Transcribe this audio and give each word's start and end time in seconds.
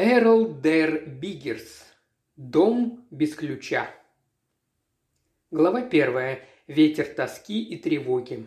Эрл 0.00 0.54
Дерр 0.60 1.08
Биггерс. 1.08 1.84
Дом 2.36 3.04
без 3.10 3.34
ключа. 3.34 3.90
Глава 5.50 5.82
первая. 5.82 6.46
Ветер 6.68 7.06
тоски 7.06 7.64
и 7.64 7.76
тревоги. 7.76 8.46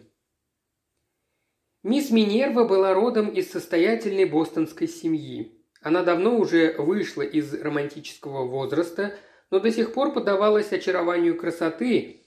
Мисс 1.84 2.10
Минерва 2.10 2.64
была 2.64 2.94
родом 2.94 3.28
из 3.28 3.52
состоятельной 3.52 4.24
бостонской 4.24 4.88
семьи. 4.88 5.62
Она 5.82 6.04
давно 6.04 6.38
уже 6.38 6.74
вышла 6.78 7.24
из 7.24 7.54
романтического 7.54 8.46
возраста, 8.46 9.14
но 9.50 9.60
до 9.60 9.74
сих 9.74 9.94
пор 9.94 10.14
поддавалась 10.14 10.72
очарованию 10.72 11.36
красоты, 11.36 12.22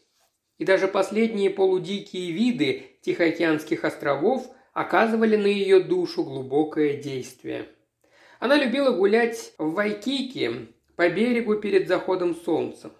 и 0.58 0.66
даже 0.66 0.86
последние 0.86 1.48
полудикие 1.48 2.30
виды 2.30 2.98
Тихоокеанских 3.00 3.86
островов 3.86 4.46
оказывали 4.74 5.36
на 5.36 5.46
ее 5.46 5.80
душу 5.80 6.24
глубокое 6.24 6.98
действие. 7.00 7.70
Она 8.40 8.56
любила 8.56 8.90
гулять 8.90 9.54
в 9.58 9.72
Вайкике 9.72 10.68
по 10.96 11.08
берегу 11.08 11.56
перед 11.56 11.88
заходом 11.88 12.34
солнца. 12.34 12.90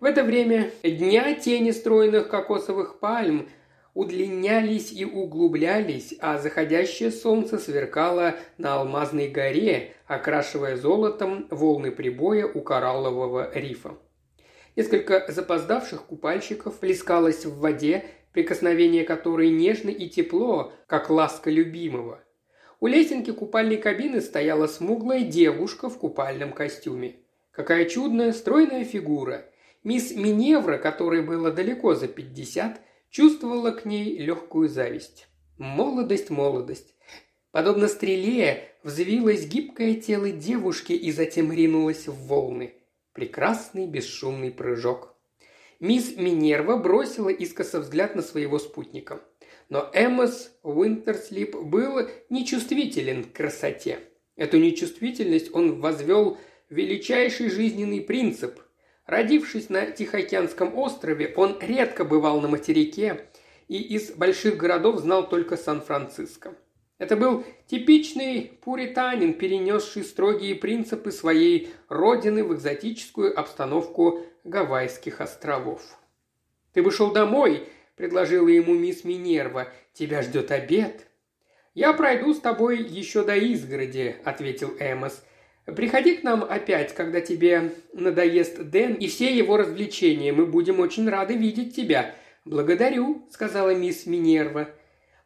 В 0.00 0.04
это 0.04 0.22
время 0.22 0.70
дня 0.82 1.34
тени 1.34 1.72
стройных 1.72 2.28
кокосовых 2.28 3.00
пальм 3.00 3.48
удлинялись 3.94 4.92
и 4.92 5.04
углублялись, 5.04 6.14
а 6.20 6.38
заходящее 6.38 7.10
солнце 7.10 7.58
сверкало 7.58 8.36
на 8.56 8.76
алмазной 8.76 9.28
горе, 9.28 9.94
окрашивая 10.06 10.76
золотом 10.76 11.48
волны 11.50 11.90
прибоя 11.90 12.46
у 12.46 12.60
кораллового 12.60 13.50
рифа. 13.52 13.96
Несколько 14.76 15.24
запоздавших 15.26 16.04
купальщиков 16.04 16.78
плескалось 16.78 17.44
в 17.44 17.58
воде, 17.58 18.04
прикосновение 18.32 19.02
которой 19.02 19.50
нежно 19.50 19.88
и 19.88 20.08
тепло, 20.08 20.72
как 20.86 21.10
ласка 21.10 21.50
любимого. 21.50 22.20
У 22.80 22.86
лесенки 22.86 23.32
купальной 23.32 23.76
кабины 23.76 24.20
стояла 24.20 24.68
смуглая 24.68 25.22
девушка 25.22 25.88
в 25.88 25.98
купальном 25.98 26.52
костюме. 26.52 27.16
Какая 27.50 27.86
чудная, 27.86 28.32
стройная 28.32 28.84
фигура. 28.84 29.46
Мисс 29.82 30.14
Миневра, 30.14 30.78
которой 30.78 31.22
было 31.22 31.50
далеко 31.50 31.94
за 31.94 32.06
пятьдесят, 32.06 32.80
чувствовала 33.10 33.72
к 33.72 33.84
ней 33.84 34.16
легкую 34.18 34.68
зависть. 34.68 35.26
Молодость, 35.56 36.30
молодость. 36.30 36.94
Подобно 37.50 37.88
стреле 37.88 38.68
взвилось 38.84 39.46
гибкое 39.46 39.94
тело 39.94 40.30
девушки 40.30 40.92
и 40.92 41.10
затем 41.10 41.52
ринулось 41.52 42.06
в 42.06 42.14
волны. 42.26 42.74
Прекрасный 43.12 43.86
бесшумный 43.86 44.52
прыжок. 44.52 45.16
Мисс 45.80 46.16
Минерва 46.16 46.76
бросила 46.76 47.28
искоса 47.28 47.80
взгляд 47.80 48.14
на 48.14 48.22
своего 48.22 48.60
спутника. 48.60 49.20
Но 49.68 49.90
Эммос 49.92 50.50
Уинтерслип 50.62 51.56
был 51.56 52.08
нечувствителен 52.30 53.24
к 53.24 53.32
красоте. 53.32 53.98
Эту 54.36 54.58
нечувствительность 54.58 55.54
он 55.54 55.80
возвел 55.80 56.38
в 56.68 56.74
величайший 56.74 57.50
жизненный 57.50 58.00
принцип, 58.00 58.60
Родившись 59.08 59.70
на 59.70 59.90
Тихоокеанском 59.90 60.76
острове, 60.76 61.32
он 61.34 61.56
редко 61.62 62.04
бывал 62.04 62.42
на 62.42 62.48
материке 62.48 63.24
и 63.66 63.80
из 63.80 64.10
больших 64.10 64.58
городов 64.58 64.98
знал 64.98 65.26
только 65.26 65.56
Сан-Франциско. 65.56 66.54
Это 66.98 67.16
был 67.16 67.42
типичный 67.66 68.58
пуританин, 68.62 69.32
перенесший 69.32 70.04
строгие 70.04 70.54
принципы 70.54 71.10
своей 71.10 71.70
родины 71.88 72.44
в 72.44 72.52
экзотическую 72.52 73.38
обстановку 73.38 74.26
Гавайских 74.44 75.22
островов. 75.22 75.80
«Ты 76.74 76.82
бы 76.82 76.90
шел 76.90 77.10
домой»,– 77.10 77.66
предложила 77.98 78.48
ему 78.48 78.72
мисс 78.74 79.04
Минерва. 79.04 79.68
«Тебя 79.92 80.22
ждет 80.22 80.50
обед». 80.50 81.06
«Я 81.74 81.92
пройду 81.92 82.32
с 82.32 82.40
тобой 82.40 82.82
еще 82.82 83.24
до 83.24 83.36
изгороди»,– 83.36 84.16
ответил 84.24 84.74
Эмос. 84.80 85.22
Приходи 85.76 86.16
к 86.16 86.22
нам 86.22 86.44
опять, 86.44 86.94
когда 86.94 87.20
тебе 87.20 87.72
надоест 87.92 88.58
Дэн 88.58 88.94
и 88.94 89.06
все 89.06 89.36
его 89.36 89.58
развлечения. 89.58 90.32
Мы 90.32 90.46
будем 90.46 90.80
очень 90.80 91.08
рады 91.08 91.34
видеть 91.34 91.76
тебя. 91.76 92.14
Благодарю, 92.46 93.26
сказала 93.30 93.74
мисс 93.74 94.06
Минерва. 94.06 94.70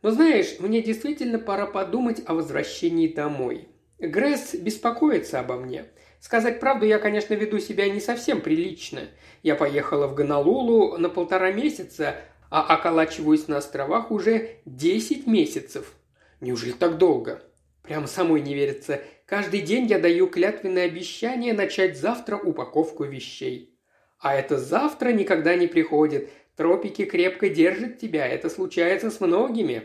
Но 0.03 0.11
знаешь, 0.11 0.57
мне 0.59 0.83
действительно 0.83 1.39
пора 1.39 1.67
подумать 1.67 2.23
о 2.27 2.35
возвращении 2.35 3.07
домой. 3.07 3.69
Гресс 4.01 4.55
беспокоится 4.55 5.39
обо 5.39 5.55
мне. 5.55 5.85
Сказать 6.19 6.59
правду, 6.59 6.87
я, 6.87 6.99
конечно, 6.99 7.35
веду 7.35 7.61
себя 7.61 7.89
не 7.89 8.01
совсем 8.01 8.41
прилично. 8.41 9.03
Я 9.45 9.55
поехала 9.55 10.09
в 10.09 10.17
Гонолулу 10.17 10.99
на 10.99 11.09
полтора 11.09 11.53
месяца, 11.53 12.17
а 12.53 12.61
околачиваюсь 12.75 13.49
на 13.49 13.57
островах 13.57 14.11
уже 14.11 14.57
десять 14.67 15.27
месяцев. 15.27 15.95
Неужели 16.43 16.73
так 16.73 16.99
долго? 16.99 17.43
Прямо 17.83 18.07
самой 18.07 18.43
не 18.43 18.53
верится. 18.53 19.01
Каждый 19.25 19.63
день 19.63 19.87
я 19.87 19.99
даю 19.99 20.27
клятвенное 20.27 20.85
обещание 20.85 21.55
начать 21.55 21.97
завтра 21.97 22.37
упаковку 22.37 23.05
вещей. 23.05 23.75
А 24.19 24.35
это 24.35 24.59
завтра 24.59 25.13
никогда 25.13 25.55
не 25.55 25.67
приходит. 25.67 26.31
Тропики 26.55 27.07
крепко 27.07 27.49
держат 27.49 27.99
тебя. 27.99 28.29
Это 28.29 28.51
случается 28.51 29.11
с 29.11 29.19
многими. 29.19 29.85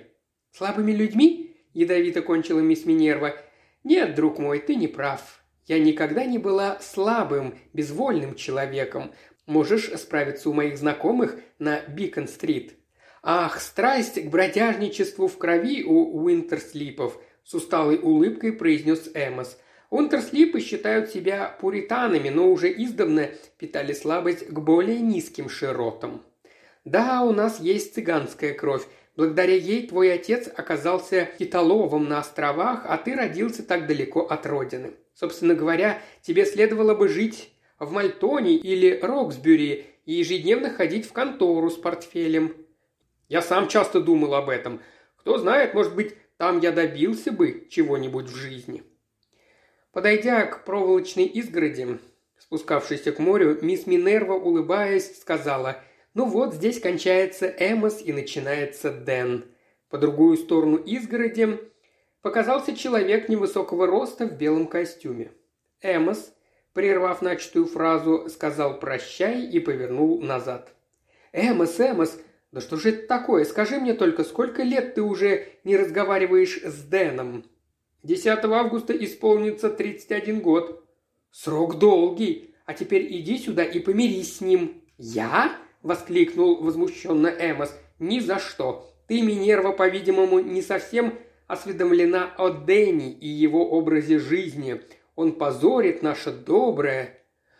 Слабыми 0.51 0.91
людьми? 0.91 1.55
Ядовито 1.73 2.21
кончила 2.21 2.59
мисс 2.59 2.83
Минерва. 2.83 3.33
Нет, 3.85 4.13
друг 4.13 4.39
мой, 4.39 4.59
ты 4.59 4.75
не 4.75 4.89
прав. 4.89 5.41
Я 5.67 5.79
никогда 5.79 6.25
не 6.25 6.37
была 6.37 6.79
слабым, 6.81 7.57
безвольным 7.71 8.35
человеком. 8.35 9.13
Можешь 9.47 9.91
справиться 9.97 10.49
у 10.49 10.53
моих 10.53 10.77
знакомых 10.77 11.39
на 11.57 11.81
Бикон-стрит. 11.81 12.75
Ах, 13.23 13.59
страсть 13.59 14.21
к 14.23 14.29
бродяжничеству 14.29 15.27
в 15.27 15.39
крови 15.39 15.83
у 15.83 16.23
Уинтерслипов– 16.23 17.19
с 17.47 17.53
усталой 17.53 17.97
улыбкой 17.97 18.51
произнес 18.51 19.09
Эмос. 19.13 19.57
Унтерслипы 19.89 20.59
считают 20.59 21.09
себя 21.09 21.55
пуританами, 21.61 22.27
но 22.27 22.51
уже 22.51 22.69
издавна 22.69 23.29
питали 23.57 23.93
слабость 23.93 24.47
к 24.47 24.59
более 24.59 24.99
низким 24.99 25.47
широтам. 25.47 26.25
Да, 26.83 27.23
у 27.23 27.31
нас 27.31 27.61
есть 27.61 27.95
цыганская 27.95 28.53
кровь. 28.53 28.85
Благодаря 29.15 29.55
ей 29.55 29.87
твой 29.87 30.13
отец 30.13 30.49
оказался 30.53 31.29
китоловом 31.39 32.09
на 32.09 32.19
островах, 32.19 32.83
а 32.85 32.97
ты 32.97 33.15
родился 33.15 33.63
так 33.63 33.87
далеко 33.87 34.21
от 34.21 34.45
родины. 34.45 34.91
Собственно 35.13 35.55
говоря, 35.55 36.01
тебе 36.21 36.45
следовало 36.45 36.95
бы 36.95 37.07
жить 37.07 37.53
в 37.79 37.91
Мальтоне 37.91 38.55
или 38.55 38.99
Роксбюри 38.99 39.85
и 40.05 40.13
ежедневно 40.13 40.69
ходить 40.69 41.05
в 41.05 41.13
контору 41.13 41.69
с 41.69 41.75
портфелем. 41.75 42.55
Я 43.29 43.41
сам 43.41 43.67
часто 43.67 43.99
думал 43.99 44.33
об 44.35 44.49
этом. 44.49 44.81
Кто 45.17 45.37
знает, 45.37 45.73
может 45.73 45.95
быть, 45.95 46.15
там 46.37 46.59
я 46.59 46.71
добился 46.71 47.31
бы 47.31 47.67
чего-нибудь 47.69 48.27
в 48.27 48.35
жизни. 48.35 48.83
Подойдя 49.91 50.45
к 50.45 50.63
проволочной 50.63 51.25
изгороди, 51.25 51.99
спускавшейся 52.37 53.11
к 53.11 53.19
морю, 53.19 53.57
мисс 53.61 53.87
Минерва, 53.87 54.33
улыбаясь, 54.33 55.19
сказала 55.19 55.81
«Ну 56.13 56.25
вот, 56.25 56.53
здесь 56.53 56.79
кончается 56.79 57.47
Эмос 57.47 58.01
и 58.01 58.13
начинается 58.13 58.91
Дэн». 58.91 59.45
По 59.89 59.97
другую 59.97 60.37
сторону 60.37 60.77
изгороди 60.77 61.59
показался 62.21 62.75
человек 62.75 63.29
невысокого 63.29 63.87
роста 63.87 64.27
в 64.27 64.37
белом 64.37 64.67
костюме. 64.67 65.31
Эмос, 65.81 66.33
прервав 66.77 67.23
начатую 67.23 67.65
фразу, 67.65 68.29
сказал 68.29 68.79
«прощай» 68.79 69.41
и 69.47 69.59
повернул 69.59 70.21
назад. 70.21 70.75
«Эмос, 71.33 71.79
Эмос, 71.79 72.19
«Да 72.51 72.61
что 72.61 72.77
же 72.77 72.89
это 72.89 73.07
такое? 73.07 73.45
Скажи 73.45 73.79
мне 73.79 73.95
только, 73.95 74.23
сколько 74.23 74.61
лет 74.61 74.93
ты 74.93 75.01
уже 75.01 75.47
не 75.63 75.75
разговариваешь 75.75 76.61
с 76.61 76.83
Дэном?» 76.83 77.45
«10 78.03 78.45
августа 78.53 78.93
исполнится 78.93 79.71
31 79.71 80.39
год». 80.41 80.85
«Срок 81.31 81.79
долгий. 81.79 82.53
А 82.67 82.75
теперь 82.75 83.07
иди 83.11 83.39
сюда 83.39 83.63
и 83.63 83.79
помирись 83.79 84.37
с 84.37 84.41
ним». 84.41 84.83
«Я?»– 84.99 85.57
воскликнул 85.81 86.61
возмущенно 86.61 87.25
Эмос. 87.27 87.75
«Ни 87.97 88.19
за 88.19 88.37
что. 88.37 88.87
Ты, 89.07 89.23
Минерва, 89.23 89.71
по-видимому, 89.71 90.41
не 90.41 90.61
совсем 90.61 91.15
осведомлена 91.47 92.35
о 92.37 92.49
Дэне 92.49 93.13
и 93.13 93.27
его 93.27 93.67
образе 93.67 94.19
жизни. 94.19 94.79
Он 95.17 95.33
позорит 95.33 96.01
наше 96.01 96.31
доброе». 96.31 97.19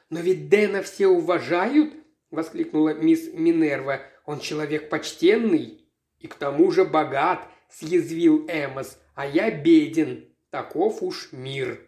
«Но 0.09 0.21
ведь 0.21 0.47
Дэна 0.47 0.81
все 0.83 1.07
уважают?»– 1.07 1.93
воскликнула 2.31 2.93
мисс 2.93 3.27
Минерва. 3.33 3.99
Он 4.25 4.39
человек 4.39 4.89
почтенный 4.89 5.85
и 6.19 6.27
к 6.27 6.35
тому 6.35 6.71
же 6.71 6.85
богат, 6.85 7.47
съязвил 7.69 8.45
Эмос, 8.47 8.97
а 9.15 9.25
я 9.25 9.51
беден. 9.51 10.25
Таков 10.49 11.03
уж 11.03 11.29
мир. 11.33 11.81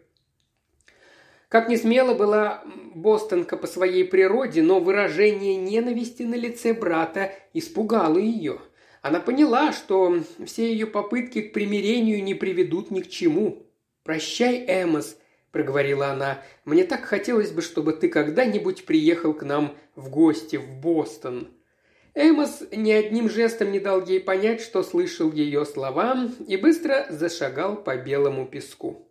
Как 1.48 1.68
не 1.68 1.76
смело 1.76 2.14
была 2.14 2.62
Бостонка 2.94 3.56
по 3.56 3.66
своей 3.66 4.04
природе, 4.04 4.62
но 4.62 4.80
выражение 4.80 5.56
ненависти 5.56 6.22
на 6.22 6.34
лице 6.34 6.74
брата 6.74 7.32
испугало 7.54 8.18
ее. 8.18 8.60
Она 9.02 9.18
поняла, 9.18 9.72
что 9.72 10.22
все 10.44 10.72
ее 10.72 10.86
попытки 10.86 11.40
к 11.40 11.52
примирению 11.52 12.22
не 12.22 12.34
приведут 12.34 12.90
ни 12.90 13.00
к 13.00 13.08
чему. 13.08 13.66
«Прощай, 14.02 14.64
Эмос»,– 14.66 15.16
проговорила 15.52 16.08
она. 16.08 16.42
«Мне 16.64 16.84
так 16.84 17.04
хотелось 17.04 17.50
бы, 17.50 17.62
чтобы 17.62 17.92
ты 17.92 18.08
когда-нибудь 18.08 18.86
приехал 18.86 19.34
к 19.34 19.42
нам 19.42 19.76
в 19.94 20.10
гости 20.10 20.56
в 20.56 20.80
Бостон». 20.80 21.48
Эмос 22.14 22.64
ни 22.72 22.90
одним 22.90 23.30
жестом 23.30 23.70
не 23.70 23.78
дал 23.78 24.04
ей 24.04 24.20
понять, 24.20 24.60
что 24.60 24.82
слышал 24.82 25.30
ее 25.30 25.64
слова, 25.64 26.28
и 26.46 26.56
быстро 26.56 27.06
зашагал 27.08 27.76
по 27.76 27.96
белому 27.96 28.46
песку. 28.46 29.06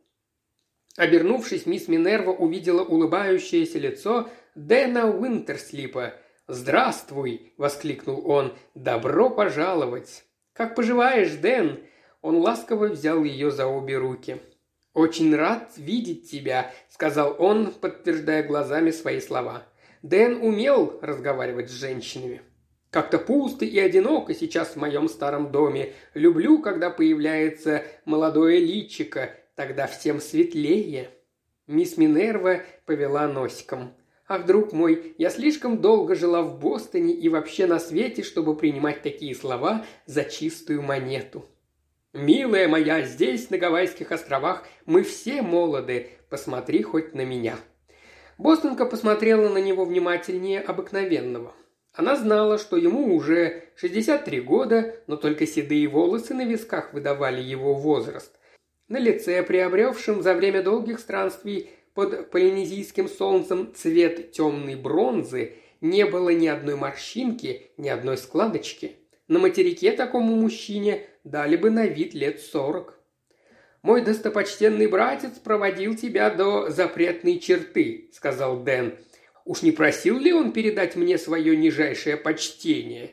Обернувшись, 0.98 1.66
мисс 1.66 1.88
Минерва 1.88 2.32
увидела 2.32 2.84
улыбающееся 2.84 3.80
лицо 3.80 4.30
Дэна 4.56 5.10
Уинтерслипа. 5.10 6.14
«Здравствуй!»– 6.48 7.54
воскликнул 7.58 8.30
он. 8.30 8.54
«Добро 8.76 9.30
пожаловать!» 9.30 10.26
«Как 10.52 10.76
поживаешь, 10.76 11.32
Дэн?» 11.36 11.80
Он 12.22 12.38
ласково 12.38 12.88
взял 12.88 13.24
ее 13.24 13.50
за 13.50 13.68
обе 13.68 13.98
руки. 13.98 14.42
«Очень 15.00 15.34
рад 15.34 15.72
видеть 15.78 16.30
тебя»,– 16.30 16.74
сказал 16.90 17.34
он, 17.40 17.72
подтверждая 17.72 18.44
глазами 18.44 18.92
свои 18.92 19.22
слова. 19.22 19.64
Дэн 20.02 20.42
умел 20.42 21.00
разговаривать 21.02 21.70
с 21.70 21.74
женщинами. 21.74 22.42
Как-то 22.90 23.18
пусто 23.18 23.64
и 23.64 23.80
одиноко 23.80 24.34
сейчас 24.34 24.72
в 24.72 24.76
моем 24.76 25.08
старом 25.08 25.54
доме. 25.54 25.94
Люблю, 26.16 26.62
когда 26.62 26.90
появляется 26.90 27.86
молодое 28.04 28.60
личико, 28.60 29.34
тогда 29.56 29.88
всем 29.88 30.20
светлее». 30.20 31.12
Мисс 31.66 31.96
Минерва 31.96 32.64
повела 32.86 33.26
носиком. 33.30 33.94
«Ах, 34.28 34.46
друг 34.46 34.74
мой, 34.74 35.16
я 35.18 35.30
слишком 35.30 35.80
долго 35.80 36.14
жила 36.14 36.42
в 36.42 36.60
Бостоне 36.60 37.14
и 37.14 37.30
вообще 37.30 37.68
на 37.68 37.80
свете, 37.80 38.22
чтобы 38.22 38.54
принимать 38.54 39.02
такие 39.02 39.34
слова 39.34 39.86
за 40.06 40.26
чистую 40.26 40.82
монету». 40.82 41.46
«Милая 42.14 42.68
моя, 42.68 43.04
здесь, 43.04 43.52
на 43.52 43.58
Гавайских 43.60 44.12
островах, 44.12 44.66
мы 44.86 45.04
все 45.04 45.44
молоды. 45.44 46.10
Посмотри 46.30 46.82
хоть 46.82 47.14
на 47.14 47.24
меня». 47.24 47.58
Бостонка 48.40 48.86
посмотрела 48.86 49.50
на 49.50 49.60
него 49.60 49.86
внимательнее 49.86 50.62
обыкновенного. 50.62 51.54
Она 51.94 52.16
знала, 52.16 52.58
что 52.58 52.78
ему 52.78 53.14
уже 53.14 53.66
63 53.76 54.42
года, 54.42 54.96
но 55.06 55.18
только 55.18 55.46
седые 55.46 55.88
волосы 55.88 56.34
на 56.34 56.46
висках 56.46 56.94
выдавали 56.94 57.42
его 57.42 57.74
возраст. 57.76 58.40
На 58.88 58.98
лице, 58.98 59.44
приобревшем 59.44 60.24
за 60.24 60.34
время 60.34 60.64
долгих 60.64 61.00
странствий 61.00 61.70
под 61.94 62.32
полинезийским 62.32 63.08
солнцем 63.08 63.74
цвет 63.76 64.32
темной 64.32 64.76
бронзы, 64.76 65.58
не 65.82 66.06
было 66.06 66.30
ни 66.30 66.48
одной 66.48 66.76
морщинки, 66.76 67.72
ни 67.78 67.90
одной 67.90 68.18
складочки. 68.18 68.99
На 69.30 69.38
материке 69.38 69.92
такому 69.92 70.36
мужчине 70.36 71.06
дали 71.24 71.56
бы 71.56 71.70
на 71.70 71.86
вид 71.86 72.16
лет 72.16 72.42
сорок. 72.42 73.00
«Мой 73.84 74.02
достопочтенный 74.02 74.88
братец 74.88 75.38
проводил 75.38 75.96
тебя 75.96 76.32
до 76.32 76.70
запретной 76.70 77.38
черты»,— 77.38 78.10
сказал 78.14 78.64
Дэн. 78.64 78.98
Уж 79.46 79.62
не 79.62 79.72
просил 79.72 80.18
ли 80.18 80.34
он 80.34 80.52
передать 80.52 80.96
мне 80.96 81.20
свое 81.20 81.56
нижайшее 81.56 82.18
почтение? 82.18 83.12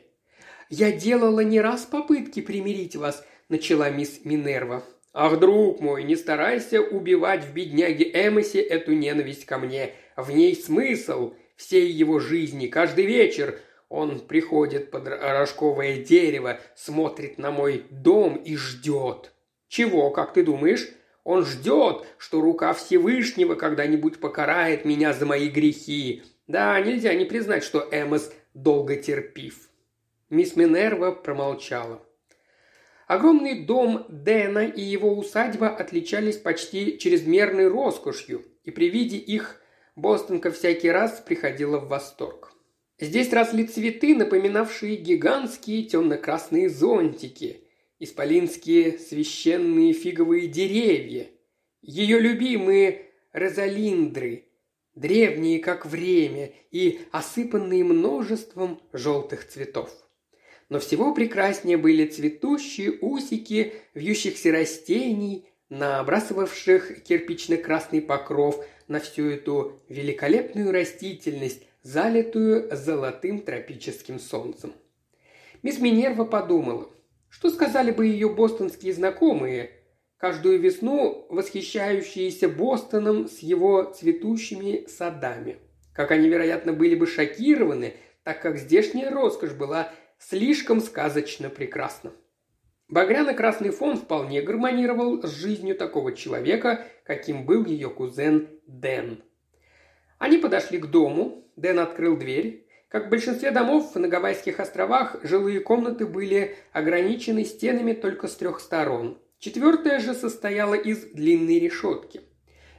«Я 0.69 0.91
делала 0.91 1.41
не 1.41 1.61
раз 1.61 1.85
попытки 1.85 2.41
примирить 2.41 2.95
вас»,– 2.95 3.23
начала 3.49 3.91
мисс 3.91 4.21
Минерва. 4.23 4.83
«Ах, 5.13 5.39
друг 5.39 5.81
мой, 5.81 6.03
не 6.03 6.15
старайся 6.15 6.81
убивать 6.81 7.45
в 7.45 7.53
бедняге 7.53 8.09
Эмосе 8.11 8.59
эту 8.59 8.93
ненависть 8.93 9.45
ко 9.45 9.59
мне. 9.59 9.93
В 10.15 10.31
ней 10.31 10.55
смысл 10.55 11.35
всей 11.55 11.91
его 11.91 12.19
жизни. 12.19 12.65
Каждый 12.65 13.05
вечер 13.05 13.59
он 13.89 14.19
приходит 14.19 14.91
под 14.91 15.07
рожковое 15.07 16.03
дерево, 16.03 16.59
смотрит 16.75 17.37
на 17.37 17.51
мой 17.51 17.85
дом 17.89 18.35
и 18.35 18.55
ждет. 18.55 19.33
Чего, 19.67 20.11
как 20.11 20.33
ты 20.33 20.43
думаешь? 20.43 20.89
Он 21.23 21.45
ждет, 21.45 22.05
что 22.17 22.41
рука 22.41 22.73
Всевышнего 22.73 23.55
когда-нибудь 23.55 24.19
покарает 24.19 24.85
меня 24.85 25.13
за 25.13 25.25
мои 25.25 25.49
грехи. 25.49 26.23
Да, 26.47 26.79
нельзя 26.79 27.13
не 27.13 27.25
признать, 27.25 27.63
что 27.63 27.87
Эмос 27.91 28.31
долго 28.53 28.95
терпив. 28.95 29.69
Мисс 30.29 30.55
Минерва 30.55 31.11
промолчала. 31.11 32.01
Огромный 33.07 33.63
дом 33.63 34.05
Дэна 34.09 34.67
и 34.67 34.81
его 34.81 35.17
усадьба 35.17 35.69
отличались 35.69 36.37
почти 36.37 36.97
чрезмерной 36.97 37.69
роскошью, 37.69 38.43
и 38.63 38.71
при 38.71 38.89
виде 38.89 39.15
их 39.15 39.61
Бостонка 39.95 40.51
всякий 40.51 40.91
раз 40.91 41.23
приходила 41.25 41.79
в 41.79 41.87
восторг. 41.87 42.53
Здесь 42.99 43.31
росли 43.31 43.65
цветы, 43.67 44.15
напоминавшие 44.15 44.95
гигантские 44.95 45.83
темно-красные 45.83 46.69
зонтики– 46.69 47.61
исполинские 47.99 48.99
священные 48.99 49.93
фиговые 49.93 50.47
деревья, 50.47 51.27
ее 51.81 52.19
любимые 52.19 53.05
розалиндры, 53.31 54.45
древние 54.95 55.59
как 55.59 55.85
время 55.85 56.51
и 56.71 57.01
осыпанные 57.11 57.83
множеством 57.83 58.81
желтых 58.93 59.47
цветов. 59.47 59.91
Но 60.69 60.79
всего 60.79 61.13
прекраснее 61.13 61.77
были 61.77 62.05
цветущие 62.05 62.97
усики 62.99 63.73
вьющихся 63.93 64.51
растений, 64.51 65.47
набрасывавших 65.69 67.03
кирпично-красный 67.03 68.01
покров 68.01 68.65
на 68.87 68.99
всю 68.99 69.29
эту 69.29 69.79
великолепную 69.87 70.71
растительность, 70.71 71.63
залитую 71.87 72.67
золотым 72.75 73.39
тропическим 73.39 74.19
солнцем. 74.19 74.73
Мисс 75.63 75.79
Минерва 75.79 76.25
подумала, 76.25 76.89
что 77.29 77.49
сказали 77.49 77.91
бы 77.91 78.07
ее 78.07 78.27
бостонские 78.27 78.93
знакомые, 78.93 79.71
каждую 80.17 80.59
весну 80.59 81.25
восхищающиеся 81.29 82.49
Бостоном 82.49 83.29
с 83.29 83.39
его 83.39 83.83
цветущими 83.83 84.85
садами? 84.87 85.59
Как 85.93 86.11
они, 86.11 86.27
вероятно, 86.27 86.73
были 86.73 86.93
бы 86.93 87.07
шокированы, 87.07 87.93
так 88.23 88.41
как 88.41 88.57
здешняя 88.57 89.09
роскошь 89.09 89.53
была 89.53 89.89
слишком 90.19 90.81
сказочно 90.81 91.49
прекрасна. 91.49 92.11
Багряно-красный 92.89 93.69
фон 93.69 93.95
вполне 93.95 94.41
гармонировал 94.41 95.23
с 95.23 95.31
жизнью 95.31 95.77
такого 95.77 96.11
человека, 96.11 96.85
каким 97.05 97.45
был 97.45 97.63
ее 97.63 97.89
кузен 97.89 98.49
Дэн. 98.67 99.23
Они 100.17 100.37
подошли 100.37 100.79
к 100.79 100.87
дому, 100.87 101.43
Дэн 101.55 101.79
открыл 101.79 102.17
дверь, 102.17 102.67
как 102.89 103.07
в 103.07 103.09
большинстве 103.09 103.51
домов 103.51 103.95
на 103.95 104.07
Гавайских 104.07 104.59
островах, 104.59 105.17
жилые 105.23 105.59
комнаты 105.59 106.05
были 106.05 106.55
ограничены 106.71 107.43
стенами 107.43 107.93
только 107.93 108.27
с 108.27 108.35
трех 108.35 108.61
сторон. 108.61 109.17
Четвертая 109.39 109.99
же 109.99 110.13
состояла 110.13 110.73
из 110.73 110.99
длинной 111.11 111.59
решетки. 111.59 112.21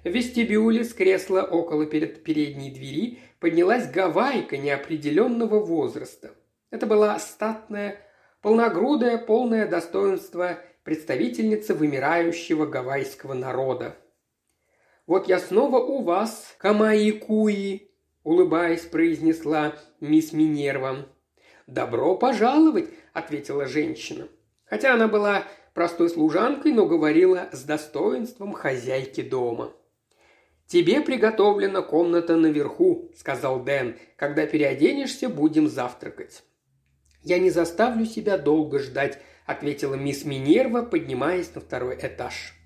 В 0.05 0.09
вестибюле 0.09 0.85
с 0.85 0.95
кресла 0.95 1.43
около 1.43 1.85
перед 1.85 2.25
передней 2.25 2.71
двери 2.71 3.19
поднялась 3.39 3.91
гавайка 3.91 4.57
неопределенного 4.57 5.61
возраста. 5.61 6.31
Это 6.71 6.87
была 6.87 7.19
статная, 7.19 8.01
полногрудая, 8.41 9.19
полное 9.19 9.69
достоинство 9.69 10.59
представительница 10.85 11.75
вымирающего 11.75 12.65
гавайского 12.65 13.35
народа. 13.35 13.97
«Вот 15.09 15.27
я 15.27 15.39
снова 15.39 15.79
у 15.79 16.03
вас, 16.03 16.55
Камаикуи», 16.59 17.91
улыбаясь, 18.25 18.83
произнесла 18.83 19.75
мисс 20.01 20.35
Минерва. 20.35 21.09
«Добро 21.67 22.15
пожаловать!»– 22.15 22.91
ответила 23.15 23.65
женщина. 23.65 24.29
Хотя 24.67 24.93
она 24.93 25.09
была 25.09 25.45
простой 25.73 26.11
служанкой, 26.11 26.73
но 26.73 26.85
говорила 26.85 27.49
с 27.53 27.63
достоинством 27.65 28.53
хозяйки 28.53 29.23
дома. 29.23 29.73
«Тебе 30.67 31.01
приготовлена 31.01 31.81
комната 31.81 32.37
наверху»,– 32.37 33.11
сказал 33.17 33.65
Дэн. 33.65 33.97
«Когда 34.17 34.45
переоденешься, 34.47 35.31
будем 35.31 35.69
завтракать». 35.69 36.45
«Я 37.23 37.39
не 37.39 37.49
заставлю 37.49 38.05
себя 38.05 38.37
долго 38.37 38.79
ждать»,– 38.79 39.19
ответила 39.47 39.95
мисс 39.95 40.27
Минерва, 40.27 40.83
поднимаясь 40.83 41.55
на 41.55 41.63
второй 41.63 41.95
этаж. 41.95 42.58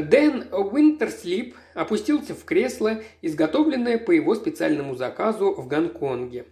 Дэн 0.00 0.48
Уинтерслип 0.52 1.56
опустился 1.74 2.34
в 2.34 2.44
кресло, 2.44 3.02
изготовленное 3.20 3.98
по 3.98 4.12
его 4.12 4.34
специальному 4.36 4.94
заказу 4.94 5.52
в 5.54 5.66
Гонконге. 5.66 6.46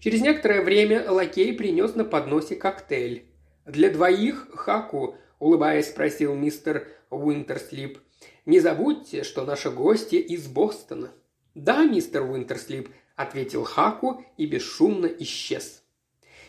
Через 0.00 0.20
некоторое 0.20 0.62
время 0.62 1.10
лакей 1.10 1.52
принес 1.52 1.94
на 1.94 2.04
подносе 2.04 2.56
коктейль. 2.56 3.24
«Для 3.66 3.90
двоих, 3.90 4.48
Хаку»,– 4.54 5.16
улыбаясь, 5.38 5.88
спросил 5.88 6.34
мистер 6.34 6.88
Уинтерслип. 7.10 7.98
«Не 8.46 8.60
забудьте, 8.60 9.22
что 9.22 9.44
наши 9.44 9.70
гости 9.70 10.16
из 10.16 10.46
Бостона». 10.46 11.12
«Да, 11.54 11.84
мистер 11.84 12.22
Уинтерслип»,– 12.22 12.88
ответил 13.16 13.64
Хаку 13.64 14.24
и 14.36 14.46
бесшумно 14.46 15.06
исчез. 15.06 15.82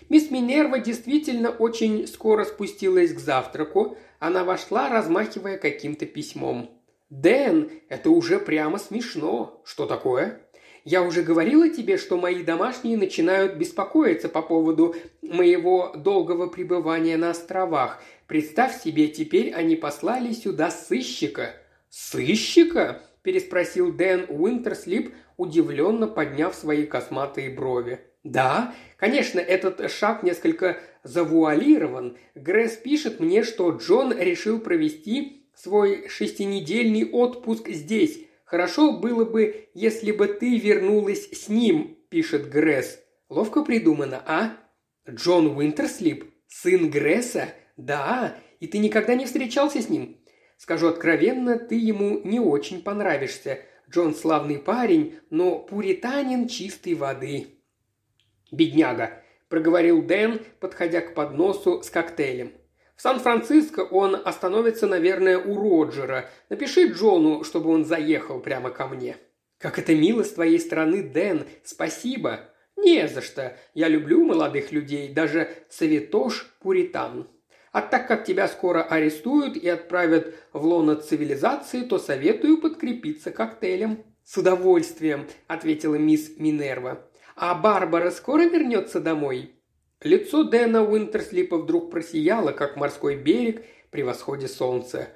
Мисс 0.10 0.32
Минерва 0.32 0.80
действительно 0.80 1.52
очень 1.52 2.08
скоро 2.08 2.44
спустилась 2.44 3.14
к 3.14 3.20
завтраку, 3.20 3.96
она 4.20 4.44
вошла, 4.44 4.90
размахивая 4.90 5.58
каким-то 5.58 6.06
письмом. 6.06 6.70
«Дэн, 7.10 7.72
это 7.90 8.12
уже 8.12 8.40
прямо 8.40 8.78
смешно. 8.78 9.62
Что 9.66 9.86
такое?» 9.86 10.42
«Я 10.86 11.04
уже 11.04 11.24
говорила 11.24 11.70
тебе, 11.70 11.98
что 11.98 12.18
мои 12.18 12.44
домашние 12.44 12.98
начинают 12.98 13.56
беспокоиться 13.56 14.30
по 14.30 14.42
поводу 14.42 14.96
моего 15.22 15.94
долгого 15.96 16.48
пребывания 16.48 17.18
на 17.18 17.32
островах. 17.32 18.02
Представь 18.28 18.82
себе, 18.82 19.08
теперь 19.08 19.52
они 19.54 19.76
послали 19.76 20.34
сюда 20.34 20.70
сыщика». 20.70 21.54
«Сыщика?»– 21.90 23.02
переспросил 23.24 23.92
Дэн 23.92 24.26
Уинтерслип, 24.30 25.14
удивленно 25.38 26.08
подняв 26.08 26.54
свои 26.54 26.86
косматые 26.86 27.50
брови. 27.50 28.00
«Да, 28.24 28.76
конечно, 28.98 29.40
этот 29.40 29.92
шаг 29.92 30.24
несколько 30.24 30.78
завуалирован. 31.04 32.18
Гресс 32.36 32.76
пишет 32.76 33.20
мне, 33.20 33.44
что 33.44 33.72
Джон 33.72 34.18
решил 34.18 34.60
провести 34.60 35.50
свой 35.56 36.08
шестинедельный 36.10 37.10
отпуск 37.10 37.70
здесь. 37.70 38.26
Хорошо 38.46 39.00
было 39.00 39.26
бы, 39.26 39.70
если 39.74 40.12
бы 40.12 40.28
ты 40.28 40.58
вернулась 40.58 41.30
с 41.32 41.50
ним»,– 41.50 41.98
пишет 42.10 42.50
Гресс. 42.50 43.00
Ловко 43.30 43.64
придумано, 43.64 44.24
а? 44.26 44.58
Джон 45.08 45.56
Уинтерслип? 45.56 46.34
Сын 46.48 46.90
Гресса? 46.90 47.50
Да, 47.78 48.36
и 48.60 48.66
ты 48.66 48.80
никогда 48.80 49.14
не 49.14 49.26
встречался 49.26 49.82
с 49.82 49.90
ним? 49.90 50.18
Скажу 50.58 50.88
откровенно, 50.88 51.58
ты 51.60 51.76
ему 51.76 52.22
не 52.24 52.40
очень 52.40 52.82
понравишься. 52.82 53.60
Джон 53.90 54.16
славный 54.16 54.58
парень, 54.58 55.20
но 55.30 55.60
пуританин 55.60 56.48
чистой 56.48 56.96
воды. 56.96 57.59
Бедняга, 58.52 59.24
проговорил 59.48 60.02
Дэн, 60.02 60.42
подходя 60.60 61.02
к 61.02 61.14
подносу 61.14 61.82
с 61.82 61.90
коктейлем. 61.90 62.54
В 62.96 63.02
Сан-Франциско 63.02 63.82
он 63.82 64.16
остановится, 64.16 64.88
наверное, 64.88 65.38
у 65.38 65.56
Роджера. 65.56 66.30
Напиши 66.50 66.92
Джону, 66.92 67.44
чтобы 67.44 67.70
он 67.70 67.86
заехал 67.86 68.40
прямо 68.40 68.70
ко 68.72 68.88
мне. 68.88 69.18
Как 69.58 69.80
это 69.80 69.96
мило 69.96 70.24
с 70.24 70.34
твоей 70.34 70.60
стороны, 70.60 71.04
Дэн. 71.04 71.46
Спасибо. 71.64 72.50
«Не 72.84 73.08
за 73.08 73.22
что. 73.22 73.58
Я 73.74 73.90
люблю 73.90 74.26
молодых 74.26 74.72
людей, 74.72 75.12
даже 75.12 75.50
цветош 75.70 76.48
пуритан. 76.62 77.28
А 77.72 77.82
так 77.82 78.08
как 78.08 78.24
тебя 78.24 78.48
скоро 78.48 78.82
арестуют 78.84 79.58
и 79.58 79.68
отправят 79.68 80.34
в 80.54 80.66
лоно 80.66 80.96
цивилизации, 80.96 81.82
то 81.82 82.00
советую 82.00 82.60
подкрепиться 82.60 83.32
коктейлем». 83.32 84.04
«С 84.24 84.38
удовольствием»,– 84.38 85.28
ответила 85.48 85.96
мисс 85.96 86.38
Минерва. 86.38 87.09
«А 87.42 87.56
Барбара 87.56 88.12
скоро 88.12 88.42
вернется 88.42 89.00
домой?» 89.00 89.52
Лицо 90.02 90.44
Дэна 90.44 90.84
Уинтерслипа 90.84 91.58
вдруг 91.58 91.90
просияло, 91.90 92.52
как 92.52 92.76
морской 92.76 93.16
берег 93.16 93.64
при 93.92 94.02
восходе 94.04 94.50
солнца. 94.50 95.08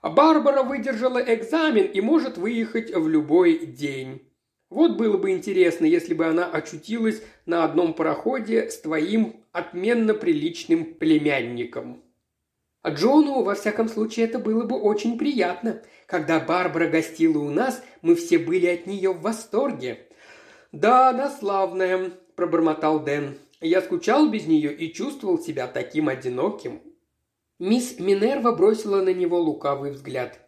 «Барбара 0.00 0.62
выдержала 0.62 1.18
экзамен 1.18 1.86
и 1.86 2.00
может 2.00 2.38
выехать 2.38 2.94
в 2.94 3.08
любой 3.08 3.66
день». 3.66 4.22
Вот 4.70 4.96
было 4.96 5.16
бы 5.16 5.32
интересно, 5.32 5.84
если 5.84 6.14
бы 6.14 6.26
она 6.26 6.46
очутилась 6.46 7.22
на 7.44 7.64
одном 7.64 7.94
пароходе 7.94 8.70
с 8.70 8.80
твоим 8.80 9.44
отменно 9.50 10.14
приличным 10.14 10.94
племянником. 10.94 12.04
А 12.82 12.90
Джону, 12.90 13.42
во 13.42 13.56
всяком 13.56 13.88
случае, 13.88 14.26
это 14.26 14.38
было 14.38 14.64
бы 14.64 14.80
очень 14.80 15.18
приятно. 15.18 15.82
Когда 16.06 16.38
Барбара 16.38 16.88
гостила 16.88 17.38
у 17.38 17.50
нас, 17.50 17.82
мы 18.00 18.14
все 18.14 18.38
были 18.38 18.66
от 18.66 18.86
нее 18.86 19.12
в 19.12 19.22
восторге. 19.22 20.06
«Да, 20.74 21.10
она 21.10 21.30
славная»,– 21.30 22.10
пробормотал 22.34 22.98
Дэн. 22.98 23.38
«Я 23.60 23.80
скучал 23.80 24.28
без 24.28 24.48
нее 24.48 24.74
и 24.74 24.92
чувствовал 24.92 25.38
себя 25.38 25.68
таким 25.68 26.08
одиноким». 26.08 26.82
Мисс 27.60 28.00
Минерва 28.00 28.50
бросила 28.50 29.00
на 29.00 29.14
него 29.14 29.38
лукавый 29.38 29.92
взгляд. 29.92 30.40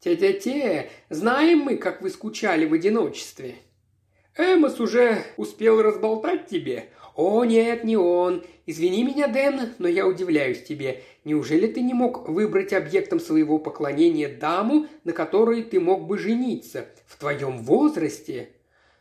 «Те-те-те, 0.00 0.88
знаем 1.10 1.58
мы, 1.58 1.76
как 1.76 2.00
вы 2.00 2.08
скучали 2.08 2.64
в 2.64 2.72
одиночестве». 2.72 3.56
«Эмос 4.38 4.80
уже 4.80 5.18
успел 5.36 5.82
разболтать 5.82 6.46
тебе?» 6.46 6.88
«О, 7.14 7.44
нет, 7.44 7.84
не 7.84 7.98
он. 7.98 8.44
Извини 8.64 9.04
меня, 9.04 9.28
Дэн, 9.28 9.74
но 9.78 9.86
я 9.86 10.06
удивляюсь 10.06 10.62
тебе. 10.62 11.02
Неужели 11.24 11.66
ты 11.66 11.82
не 11.82 11.92
мог 11.92 12.26
выбрать 12.26 12.72
объектом 12.72 13.20
своего 13.20 13.58
поклонения 13.58 14.34
даму, 14.34 14.86
на 15.04 15.12
которой 15.12 15.62
ты 15.62 15.78
мог 15.78 16.06
бы 16.06 16.16
жениться? 16.16 16.86
В 17.06 17.18
твоем 17.18 17.58
возрасте?» 17.58 18.54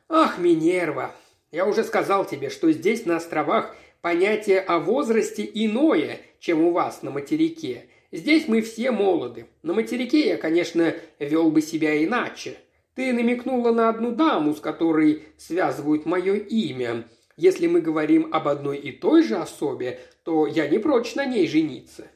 «Ах, 0.09 0.37
Минерва, 0.39 1.13
я 1.51 1.65
уже 1.65 1.83
сказал 1.83 2.25
тебе, 2.25 2.49
что 2.49 2.71
здесь, 2.71 3.05
на 3.05 3.17
островах, 3.17 3.75
понятие 4.01 4.61
о 4.61 4.79
возрасте 4.79 5.49
иное, 5.53 6.21
чем 6.39 6.63
у 6.63 6.71
вас 6.71 7.01
на 7.01 7.11
материке. 7.11 7.89
Здесь 8.11 8.47
мы 8.47 8.61
все 8.61 8.91
молоды. 8.91 9.47
На 9.63 9.73
материке 9.73 10.29
я, 10.29 10.37
конечно, 10.37 10.95
вел 11.19 11.51
бы 11.51 11.61
себя 11.61 12.03
иначе. 12.03 12.57
Ты 12.95 13.11
намекнула 13.11 13.71
на 13.71 13.89
одну 13.89 14.11
даму, 14.11 14.55
с 14.55 14.61
которой 14.61 15.23
связывают 15.37 16.05
мое 16.05 16.35
имя. 16.35 17.03
Если 17.35 17.67
мы 17.67 17.81
говорим 17.81 18.29
об 18.33 18.47
одной 18.47 18.77
и 18.77 18.91
той 18.91 19.23
же 19.23 19.35
особе, 19.35 19.99
то 20.23 20.47
я 20.47 20.67
не 20.67 20.79
прочь 20.79 21.15
на 21.15 21.25
ней 21.25 21.47
жениться. 21.47 22.07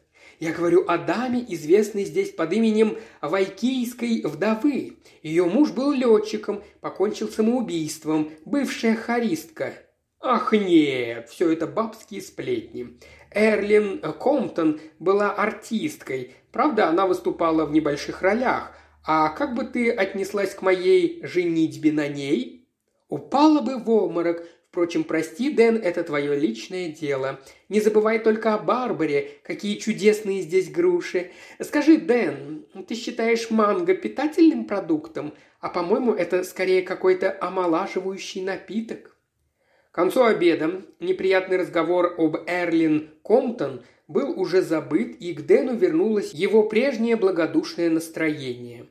Я 0.41 0.53
говорю 0.53 0.85
о 0.87 0.97
даме, 0.97 1.45
известной 1.49 2.03
здесь 2.03 2.31
под 2.31 2.51
именем 2.51 2.97
Вайкийской 3.21 4.23
вдовы. 4.23 4.97
Ее 5.21 5.45
муж 5.45 5.69
был 5.69 5.91
летчиком, 5.91 6.63
покончил 6.79 7.29
самоубийством, 7.29 8.31
бывшая 8.43 8.95
харистка. 8.95 9.73
Ах 10.19 10.51
нет, 10.53 11.29
все 11.29 11.51
это 11.51 11.67
бабские 11.67 12.23
сплетни. 12.23 12.97
Эрлин 13.29 14.01
Комптон 14.01 14.79
была 14.97 15.31
артисткой. 15.31 16.33
Правда, 16.51 16.87
она 16.87 17.05
выступала 17.05 17.67
в 17.67 17.71
небольших 17.71 18.23
ролях. 18.23 18.71
А 19.05 19.29
как 19.29 19.53
бы 19.53 19.63
ты 19.63 19.91
отнеслась 19.91 20.55
к 20.55 20.63
моей 20.63 21.23
женитьбе 21.23 21.91
на 21.91 22.07
ней? 22.07 22.67
Упала 23.09 23.61
бы 23.61 23.77
в 23.77 23.87
обморок. 23.91 24.43
Впрочем, 24.71 25.03
прости, 25.03 25.49
Дэн, 25.49 25.75
это 25.83 26.01
твое 26.01 26.33
личное 26.39 26.87
дело. 26.87 27.41
Не 27.67 27.81
забывай 27.81 28.19
только 28.19 28.53
о 28.53 28.57
Барбаре. 28.57 29.31
Какие 29.43 29.77
чудесные 29.77 30.39
здесь 30.43 30.71
груши. 30.71 31.31
Скажи, 31.59 31.97
Дэн, 31.97 32.65
ты 32.87 32.95
считаешь 32.95 33.49
манго 33.49 33.93
питательным 33.95 34.63
продуктом? 34.63 35.33
А 35.59 35.67
по-моему, 35.67 36.13
это 36.13 36.45
скорее 36.45 36.83
какой-то 36.83 37.37
омолаживающий 37.41 38.43
напиток. 38.43 39.17
К 39.91 39.95
концу 39.95 40.23
обеда 40.23 40.83
неприятный 41.01 41.57
разговор 41.57 42.15
об 42.17 42.37
Эрлин 42.47 43.09
Комптон 43.25 43.83
был 44.07 44.39
уже 44.39 44.61
забыт, 44.61 45.17
и 45.19 45.33
к 45.33 45.41
Дэну 45.41 45.75
вернулось 45.75 46.33
его 46.33 46.63
прежнее 46.63 47.17
благодушное 47.17 47.89
настроение. 47.89 48.85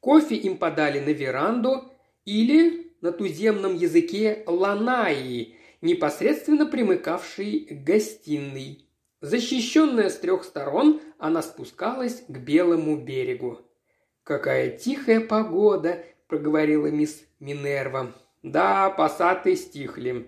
Кофе 0.00 0.34
им 0.34 0.56
подали 0.56 0.98
на 0.98 1.10
веранду 1.10 1.92
или 2.24 2.89
на 3.00 3.12
туземном 3.12 3.74
языке 3.74 4.42
ланаи, 4.46 5.56
непосредственно 5.80 6.66
примыкавшей 6.66 7.66
к 7.70 7.84
гостиной. 7.84 8.86
Защищенная 9.20 10.08
с 10.08 10.16
трех 10.16 10.44
сторон, 10.44 11.00
она 11.18 11.42
спускалась 11.42 12.22
к 12.26 12.38
белому 12.38 12.96
берегу. 12.96 13.58
«Какая 14.22 14.70
тихая 14.76 15.20
погода!»– 15.20 16.02
проговорила 16.28 16.86
мисс 16.86 17.22
Минерва. 17.38 18.12
«Да, 18.42 18.88
пассаты 18.90 19.56
стихли. 19.56 20.26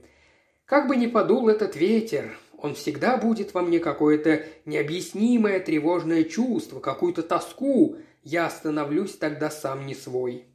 Как 0.67 0.88
бы 0.88 0.97
ни 0.97 1.07
подул 1.07 1.49
этот 1.49 1.76
ветер, 1.76 2.37
он 2.59 2.75
всегда 2.75 3.17
будет 3.17 3.55
во 3.55 3.62
мне 3.62 3.81
какое-то 3.81 4.45
необъяснимое 4.67 5.59
тревожное 5.59 6.25
чувство, 6.25 6.81
какую-то 6.81 7.23
тоску. 7.23 7.97
Я 8.23 8.49
становлюсь 8.50 9.17
тогда 9.17 9.50
сам 9.50 9.87
не 9.87 9.95
свой. 9.95 10.47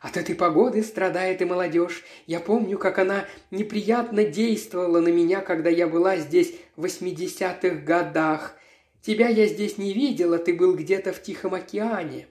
От 0.00 0.16
этой 0.16 0.34
погоды 0.34 0.82
страдает 0.82 1.42
и 1.42 1.44
молодежь. 1.44 2.04
Я 2.26 2.40
помню, 2.40 2.78
как 2.78 2.98
она 2.98 3.24
неприятно 3.50 4.24
действовала 4.24 5.00
на 5.00 5.08
меня, 5.08 5.40
когда 5.40 5.70
я 5.70 5.88
была 5.88 6.16
здесь 6.16 6.54
в 6.76 6.84
80-х 6.84 7.68
годах. 7.84 8.54
Тебя 9.02 9.28
я 9.28 9.46
здесь 9.46 9.78
не 9.78 9.92
видела, 9.92 10.38
ты 10.38 10.54
был 10.54 10.76
где-то 10.76 11.12
в 11.12 11.22
Тихом 11.22 11.54
океане. 11.54 12.26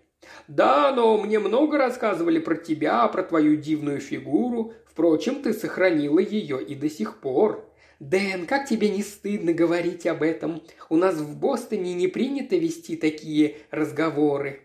Да, 0.47 0.93
но 0.93 1.17
мне 1.17 1.39
много 1.39 1.77
рассказывали 1.77 2.39
про 2.39 2.55
тебя, 2.55 3.07
про 3.07 3.23
твою 3.23 3.57
дивную 3.57 3.99
фигуру. 3.99 4.73
Впрочем, 4.85 5.41
ты 5.41 5.53
сохранила 5.53 6.19
ее 6.19 6.63
и 6.63 6.75
до 6.75 6.89
сих 6.89 7.19
пор. 7.19 7.65
Дэн, 7.99 8.45
как 8.45 8.67
тебе 8.67 8.89
не 8.89 9.03
стыдно 9.03 9.53
говорить 9.53 10.05
об 10.05 10.21
этом? 10.23 10.61
У 10.89 10.97
нас 10.97 11.15
в 11.15 11.37
Бостоне 11.37 11.93
не 11.93 12.07
принято 12.07 12.55
вести 12.55 12.95
такие 12.95 13.57
разговоры». 13.71 14.61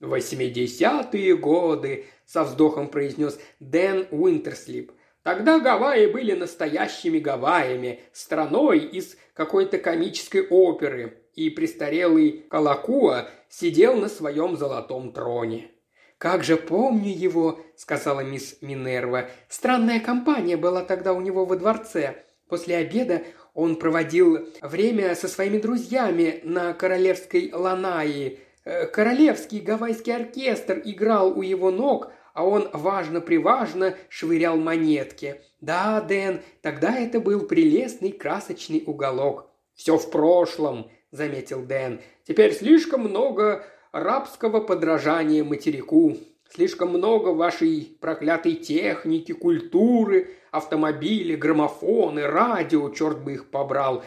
«Восьмидесятые 0.00 1.36
годы»,– 1.36 2.06
со 2.30 2.44
вздохом 2.44 2.88
произнес 2.88 3.40
Дэн 3.58 4.06
Уинтерслип. 4.12 4.92
«Тогда 5.24 5.58
Гавайи 5.58 6.06
были 6.06 6.32
настоящими 6.32 7.18
Гавайями, 7.18 8.00
страной 8.12 8.78
из 8.78 9.16
какой-то 9.34 9.78
комической 9.78 10.46
оперы, 10.46 11.18
и 11.34 11.50
престарелый 11.50 12.46
Калакуа 12.48 13.28
сидел 13.48 13.96
на 13.96 14.08
своем 14.08 14.56
золотом 14.56 15.12
троне. 15.12 15.70
«Как 16.18 16.44
же 16.44 16.56
помню 16.56 17.12
его»,— 17.12 17.60
сказала 17.76 18.20
мисс 18.20 18.58
Минерва. 18.60 19.28
«Странная 19.48 20.00
компания 20.00 20.56
была 20.56 20.82
тогда 20.82 21.12
у 21.12 21.20
него 21.20 21.44
во 21.44 21.56
дворце. 21.56 22.24
После 22.48 22.76
обеда 22.76 23.22
он 23.54 23.76
проводил 23.76 24.48
время 24.62 25.14
со 25.16 25.28
своими 25.28 25.58
друзьями 25.58 26.40
на 26.44 26.74
королевской 26.74 27.50
Ланаи. 27.52 28.38
Э, 28.64 28.86
королевский 28.86 29.60
гавайский 29.60 30.14
оркестр 30.14 30.82
играл 30.84 31.36
у 31.36 31.42
его 31.42 31.70
ног, 31.70 32.12
а 32.40 32.44
он 32.44 32.70
важно-приважно 32.72 33.96
швырял 34.08 34.56
монетки. 34.56 35.42
Да, 35.60 36.00
Дэн, 36.00 36.40
тогда 36.62 36.98
это 36.98 37.20
был 37.20 37.40
прелестный 37.40 38.12
красочный 38.12 38.82
уголок. 38.86 39.50
«Все 39.74 39.98
в 39.98 40.10
прошлом»,— 40.10 40.90
заметил 41.10 41.62
Дэн. 41.62 42.00
«Теперь 42.26 42.54
слишком 42.54 43.02
много 43.02 43.66
рабского 43.92 44.62
подражания 44.62 45.44
материку. 45.44 46.16
Слишком 46.48 46.88
много 46.88 47.28
вашей 47.28 47.98
проклятой 48.00 48.54
техники, 48.54 49.32
культуры, 49.32 50.30
автомобили, 50.50 51.36
граммофоны, 51.36 52.26
радио, 52.26 52.88
черт 52.88 53.22
бы 53.22 53.34
их 53.34 53.50
побрал. 53.50 54.02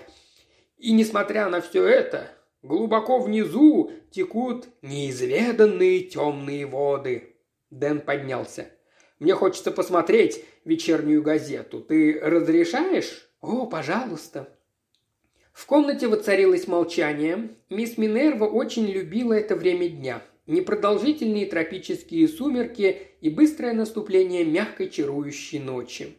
И 0.80 0.92
несмотря 0.92 1.50
на 1.50 1.62
все 1.62 1.86
это, 1.86 2.32
Глубоко 2.64 3.20
внизу 3.20 3.92
текут 4.10 4.70
неизведанные 4.82 6.00
темные 6.00 6.66
воды. 6.66 7.33
Дэн 7.80 8.02
поднялся. 8.02 8.68
Мне 9.20 9.36
хочется 9.36 9.72
посмотреть 9.72 10.44
вечернюю 10.66 11.24
газету. 11.24 11.80
Ты 11.80 12.20
разрешаешь? 12.20 13.30
О, 13.42 13.66
пожалуйста. 13.66 14.50
В 15.52 15.66
комнате 15.66 16.08
воцарилось 16.08 16.68
молчание. 16.68 17.50
Мисс 17.70 17.98
Минерва 17.98 18.46
очень 18.46 18.88
любила 18.88 19.34
это 19.34 19.56
время 19.56 19.88
дня. 19.90 20.22
Непродолжительные 20.46 21.46
тропические 21.46 22.28
сумерки 22.28 22.98
и 23.22 23.30
быстрое 23.30 23.74
наступление 23.74 24.44
мягкой 24.44 24.90
чарующей 24.90 25.60
ночи. 25.60 26.18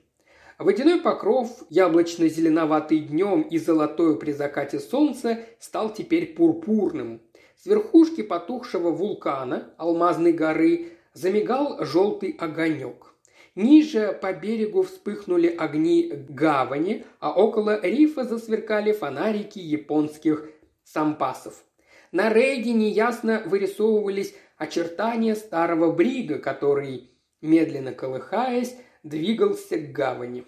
Водяной 0.58 1.00
покров, 1.00 1.64
яблочно-зеленоватый 1.68 3.00
днем 3.00 3.42
и 3.42 3.58
золотой 3.58 4.18
при 4.18 4.32
закате 4.32 4.78
солнца, 4.78 5.40
стал 5.58 5.92
теперь 5.92 6.34
пурпурным. 6.34 7.20
С 7.60 7.66
верхушки 7.66 8.22
потухшего 8.22 8.90
вулкана, 8.90 9.74
алмазной 9.78 10.32
горы, 10.32 10.92
замигал 11.14 11.82
желтый 11.84 12.36
огонек. 12.38 13.14
Ниже 13.54 14.12
по 14.20 14.32
берегу 14.32 14.82
вспыхнули 14.82 15.46
огни 15.46 16.12
гавани, 16.28 17.04
а 17.20 17.32
около 17.32 17.80
рифа 17.80 18.24
засверкали 18.24 18.92
фонарики 18.92 19.60
японских 19.60 20.50
сампасов. 20.82 21.64
На 22.10 22.32
рейде 22.32 22.72
неясно 22.72 23.42
вырисовывались 23.46 24.34
очертания 24.56 25.34
старого 25.36 25.92
брига, 25.92 26.38
который, 26.38 27.10
медленно 27.40 27.92
колыхаясь, 27.92 28.76
двигался 29.04 29.78
к 29.78 29.92
гавани. 29.92 30.44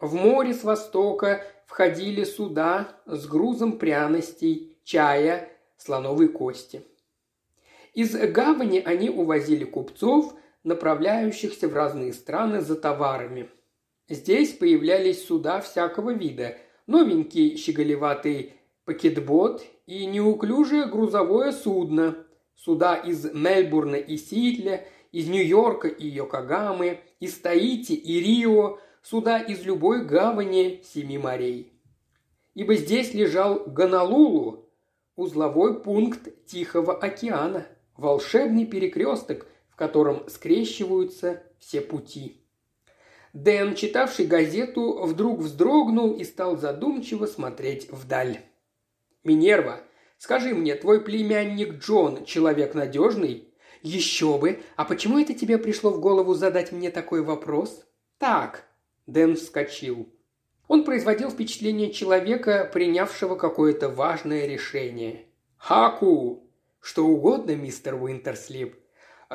В 0.00 0.14
море 0.14 0.54
с 0.54 0.64
востока 0.64 1.42
входили 1.66 2.24
суда 2.24 2.96
с 3.04 3.26
грузом 3.26 3.78
пряностей, 3.78 4.78
чая, 4.84 5.50
слоновой 5.76 6.28
кости. 6.28 6.82
Из 7.98 8.14
гавани 8.14 8.78
они 8.78 9.10
увозили 9.10 9.64
купцов, 9.64 10.32
направляющихся 10.62 11.66
в 11.66 11.74
разные 11.74 12.12
страны 12.12 12.60
за 12.60 12.76
товарами. 12.76 13.48
Здесь 14.08 14.52
появлялись 14.52 15.26
суда 15.26 15.60
всякого 15.60 16.12
вида, 16.12 16.56
новенький 16.86 17.56
щеголеватый 17.56 18.54
пакетбот 18.84 19.64
и 19.86 20.06
неуклюжее 20.06 20.86
грузовое 20.86 21.50
судно, 21.50 22.24
суда 22.54 22.94
из 22.94 23.32
Мельбурна 23.34 23.96
и 23.96 24.16
Сидля– 24.16 24.86
из 25.10 25.26
Нью-Йорка 25.26 25.88
и 25.88 26.06
Йокогамы, 26.06 27.00
из 27.18 27.34
Таити 27.38 27.94
и 27.94 28.20
Рио, 28.20 28.78
суда 29.02 29.40
из 29.40 29.64
любой 29.64 30.04
гавани 30.04 30.82
семи 30.84 31.18
морей. 31.18 31.72
Ибо 32.54 32.76
здесь 32.76 33.14
лежал 33.14 33.64
Гонолулу, 33.66 34.70
узловой 35.16 35.80
пункт 35.80 36.28
Тихого 36.46 36.94
океана, 36.94 37.66
волшебный 37.98 38.64
перекресток, 38.64 39.46
в 39.68 39.76
котором 39.76 40.26
скрещиваются 40.30 41.42
все 41.58 41.82
пути. 41.82 42.42
Дэн, 43.34 43.74
читавший 43.74 44.26
газету, 44.26 45.04
вдруг 45.04 45.40
вздрогнул 45.40 46.14
и 46.14 46.24
стал 46.24 46.56
задумчиво 46.56 47.26
смотреть 47.26 47.90
вдаль. 47.90 48.40
«Минерва, 49.22 49.80
скажи 50.16 50.54
мне, 50.54 50.74
твой 50.74 51.02
племянник 51.02 51.74
Джон 51.74 52.24
человек 52.24 52.74
надежный?» 52.74 53.44
«Еще 53.82 54.38
бы! 54.38 54.60
А 54.74 54.84
почему 54.84 55.20
это 55.20 55.34
тебе 55.34 55.56
пришло 55.56 55.90
в 55.90 56.00
голову 56.00 56.34
задать 56.34 56.72
мне 56.72 56.90
такой 56.90 57.22
вопрос?» 57.22 57.84
«Так». 58.18 58.64
Дэн 59.06 59.36
вскочил. 59.36 60.12
Он 60.66 60.84
производил 60.84 61.30
впечатление 61.30 61.92
человека, 61.92 62.68
принявшего 62.72 63.36
какое-то 63.36 63.88
важное 63.88 64.46
решение. 64.46 65.26
«Хаку!» 65.56 66.47
«Что 66.80 67.06
угодно, 67.06 67.56
мистер 67.56 67.94
Уинтерслип», 67.94 68.76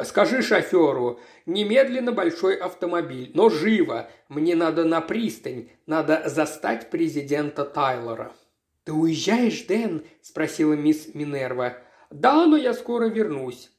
Скажи 0.03 0.41
шоферу, 0.41 1.19
немедленно 1.45 2.11
большой 2.11 2.55
автомобиль, 2.55 3.29
но 3.35 3.49
живо. 3.49 4.09
Мне 4.27 4.55
надо 4.55 4.85
на 4.85 5.01
пристань, 5.01 5.69
надо 5.85 6.23
застать 6.25 6.89
президента 6.89 7.63
Тайлора». 7.63 8.33
«Ты 8.85 8.91
уезжаешь, 8.91 9.61
Дэн?»– 9.63 10.03
спросила 10.21 10.73
мисс 10.73 11.13
Минерва. 11.13 11.77
«Да, 12.09 12.47
но 12.47 12.57
я 12.57 12.73
скоро 12.73 13.05
вернусь. 13.05 13.71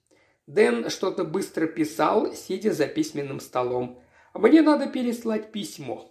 Дэн 0.46 0.90
что-то 0.90 1.24
быстро 1.24 1.66
писал, 1.66 2.32
сидя 2.32 2.72
за 2.72 2.86
письменным 2.86 3.40
столом. 3.40 4.00
«Мне 4.34 4.62
надо 4.62 4.86
переслать 4.86 5.52
письмо». 5.52 6.10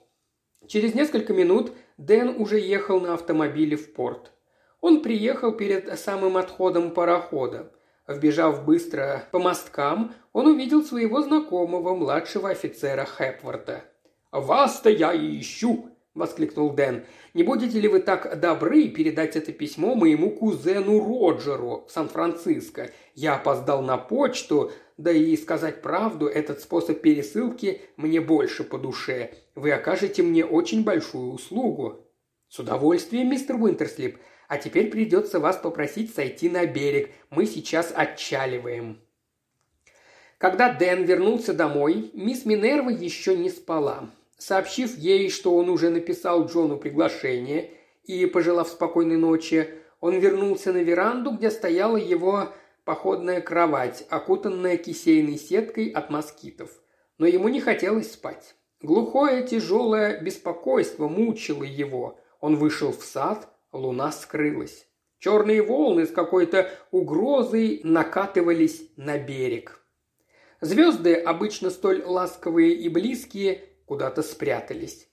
Через 0.68 0.96
несколько 0.96 1.34
минут 1.34 1.72
Дэн 1.98 2.42
уже 2.42 2.60
ехал 2.60 3.00
на 3.00 3.14
автомобиле 3.14 3.76
в 3.78 3.94
порт. 3.94 4.32
Он 4.84 5.02
приехал 5.02 5.54
перед 5.54 5.98
самым 5.98 6.36
отходом 6.36 6.92
парохода. 6.92 7.72
Вбежав 8.06 8.66
быстро 8.66 9.24
по 9.32 9.40
мосткам, 9.40 10.14
он 10.34 10.48
увидел 10.48 10.84
своего 10.84 11.22
знакомого, 11.22 11.96
младшего 11.96 12.50
офицера 12.50 13.06
Хепворта. 13.06 13.86
«Вас-то 14.34 14.90
я 14.90 15.14
и 15.14 15.40
ищу!»– 15.40 15.90
воскликнул 16.14 16.72
Дэн. 16.72 17.06
«Не 17.34 17.44
будете 17.44 17.80
ли 17.80 17.88
вы 17.88 18.02
так 18.02 18.38
добры 18.42 18.90
передать 18.90 19.38
это 19.38 19.54
письмо 19.54 19.96
моему 19.96 20.32
кузену 20.32 21.00
Роджеру 21.00 21.86
в 21.88 21.92
Сан-Франциско? 21.94 22.92
Я 23.16 23.36
опоздал 23.36 23.84
на 23.84 23.98
почту, 23.98 24.74
да 24.98 25.14
и 25.14 25.38
сказать 25.38 25.82
правду, 25.82 26.28
этот 26.28 26.60
способ 26.60 27.00
пересылки 27.00 27.80
мне 27.96 28.20
больше 28.20 28.66
по 28.66 28.78
душе. 28.78 29.32
Вы 29.56 29.72
окажете 29.72 30.24
мне 30.24 30.44
очень 30.44 30.84
большую 30.84 31.32
услугу». 31.32 32.02
«С 32.50 32.60
удовольствием, 32.60 33.30
мистер 33.30 33.56
Уинтерслип. 33.56 34.18
А 34.48 34.58
теперь 34.58 34.90
придется 34.90 35.40
вас 35.40 35.58
попросить 35.58 36.14
сойти 36.14 36.50
на 36.50 36.66
берег. 36.66 37.12
Мы 37.30 37.46
сейчас 37.46 37.94
отчаливаем». 37.96 39.00
Когда 40.38 40.74
Дэн 40.74 41.04
вернулся 41.04 41.54
домой, 41.54 42.12
мисс 42.14 42.44
Минерва 42.44 42.90
еще 42.90 43.38
не 43.38 43.50
спала. 43.50 44.10
Сообщив 44.38 44.98
ей, 44.98 45.30
что 45.30 45.56
он 45.56 45.70
уже 45.70 45.90
написал 45.90 46.48
Джону 46.48 46.76
приглашение 46.76 47.72
и, 48.04 48.26
пожелав 48.26 48.68
спокойной 48.68 49.16
ночи, 49.16 49.70
он 50.02 50.20
вернулся 50.20 50.74
на 50.74 50.80
веранду, 50.84 51.32
где 51.32 51.50
стояла 51.50 51.96
его 51.96 52.50
походная 52.84 53.40
кровать, 53.40 54.06
окутанная 54.10 54.76
кисейной 54.76 55.38
сеткой 55.38 55.88
от 55.92 56.10
москитов. 56.10 56.72
Но 57.18 57.26
ему 57.26 57.48
не 57.48 57.62
хотелось 57.62 58.12
спать. 58.12 58.56
Глухое 58.82 59.44
тяжелое 59.48 60.20
беспокойство 60.20 61.08
мучило 61.08 61.64
его. 61.64 62.20
Он 62.42 62.58
вышел 62.58 62.92
в 62.92 63.06
сад, 63.06 63.48
луна 63.74 64.12
скрылась. 64.12 64.88
Черные 65.20 65.62
волны 65.62 66.06
с 66.06 66.12
какой-то 66.12 66.70
угрозой 66.92 67.82
накатывались 67.84 68.90
на 68.96 69.18
берег. 69.18 69.82
Звезды, 70.62 71.16
обычно 71.16 71.70
столь 71.70 72.04
ласковые 72.04 72.74
и 72.74 72.88
близкие, 72.88 73.66
куда-то 73.86 74.22
спрятались. 74.22 75.10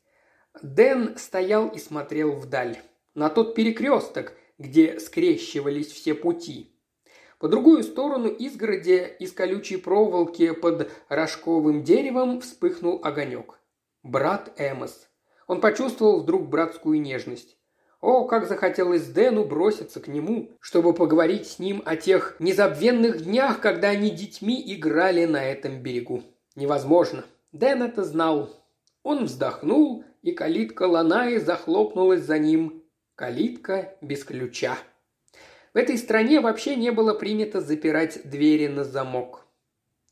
Дэн 0.62 1.16
стоял 1.16 1.68
и 1.68 1.78
смотрел 1.78 2.32
вдаль, 2.32 2.78
на 3.14 3.28
тот 3.28 3.54
перекресток, 3.54 4.34
где 4.58 5.00
скрещивались 5.00 5.90
все 5.90 6.14
пути. 6.14 6.76
По 7.38 7.48
другую 7.48 7.82
сторону 7.82 8.28
изгороди 8.28 9.16
из 9.18 9.32
колючей 9.32 9.78
проволоки 9.78 10.52
под 10.52 10.92
рожковым 11.08 11.82
деревом 11.82 12.40
вспыхнул 12.40 13.00
огонек. 13.02 13.58
Брат 14.02 14.52
Эмос. 14.58 15.08
Он 15.46 15.60
почувствовал 15.60 16.20
вдруг 16.20 16.48
братскую 16.48 17.00
нежность. 17.00 17.59
О, 18.00 18.24
как 18.24 18.48
захотелось 18.48 19.06
Дэну 19.06 19.44
броситься 19.44 20.00
к 20.00 20.08
нему, 20.08 20.50
чтобы 20.60 20.94
поговорить 20.94 21.46
с 21.46 21.58
ним 21.58 21.82
о 21.84 21.96
тех 21.96 22.36
незабвенных 22.38 23.24
днях, 23.24 23.60
когда 23.60 23.88
они 23.88 24.10
детьми 24.10 24.62
играли 24.74 25.26
на 25.26 25.44
этом 25.44 25.82
берегу. 25.82 26.22
Невозможно. 26.56 27.24
Дэн 27.52 27.82
это 27.82 28.04
знал. 28.04 28.50
Он 29.02 29.24
вздохнул, 29.24 30.04
и 30.22 30.32
калитка 30.32 30.84
Ланаи 30.84 31.36
захлопнулась 31.36 32.22
за 32.22 32.38
ним. 32.38 32.82
Калитка 33.16 33.96
без 34.00 34.24
ключа. 34.24 34.78
В 35.74 35.76
этой 35.76 35.98
стране 35.98 36.40
вообще 36.40 36.76
не 36.76 36.90
было 36.90 37.12
принято 37.12 37.60
запирать 37.60 38.22
двери 38.24 38.66
на 38.66 38.84
замок. 38.84 39.46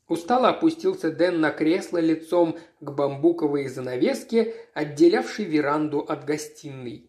Устало 0.07 0.49
опустился 0.49 1.11
Дэн 1.11 1.39
на 1.39 1.51
кресло 1.51 1.97
лицом 1.97 2.57
к 2.79 2.91
бамбуковой 2.91 3.67
занавеске, 3.67 4.55
отделявшей 4.73 5.45
веранду 5.45 5.99
от 5.99 6.25
гостиной. 6.25 7.08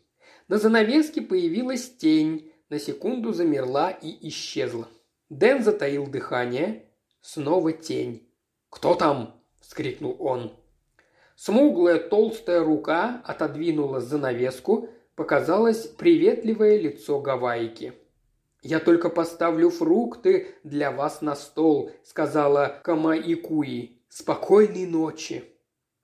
На 0.51 0.59
занавеске 0.59 1.23
появилась 1.23 1.89
тень, 1.89 2.51
на 2.71 2.81
секунду 2.81 3.33
замерла 3.33 3.93
и 3.93 4.29
исчезла. 4.29 4.89
Дэн 5.29 5.63
затаил 5.63 6.09
дыхание. 6.09 6.87
Снова 7.21 7.73
тень. 7.73 8.29
«Кто 8.69 8.97
там?»– 8.97 9.41
вскрикнул 9.61 10.17
он. 10.19 10.53
Смуглая 11.37 12.01
толстая 12.01 12.65
рука 12.65 13.23
отодвинула 13.25 14.01
занавеску, 14.01 14.89
показалось 15.15 15.87
приветливое 15.87 16.79
лицо 16.79 17.21
Гавайки. 17.21 17.93
«Я 18.61 18.81
только 18.81 19.09
поставлю 19.09 19.71
фрукты 19.71 20.57
для 20.65 20.91
вас 20.91 21.23
на 21.23 21.37
стол»,— 21.37 21.93
сказала 22.03 22.81
Камаикуи. 22.83 24.03
«Спокойной 24.09 24.87
ночи». 24.87 25.45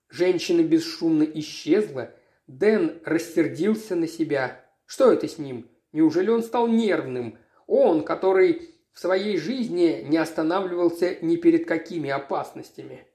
Женщина 0.07 0.61
бесшумно 0.61 1.23
исчезла. 1.23 2.13
Дэн 2.47 3.01
рассердился 3.03 3.95
на 3.95 4.07
себя. 4.07 4.65
Что 4.85 5.11
это 5.11 5.27
с 5.27 5.37
ним? 5.37 5.69
Неужели 5.91 6.29
он 6.29 6.43
стал 6.43 6.67
нервным? 6.67 7.37
Он, 7.67 8.03
который 8.03 8.73
в 8.93 8.99
своей 8.99 9.37
жизни 9.37 10.03
не 10.07 10.17
останавливался 10.17 11.17
ни 11.21 11.35
перед 11.35 11.67
какими 11.67 12.09
опасностями. 12.09 13.05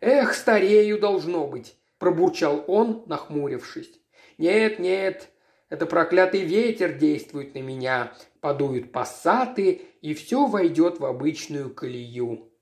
«Эх, 0.00 0.34
старею 0.34 0.98
должно 0.98 1.46
быть»,– 1.46 1.76
пробурчал 1.98 2.64
он, 2.66 3.04
нахмурившись. 3.06 4.00
«Нет, 4.36 4.80
нет, 4.80 5.30
это 5.68 5.86
проклятый 5.86 6.40
ветер 6.40 6.92
действует 6.98 7.54
на 7.54 7.60
меня. 7.60 8.12
Подуют 8.40 8.90
пассаты, 8.90 9.82
и 10.00 10.12
все 10.12 10.46
войдет 10.46 10.98
в 10.98 11.04
обычную 11.06 11.72
колею». 11.72 12.52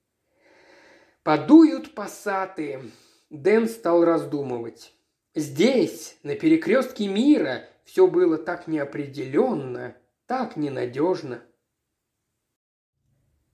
«Подуют 1.23 1.95
пассаты»,– 1.95 2.83
Дэн 3.31 3.69
стал 3.69 4.05
раздумывать. 4.05 4.93
«Здесь, 5.37 6.19
на 6.25 6.35
перекрестке 6.35 7.07
мира, 7.07 7.69
все 7.85 8.09
было 8.09 8.37
так 8.37 8.67
неопределенно, 8.67 9.95
так 10.27 10.57
ненадежно». 10.57 11.41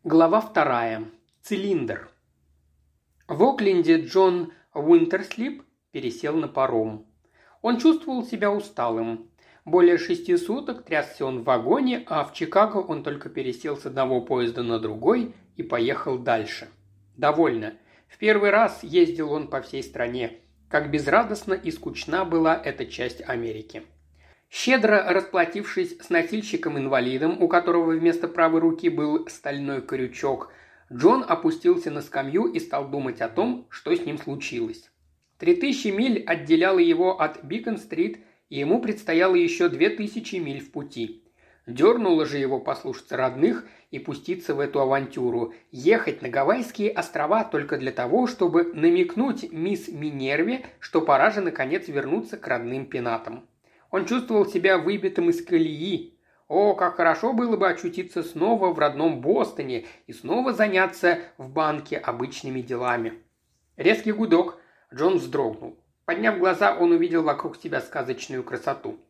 Глава 0.03 0.41
вторая. 0.41 1.05
Цилиндр. 1.43 2.09
В 3.29 3.43
Окленде 3.43 4.01
Джон 4.01 4.55
Уинтерслип 4.73 5.65
пересел 5.91 6.37
на 6.37 6.49
паром. 6.49 7.05
Он 7.61 7.79
чувствовал 7.79 8.25
себя 8.25 8.51
усталым. 8.51 9.31
Более 9.67 9.99
шести 9.99 10.35
суток 10.39 10.83
трясся 10.83 11.27
он 11.27 11.41
в 11.41 11.45
вагоне, 11.45 12.05
а 12.07 12.25
в 12.25 12.33
Чикаго 12.33 12.79
он 12.79 13.03
только 13.03 13.29
пересел 13.29 13.77
с 13.77 13.85
одного 13.85 14.23
поезда 14.23 14.62
на 14.62 14.79
другой 14.79 15.35
и 15.57 15.62
поехал 15.62 16.17
дальше. 16.17 16.71
Довольно. 17.19 17.75
В 18.09 18.17
первый 18.17 18.49
раз 18.49 18.83
ездил 18.83 19.31
он 19.31 19.49
по 19.49 19.61
всей 19.61 19.83
стране. 19.83 20.41
Как 20.69 20.91
безрадостна 20.91 21.55
и 21.55 21.71
скучна 21.71 22.25
была 22.25 22.61
эта 22.63 22.87
часть 22.87 23.23
Америки. 23.23 23.83
Щедро 24.51 25.05
расплатившись 25.09 25.97
с 26.01 26.11
носильщиком-инвалидом, 26.11 27.41
у 27.41 27.49
которого 27.49 27.93
вместо 27.93 28.27
правой 28.27 28.61
руки 28.61 28.89
был 28.89 29.29
стальной 29.29 29.81
крючок, 29.81 30.53
Джон 30.93 31.25
опустился 31.27 31.91
на 31.91 32.01
скамью 32.01 32.47
и 32.47 32.59
стал 32.59 32.89
думать 32.89 33.21
о 33.21 33.29
том, 33.29 33.67
что 33.71 33.95
с 33.95 34.05
ним 34.05 34.19
случилось. 34.19 34.91
Три 35.39 35.55
тысячи 35.55 35.89
миль 35.89 36.23
отделяло 36.25 36.79
его 36.79 37.21
от 37.21 37.45
Бикон-стрит, 37.45 38.25
и 38.49 38.59
ему 38.59 38.81
предстояло 38.81 39.35
еще 39.35 39.69
две 39.69 39.91
тысячи 39.91 40.37
миль 40.37 40.61
в 40.61 40.71
пути. 40.71 41.23
Дернуло 41.67 42.27
же 42.27 42.39
его 42.39 42.61
послушаться 42.61 43.17
родных 43.17 43.67
и 43.91 43.99
пуститься 43.99 44.55
в 44.55 44.61
эту 44.61 44.81
авантюру, 44.81 45.53
ехать 45.73 46.23
на 46.23 46.29
Гавайские 46.29 46.93
острова 46.93 47.43
только 47.43 47.77
для 47.77 47.91
того, 47.91 48.29
чтобы 48.29 48.73
намекнуть 48.73 49.53
мисс 49.53 49.89
Минерве, 49.89 50.65
что 50.79 51.01
пора 51.01 51.31
же 51.31 51.41
наконец 51.41 51.89
вернуться 51.89 52.37
к 52.37 52.47
родным 52.47 52.87
пенатам. 52.87 53.49
Он 53.91 54.07
чувствовал 54.07 54.47
себя 54.47 54.79
выбитым 54.79 55.31
из 55.31 55.45
колеи. 55.45 56.15
О, 56.47 56.75
как 56.75 56.97
хорошо 56.97 57.33
было 57.33 57.57
бы 57.57 57.69
очутиться 57.69 58.23
снова 58.23 58.73
в 58.73 58.79
родном 58.79 59.21
Бостоне 59.21 59.87
и 60.07 60.13
снова 60.13 60.53
заняться 60.53 61.19
в 61.37 61.51
банке 61.51 61.97
обычными 61.97 62.61
делами. 62.61 63.15
Резкий 63.77 64.13
гудок. 64.13 64.61
Джон 64.95 65.17
вздрогнул. 65.17 65.77
Подняв 66.05 66.39
глаза, 66.39 66.77
он 66.77 66.93
увидел 66.93 67.25
вокруг 67.25 67.57
себя 67.57 67.81
сказочную 67.81 68.45
красоту. 68.45 69.01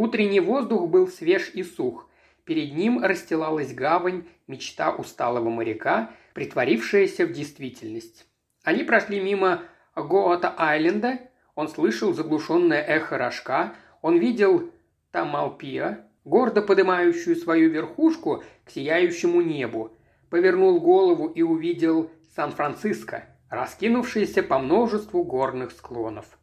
Утренний 0.00 0.40
воздух 0.40 0.88
был 0.88 1.08
свеж 1.08 1.50
и 1.52 1.62
сух. 1.62 2.08
Перед 2.46 2.74
ним 2.74 3.04
расстилалась 3.04 3.74
гавань, 3.74 4.24
мечта 4.46 4.92
усталого 4.92 5.50
моряка, 5.50 6.12
притворившаяся 6.32 7.26
в 7.26 7.32
действительность. 7.32 8.26
Они 8.64 8.82
прошли 8.82 9.20
мимо 9.20 9.60
Гоата-Айленда, 9.94 11.18
он 11.54 11.68
слышал 11.68 12.14
заглушенное 12.14 12.80
эхо 12.80 13.18
рожка, 13.18 13.74
он 14.00 14.16
видел 14.16 14.70
Тамалпиа, 15.10 16.06
гордо 16.24 16.62
поднимающую 16.62 17.36
свою 17.36 17.68
верхушку 17.68 18.42
к 18.64 18.70
сияющему 18.70 19.42
небу, 19.42 19.92
повернул 20.30 20.80
голову 20.80 21.26
и 21.26 21.42
увидел 21.42 22.10
Сан-Франциско, 22.34 23.26
раскинувшийся 23.50 24.42
по 24.42 24.60
множеству 24.60 25.24
горных 25.24 25.72
склонов. 25.72 26.38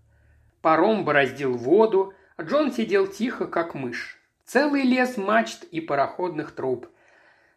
Паром 0.62 1.06
бороздил 1.06 1.58
воду, 1.58 2.14
Джон 2.40 2.72
сидел 2.72 3.08
тихо, 3.08 3.48
как 3.48 3.74
мышь. 3.74 4.20
Целый 4.46 4.84
лес 4.84 5.18
мачт 5.18 5.64
и 5.64 5.82
пароходных 5.82 6.52
труб. 6.52 6.88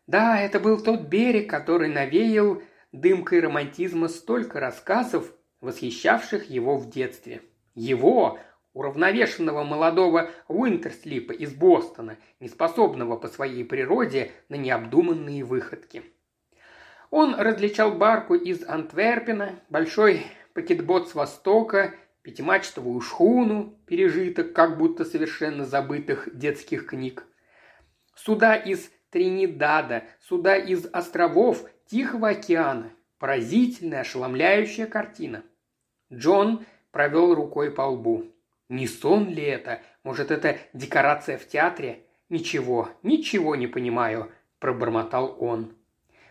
Да, 0.07 0.41
это 0.41 0.59
был 0.59 0.83
тот 0.83 1.03
берег, 1.03 1.51
который 1.51 1.89
навеял 1.89 2.63
дымкой 2.91 3.41
романтизма 3.41 4.09
столько 4.09 4.59
рассказов, 4.59 5.33
восхищавших 5.61 6.49
его 6.49 6.77
в 6.77 6.89
детстве. 6.89 7.43
Его, 7.75 8.39
уравновешенного 8.73 9.65
молодого 9.65 10.31
Уинтерслипа 10.49 11.33
из 11.33 11.55
Бостона, 11.55 12.17
неспособного 12.41 13.17
по 13.17 13.29
своей 13.29 13.65
природе 13.65 14.33
на 14.49 14.55
необдуманные 14.55 15.45
выходки. 15.45 16.03
Он 17.11 17.35
различал 17.35 17.93
барку 17.93 18.35
из 18.35 18.67
Антверпена, 18.67 19.61
большой 19.69 20.27
пакетбот 20.55 21.09
с 21.09 21.15
востока, 21.15 21.95
пятимачтовую 22.23 23.01
шхуну, 23.01 23.79
пережиток 23.87 24.53
как 24.53 24.79
будто 24.79 25.05
совершенно 25.05 25.65
забытых 25.65 26.29
детских 26.37 26.87
книг. 26.87 27.25
Суда 28.15 28.55
из 28.55 28.91
Тринидада, 29.11 30.05
суда 30.21 30.57
из 30.57 30.87
островов 30.93 31.65
Тихого 31.87 32.29
океана. 32.29 32.93
Поразительная, 33.19 34.01
ошеломляющая 34.01 34.87
картина. 34.87 35.43
Джон 36.13 36.65
провел 36.91 37.35
рукой 37.35 37.71
по 37.71 37.83
лбу. 37.83 38.27
Не 38.69 38.87
сон 38.87 39.29
ли 39.29 39.43
это? 39.43 39.83
Может, 40.05 40.31
это 40.31 40.59
декорация 40.73 41.37
в 41.37 41.47
театре? 41.47 42.07
Ничего, 42.29 42.89
ничего 43.03 43.57
не 43.57 43.67
понимаю, 43.67 44.31
пробормотал 44.61 45.37
он. 45.41 45.75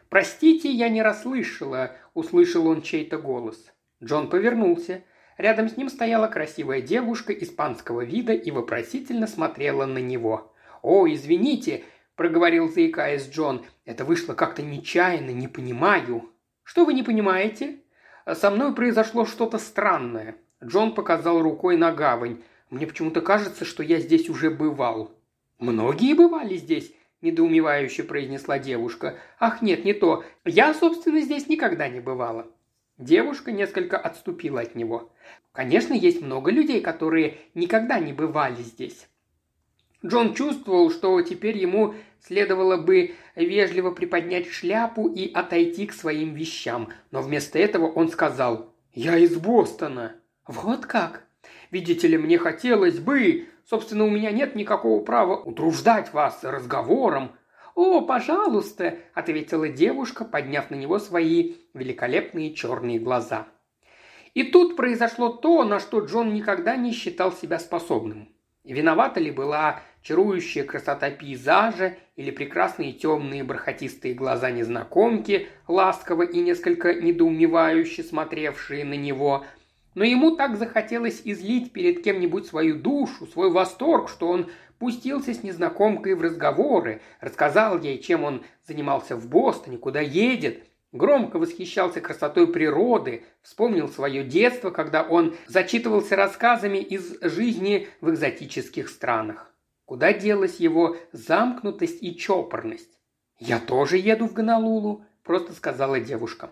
«Простите, 0.09 0.71
я 0.71 0.89
не 0.89 1.03
расслышала»,– 1.03 1.95
услышал 2.15 2.65
он 2.67 2.81
чей-то 2.81 3.19
голос. 3.19 3.71
Джон 4.03 4.29
повернулся. 4.29 5.03
Рядом 5.39 5.69
с 5.69 5.77
ним 5.77 5.87
стояла 5.87 6.27
красивая 6.27 6.81
девушка 6.81 7.31
испанского 7.31 8.01
вида 8.03 8.33
и 8.33 8.51
вопросительно 8.51 9.25
смотрела 9.25 9.85
на 9.85 9.99
него. 9.99 10.53
«О, 10.81 11.07
извините»,– 11.07 11.85
проговорил 12.17 12.67
заикаясь 12.67 13.29
Джон,– 13.29 13.65
«это 13.85 14.03
вышло 14.03 14.33
как-то 14.33 14.61
нечаянно, 14.61 15.29
не 15.29 15.47
понимаю». 15.47 16.29
«Что 16.63 16.83
вы 16.83 16.93
не 16.93 17.03
понимаете?» 17.03 17.77
«Со 18.29 18.51
мной 18.51 18.75
произошло 18.75 19.25
что-то 19.25 19.59
странное. 19.59 20.35
Джон 20.61 20.93
показал 20.93 21.41
рукой 21.41 21.77
на 21.77 21.93
гавань. 21.93 22.43
«Мне 22.69 22.85
почему-то 22.85 23.21
кажется, 23.21 23.63
что 23.63 23.81
я 23.81 23.99
здесь 23.99 24.29
уже 24.29 24.49
бывал». 24.49 25.09
«Многие 25.57 26.15
бывали 26.15 26.57
здесь»,– 26.57 26.91
недоумевающе 27.21 28.03
произнесла 28.03 28.59
девушка. 28.59 29.17
«Ах, 29.39 29.61
нет, 29.61 29.85
не 29.85 29.93
то. 29.93 30.25
Я, 30.43 30.73
собственно, 30.73 31.21
здесь 31.21 31.47
никогда 31.47 31.87
не 31.87 32.01
бывала». 32.01 32.45
Девушка 32.99 33.53
несколько 33.53 33.97
отступила 33.97 34.59
от 34.59 34.75
него. 34.75 35.09
«Конечно, 35.51 35.93
есть 35.93 36.21
много 36.21 36.51
людей, 36.51 36.81
которые 36.81 37.37
никогда 37.53 37.99
не 37.99 38.13
бывали 38.13 38.61
здесь». 38.61 39.07
Джон 40.05 40.33
чувствовал, 40.33 40.91
что 40.91 41.21
теперь 41.21 41.57
ему 41.57 41.93
следовало 42.21 42.77
бы 42.77 43.15
вежливо 43.35 43.91
приподнять 43.91 44.47
шляпу 44.47 45.09
и 45.09 45.31
отойти 45.31 45.87
к 45.87 45.93
своим 45.93 46.33
вещам, 46.33 46.89
но 47.11 47.21
вместо 47.21 47.59
этого 47.59 47.87
он 47.91 48.09
сказал 48.09 48.73
«Я 48.93 49.17
из 49.17 49.35
Бостона». 49.35 50.15
«Вот 50.47 50.85
как? 50.85 51.25
Видите 51.71 52.07
ли, 52.07 52.17
мне 52.17 52.37
хотелось 52.37 52.99
бы... 52.99 53.47
Собственно, 53.69 54.05
у 54.05 54.09
меня 54.09 54.31
нет 54.31 54.55
никакого 54.55 55.03
права 55.03 55.35
утруждать 55.35 56.13
вас 56.13 56.43
разговором». 56.43 57.31
«О, 57.75 58.01
пожалуйста»,– 58.01 58.97
ответила 59.13 59.69
девушка, 59.69 60.25
подняв 60.25 60.69
на 60.69 60.75
него 60.75 60.97
свои 60.97 61.55
великолепные 61.73 62.53
черные 62.53 62.99
глаза. 62.99 63.47
И 64.33 64.43
тут 64.43 64.75
произошло 64.75 65.29
то, 65.29 65.63
на 65.63 65.79
что 65.79 65.99
Джон 65.99 66.33
никогда 66.33 66.75
не 66.75 66.91
считал 66.91 67.31
себя 67.31 67.59
способным. 67.59 68.29
Виновата 68.63 69.19
ли 69.19 69.31
была 69.31 69.81
чарующая 70.01 70.63
красота 70.63 71.09
пейзажа 71.09 71.97
или 72.15 72.31
прекрасные 72.31 72.93
темные 72.93 73.43
бархатистые 73.43 74.13
глаза 74.13 74.51
незнакомки, 74.51 75.47
ласково 75.67 76.23
и 76.23 76.39
несколько 76.39 76.93
недоумевающе 76.93 78.03
смотревшие 78.03 78.85
на 78.85 78.95
него– 78.95 79.45
но 79.95 80.03
ему 80.03 80.35
так 80.35 80.57
захотелось 80.57 81.21
излить 81.25 81.73
перед 81.73 82.03
кем-нибудь 82.03 82.45
свою 82.45 82.75
душу, 82.77 83.27
свой 83.27 83.49
восторг, 83.49 84.09
что 84.09 84.29
он 84.29 84.49
пустился 84.77 85.33
с 85.33 85.43
незнакомкой 85.43 86.15
в 86.15 86.21
разговоры, 86.21 87.01
рассказал 87.19 87.79
ей, 87.81 87.99
чем 87.99 88.23
он 88.23 88.43
занимался 88.65 89.15
в 89.15 89.27
Бостоне, 89.27 89.77
куда 89.77 89.99
едет, 89.99 90.63
громко 90.91 91.37
восхищался 91.37 92.01
красотой 92.01 92.51
природы, 92.51 93.23
вспомнил 93.41 93.87
свое 93.87 94.23
детство, 94.23 94.71
когда 94.71 95.03
он 95.03 95.35
зачитывался 95.47 96.15
рассказами 96.15 96.77
из 96.77 97.19
жизни 97.21 97.87
в 98.01 98.09
экзотических 98.09 98.89
странах. 98.89 99.53
Куда 99.85 100.13
делась 100.13 100.57
его 100.57 100.97
замкнутость 101.11 102.03
и 102.03 102.15
чопорность? 102.15 102.99
«Я 103.39 103.59
тоже 103.59 103.97
еду 103.97 104.27
в 104.27 104.33
Гонолулу»,– 104.33 105.05
просто 105.23 105.53
сказала 105.53 105.99
девушка. 105.99 106.49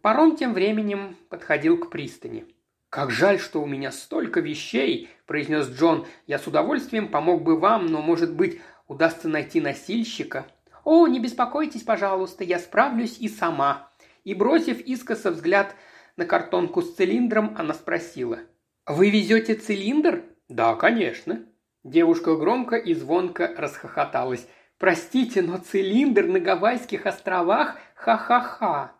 Паром 0.00 0.36
тем 0.36 0.54
временем 0.54 1.16
подходил 1.28 1.76
к 1.76 1.90
пристани. 1.90 2.46
«Как 2.88 3.10
жаль, 3.10 3.38
что 3.38 3.60
у 3.60 3.66
меня 3.66 3.90
столько 3.90 4.40
вещей»,– 4.40 5.10
произнес 5.26 5.68
Джон. 5.68 6.06
«Я 6.26 6.38
с 6.38 6.46
удовольствием 6.46 7.08
помог 7.08 7.42
бы 7.42 7.58
вам, 7.58 7.86
но, 7.86 8.00
может 8.00 8.34
быть, 8.34 8.60
удастся 8.86 9.28
найти 9.28 9.60
носильщика. 9.60 10.46
О, 10.90 11.06
не 11.06 11.20
беспокойтесь, 11.20 11.82
пожалуйста, 11.82 12.44
я 12.44 12.58
справлюсь 12.58 13.18
и 13.18 13.28
сама. 13.28 13.90
И 14.24 14.32
бросив 14.32 14.80
искоса 14.80 15.30
взгляд 15.30 15.74
на 16.16 16.24
картонку 16.24 16.80
с 16.80 16.94
цилиндром, 16.94 17.54
она 17.58 17.74
спросила. 17.74 18.38
«Вы 18.86 19.10
везете 19.10 19.52
цилиндр?» 19.52 20.24
«Да, 20.48 20.74
конечно». 20.76 21.44
Девушка 21.84 22.36
громко 22.36 22.76
и 22.76 22.94
звонко 22.94 23.54
расхохоталась. 23.58 24.48
«Простите, 24.78 25.42
но 25.42 25.58
цилиндр 25.58 26.26
на 26.26 26.40
Гавайских 26.40 27.04
островах? 27.04 27.76
Ха-ха-ха!» 27.94 28.94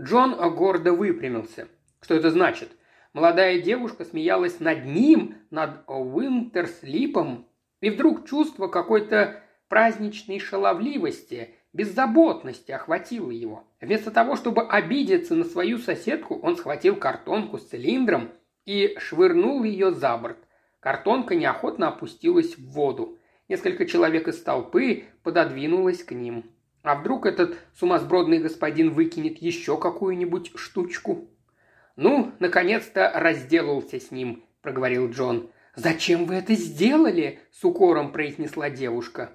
Джон 0.00 0.34
гордо 0.56 0.94
выпрямился. 0.94 1.68
Что 2.00 2.14
это 2.14 2.30
значит? 2.30 2.70
Молодая 3.12 3.60
девушка 3.60 4.06
смеялась 4.06 4.58
над 4.58 4.86
ним, 4.86 5.34
над 5.50 5.86
Уинтерслипом, 5.86 7.46
и 7.82 7.90
вдруг 7.90 8.26
чувство 8.26 8.68
какой-то 8.68 9.43
праздничной 9.74 10.38
шаловливости, 10.38 11.56
беззаботности 11.72 12.70
охватило 12.70 13.32
его. 13.32 13.64
Вместо 13.80 14.12
того, 14.12 14.36
чтобы 14.36 14.62
обидеться 14.62 15.34
на 15.34 15.42
свою 15.42 15.78
соседку, 15.78 16.38
он 16.38 16.56
схватил 16.56 16.94
картонку 16.94 17.58
с 17.58 17.64
цилиндром 17.64 18.30
и 18.66 18.94
швырнул 19.00 19.64
ее 19.64 19.90
за 19.90 20.16
борт. 20.16 20.38
Картонка 20.78 21.34
неохотно 21.34 21.88
опустилась 21.88 22.56
в 22.56 22.70
воду. 22.70 23.18
Несколько 23.48 23.84
человек 23.84 24.28
из 24.28 24.40
толпы 24.40 25.06
пододвинулось 25.24 26.04
к 26.04 26.12
ним. 26.12 26.52
А 26.84 26.94
вдруг 26.94 27.26
этот 27.26 27.56
сумасбродный 27.74 28.38
господин 28.38 28.90
выкинет 28.90 29.38
еще 29.38 29.76
какую-нибудь 29.76 30.52
штучку? 30.54 31.26
«Ну, 31.96 32.30
наконец-то 32.38 33.10
разделался 33.12 33.98
с 33.98 34.12
ним»,– 34.12 34.44
проговорил 34.62 35.10
Джон. 35.10 35.50
«Зачем 35.74 36.26
вы 36.26 36.36
это 36.36 36.54
сделали?»– 36.54 37.40
с 37.50 37.64
укором 37.64 38.12
произнесла 38.12 38.70
девушка. 38.70 39.32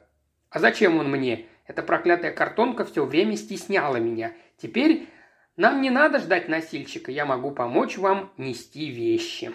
«А 0.49 0.59
зачем 0.59 0.97
он 0.97 1.09
мне? 1.09 1.45
Эта 1.65 1.83
проклятая 1.83 2.31
картонка 2.31 2.85
все 2.85 3.05
время 3.05 3.37
стесняла 3.37 3.99
меня. 3.99 4.33
Теперь 4.57 5.07
нам 5.55 5.81
не 5.81 5.89
надо 5.89 6.19
ждать 6.19 6.49
носильщика, 6.49 7.11
я 7.11 7.25
могу 7.25 7.51
помочь 7.51 7.97
вам 7.97 8.31
нести 8.37 8.89
вещи». 8.89 9.51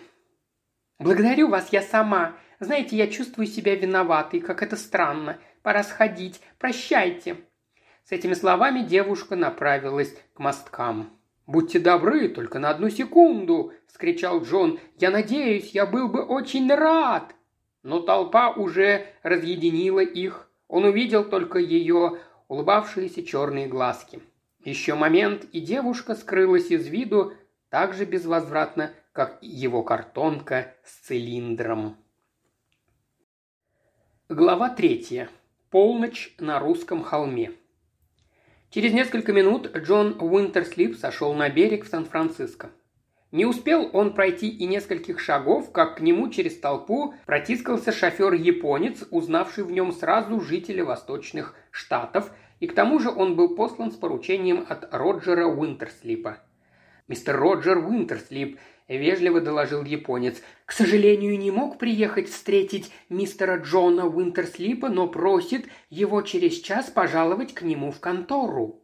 «Благодарю 0.98 1.48
вас, 1.48 1.72
я 1.72 1.82
сама. 1.82 2.36
Знаете, 2.60 2.96
я 2.96 3.08
чувствую 3.08 3.46
себя 3.46 3.74
виноватой, 3.74 4.40
как 4.40 4.62
это 4.62 4.76
странно. 4.76 5.38
Пора 5.62 5.82
сходить. 5.82 6.40
Прощайте». 6.58 7.36
С 8.04 8.12
этими 8.12 8.34
словами 8.34 8.80
девушка 8.80 9.34
направилась 9.34 10.14
к 10.34 10.38
мосткам. 10.38 11.18
«Будьте 11.46 11.78
добры, 11.78 12.28
только 12.28 12.58
на 12.58 12.70
одну 12.70 12.90
секунду!»– 12.90 13.72
вскричал 13.86 14.42
Джон. 14.42 14.78
«Я 14.98 15.10
надеюсь, 15.10 15.70
я 15.70 15.84
был 15.84 16.08
бы 16.08 16.22
очень 16.22 16.72
рад!» 16.72 17.34
Но 17.82 18.00
толпа 18.00 18.50
уже 18.50 19.06
разъединила 19.22 20.00
их. 20.00 20.50
Он 20.74 20.86
увидел 20.86 21.22
только 21.22 21.60
ее 21.60 22.18
улыбавшиеся 22.48 23.24
черные 23.24 23.68
глазки. 23.68 24.18
Еще 24.64 24.96
момент, 24.96 25.44
и 25.52 25.60
девушка 25.60 26.16
скрылась 26.16 26.68
из 26.72 26.88
виду 26.88 27.32
так 27.68 27.94
же 27.94 28.04
безвозвратно, 28.04 28.90
как 29.12 29.38
его 29.40 29.84
картонка 29.84 30.74
с 30.82 31.06
цилиндром. 31.06 31.96
Глава 34.28 34.68
третья. 34.68 35.28
Полночь 35.70 36.34
на 36.40 36.58
русском 36.58 37.04
холме. 37.04 37.52
Через 38.70 38.92
несколько 38.92 39.32
минут 39.32 39.70
Джон 39.76 40.16
Уинтерслип 40.20 40.96
сошел 40.96 41.34
на 41.34 41.50
берег 41.50 41.84
в 41.84 41.88
Сан-Франциско. 41.88 42.72
Не 43.34 43.46
успел 43.46 43.90
он 43.92 44.14
пройти 44.14 44.48
и 44.48 44.64
нескольких 44.64 45.18
шагов, 45.18 45.72
как 45.72 45.96
к 45.96 46.00
нему 46.00 46.28
через 46.28 46.56
толпу 46.56 47.14
протискался 47.26 47.90
шофер-японец, 47.90 49.08
узнавший 49.10 49.64
в 49.64 49.72
нем 49.72 49.90
сразу 49.90 50.40
жителя 50.40 50.84
восточных 50.84 51.56
штатов, 51.72 52.30
и 52.60 52.68
к 52.68 52.76
тому 52.76 53.00
же 53.00 53.10
он 53.10 53.34
был 53.34 53.56
послан 53.56 53.90
с 53.90 53.96
поручением 53.96 54.64
от 54.68 54.86
Роджера 54.94 55.46
Уинтерслипа. 55.48 56.44
«Мистер 57.08 57.36
Роджер 57.36 57.78
Уинтерслип»,– 57.78 58.60
вежливо 58.88 59.40
доложил 59.40 59.82
японец,– 59.82 60.40
«к 60.64 60.70
сожалению, 60.70 61.36
не 61.36 61.50
мог 61.50 61.76
приехать 61.76 62.28
встретить 62.28 62.92
мистера 63.08 63.56
Джона 63.56 64.06
Уинтерслипа, 64.06 64.90
но 64.90 65.08
просит 65.08 65.66
его 65.90 66.22
через 66.22 66.60
час 66.60 66.88
пожаловать 66.88 67.52
к 67.52 67.62
нему 67.62 67.90
в 67.90 67.98
контору». 67.98 68.83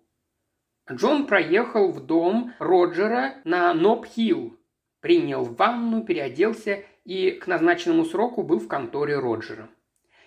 Джон 0.93 1.27
проехал 1.27 1.93
в 1.93 2.05
дом 2.05 2.53
Роджера 2.59 3.37
на 3.45 3.73
Ноб-Хилл, 3.75 4.57
принял 5.01 5.45
ванну, 5.45 6.05
переоделся 6.05 6.83
и 7.05 7.31
к 7.31 7.47
назначенному 7.47 8.05
сроку 8.05 8.43
был 8.43 8.59
в 8.59 8.67
конторе 8.67 9.19
Роджера. 9.19 9.69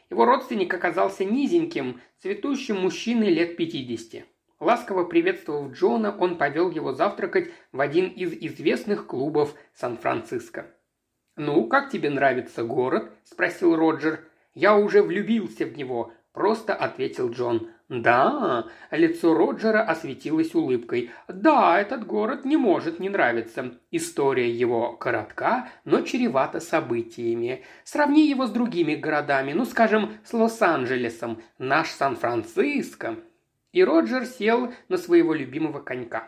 Его 0.10 0.26
родственник 0.26 0.74
оказался 0.74 1.26
низеньким, 1.26 2.00
цветущим 2.20 2.80
мужчиной 2.80 3.30
лет 3.30 3.58
пятидесяти. 3.58 4.26
Ласково 4.60 5.04
приветствовав 5.04 5.74
Джона, 5.74 6.16
он 6.18 6.38
повел 6.38 6.72
его 6.72 6.94
завтракать 6.94 7.52
в 7.74 7.82
один 7.82 8.08
из 8.08 8.32
известных 8.32 9.08
клубов 9.08 9.56
Сан-Франциско. 9.74 10.68
«Ну, 11.36 11.68
как 11.68 11.90
тебе 11.90 12.10
нравится 12.10 12.64
город?»– 12.64 13.12
спросил 13.26 13.76
Роджер. 13.76 14.24
«Я 14.54 14.78
уже 14.78 15.02
влюбился 15.02 15.66
в 15.66 15.76
него»,– 15.76 16.14
просто 16.32 16.74
ответил 16.74 17.32
Джон. 17.32 17.73
«Да»,– 17.94 18.66
лицо 18.92 19.36
Роджера 19.36 19.84
осветилось 19.84 20.56
улыбкой. 20.56 21.12
«Да, 21.28 21.80
этот 21.80 22.08
город 22.08 22.44
не 22.44 22.58
может 22.58 23.00
не 23.00 23.08
нравиться. 23.08 23.76
История 23.92 24.50
его 24.50 24.94
коротка, 24.94 25.70
но 25.86 26.02
чревата 26.02 26.60
событиями. 26.60 27.64
Сравни 27.84 28.28
его 28.28 28.48
с 28.48 28.50
другими 28.50 28.96
городами, 28.96 29.54
ну, 29.54 29.66
скажем, 29.66 30.18
с 30.26 30.34
Лос-Анджелесом. 30.34 31.44
Наш 31.60 31.92
Сан-Франциско 31.92 33.18
и 33.74 33.84
Роджер 33.84 34.26
сел 34.26 34.74
на 34.90 34.98
своего 34.98 35.36
любимого 35.36 35.80
конька. 35.80 36.28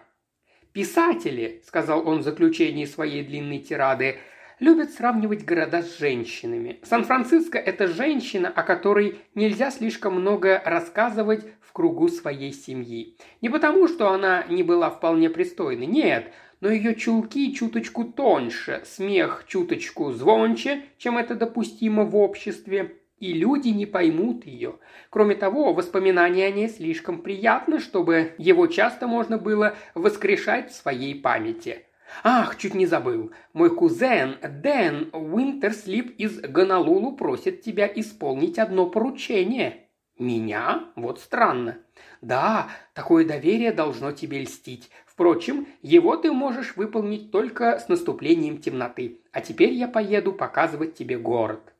«Писатели»,— 0.71 1.63
сказал 1.65 2.07
он 2.07 2.19
в 2.19 2.23
заключении 2.23 2.85
своей 2.85 3.23
длинной 3.23 3.57
тирады,— 3.59 4.19
«любят 4.59 4.91
сравнивать 4.91 5.45
города 5.45 5.81
с 5.81 5.97
женщинами. 5.97 6.79
Сан-Франциско– 6.83 7.57
это 7.59 7.87
женщина, 7.87 8.49
о 8.49 8.63
которой 8.63 9.19
нельзя 9.33 9.71
слишком 9.71 10.15
много 10.15 10.61
рассказывать 10.65 11.45
в 11.61 11.73
кругу 11.73 12.07
своей 12.07 12.53
семьи. 12.53 13.17
Не 13.41 13.49
потому, 13.49 13.87
что 13.87 14.11
она 14.11 14.45
не 14.49 14.63
была 14.63 14.89
вполне 14.89 15.29
пристойной, 15.29 15.85
нет, 15.85 16.31
но 16.61 16.69
ее 16.69 16.95
чулки 16.95 17.53
чуточку 17.53 18.05
тоньше, 18.05 18.81
смех 18.85 19.45
чуточку 19.47 20.11
звонче, 20.11 20.83
чем 20.97 21.17
это 21.17 21.35
допустимо 21.35 22.03
в 22.03 22.15
обществе, 22.15 22.95
и 23.19 23.33
люди 23.33 23.69
не 23.69 23.85
поймут 23.85 24.45
ее. 24.45 24.75
Кроме 25.09 25.35
того, 25.35 25.73
воспоминания 25.73 26.47
о 26.47 26.51
ней 26.51 26.69
слишком 26.69 27.21
приятны, 27.21 27.79
чтобы 27.79 28.33
его 28.37 28.67
часто 28.67 29.07
можно 29.07 29.37
было 29.37 29.75
воскрешать 29.93 30.71
в 30.71 30.75
своей 30.75 31.15
памяти. 31.15 31.85
«Ах, 32.23 32.57
чуть 32.57 32.75
не 32.75 32.85
забыл. 32.85 33.31
Мой 33.53 33.75
кузен 33.75 34.37
Дэн 34.41 35.09
Уинтерслип 35.13 36.15
из 36.17 36.39
Гонолулу 36.39 37.15
просит 37.15 37.61
тебя 37.61 37.91
исполнить 37.93 38.59
одно 38.59 38.87
поручение». 38.87 39.89
«Меня? 40.17 40.85
Вот 40.95 41.19
странно». 41.19 41.79
«Да, 42.21 42.69
такое 42.93 43.25
доверие 43.25 43.71
должно 43.71 44.11
тебе 44.11 44.39
льстить. 44.39 44.89
Впрочем, 45.05 45.67
его 45.81 46.15
ты 46.15 46.31
можешь 46.31 46.77
выполнить 46.77 47.31
только 47.31 47.79
с 47.79 47.89
наступлением 47.89 48.59
темноты. 48.59 49.19
А 49.31 49.41
теперь 49.41 49.73
я 49.73 49.87
поеду 49.87 50.31
показывать 50.31 50.95
тебе 50.95 51.17
город». 51.17 51.73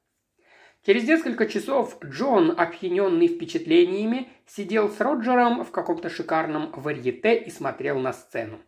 Через 0.85 1.07
несколько 1.07 1.47
часов 1.47 1.97
Джон, 2.03 2.53
опьяненный 2.55 3.27
впечатлениями, 3.27 4.29
сидел 4.45 4.89
с 4.89 4.99
Роджером 4.99 5.63
в 5.63 5.71
каком-то 5.71 6.09
шикарном 6.09 6.71
варьете 6.73 7.37
и 7.37 7.49
смотрел 7.49 7.97
на 7.99 8.13
сцену. 8.13 8.59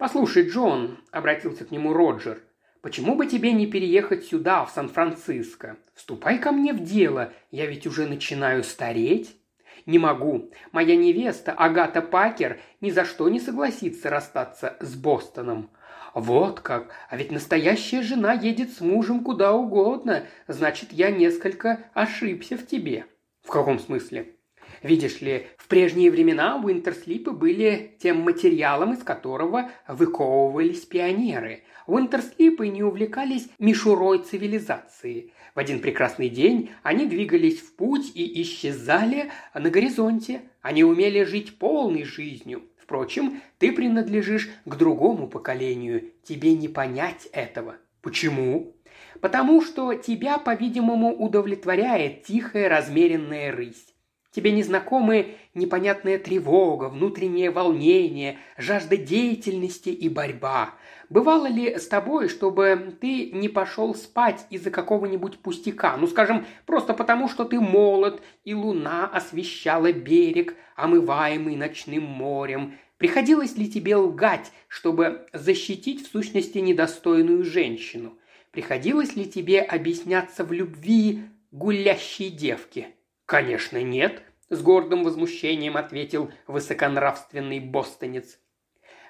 «Послушай, 0.00 0.48
Джон»,— 0.48 0.96
обратился 1.10 1.66
к 1.66 1.70
нему 1.70 1.92
Роджер,— 1.92 2.40
«почему 2.80 3.16
бы 3.16 3.26
тебе 3.26 3.52
не 3.52 3.66
переехать 3.66 4.24
сюда, 4.24 4.64
в 4.64 4.70
Сан-Франциско? 4.70 5.76
Вступай 5.94 6.38
ко 6.38 6.52
мне 6.52 6.72
в 6.72 6.82
дело, 6.82 7.34
я 7.50 7.66
ведь 7.66 7.86
уже 7.86 8.06
начинаю 8.06 8.64
стареть». 8.64 9.36
«Не 9.84 9.98
могу. 9.98 10.52
Моя 10.72 10.96
невеста, 10.96 11.52
Агата 11.52 12.00
Пакер, 12.00 12.60
ни 12.80 12.90
за 12.90 13.04
что 13.04 13.28
не 13.28 13.40
согласится 13.40 14.08
расстаться 14.08 14.78
с 14.80 14.94
Бостоном. 14.94 15.68
«Вот 16.14 16.60
как! 16.60 16.94
А 17.10 17.18
ведь 17.18 17.30
настоящая 17.30 18.00
жена 18.00 18.32
едет 18.32 18.72
с 18.72 18.80
мужем 18.80 19.22
куда 19.22 19.52
угодно. 19.52 20.24
Значит, 20.48 20.92
я 20.92 21.10
несколько 21.10 21.90
ошибся 21.92 22.56
в 22.56 22.66
тебе». 22.66 23.04
«В 23.42 23.50
каком 23.50 23.78
смысле?» 23.78 24.34
Видишь 24.82 25.20
ли, 25.20 25.46
в 25.58 25.68
прежние 25.68 26.10
времена 26.10 26.56
Уинтерслипы 26.56 27.32
были 27.32 27.96
тем 27.98 28.20
материалом, 28.22 28.94
из 28.94 29.02
которого 29.02 29.70
выковывались 29.86 30.86
пионеры. 30.86 31.64
Уинтерслипы 31.86 32.68
не 32.68 32.82
увлекались 32.82 33.48
мишурой 33.58 34.20
цивилизации. 34.20 35.32
В 35.54 35.58
один 35.58 35.80
прекрасный 35.80 36.28
день 36.28 36.70
они 36.82 37.06
двигались 37.06 37.60
в 37.60 37.74
путь 37.76 38.12
и 38.14 38.40
исчезали 38.42 39.30
на 39.52 39.68
горизонте. 39.68 40.42
Они 40.62 40.82
умели 40.84 41.24
жить 41.24 41.58
полной 41.58 42.04
жизнью. 42.04 42.62
Впрочем, 42.78 43.40
ты 43.58 43.72
принадлежишь 43.72 44.50
к 44.64 44.76
другому 44.76 45.28
поколению, 45.28 46.10
тебе 46.22 46.54
не 46.54 46.68
понять 46.68 47.28
этого. 47.32 47.76
Почему? 48.00 48.74
Потому 49.20 49.62
что 49.62 49.94
тебя, 49.94 50.38
по-видимому, 50.38 51.14
удовлетворяет 51.14 52.24
тихая 52.24 52.68
размеренная 52.68 53.52
рысь. 53.52 53.89
Тебе 54.32 54.52
незнакомы 54.52 55.34
непонятная 55.54 56.16
тревога, 56.16 56.84
внутреннее 56.84 57.50
волнение, 57.50 58.38
жажда 58.56 58.96
деятельности 58.96 59.88
и 59.88 60.08
борьба. 60.08 60.74
Бывало 61.08 61.46
ли 61.46 61.76
с 61.76 61.88
тобой, 61.88 62.28
чтобы 62.28 62.96
ты 63.00 63.32
не 63.32 63.48
пошел 63.48 63.92
спать 63.96 64.46
из-за 64.50 64.70
какого-нибудь 64.70 65.40
пустяка? 65.40 65.96
Ну, 65.96 66.06
скажем, 66.06 66.46
просто 66.64 66.94
потому, 66.94 67.28
что 67.28 67.44
ты 67.44 67.58
молод, 67.58 68.22
и 68.44 68.54
луна 68.54 69.06
освещала 69.06 69.92
берег, 69.92 70.54
омываемый 70.76 71.56
ночным 71.56 72.04
морем. 72.04 72.78
Приходилось 72.98 73.56
ли 73.56 73.68
тебе 73.68 73.96
лгать, 73.96 74.52
чтобы 74.68 75.26
защитить 75.32 76.06
в 76.06 76.12
сущности 76.12 76.58
недостойную 76.58 77.42
женщину? 77.42 78.16
Приходилось 78.52 79.16
ли 79.16 79.24
тебе 79.24 79.60
объясняться 79.60 80.44
в 80.44 80.52
любви 80.52 81.24
гулящей 81.50 82.30
девке? 82.30 82.94
Конечно, 83.30 83.80
нет, 83.80 84.24
с 84.48 84.60
гордым 84.60 85.04
возмущением 85.04 85.76
ответил 85.76 86.32
высоконравственный 86.48 87.60
бостонец. 87.60 88.40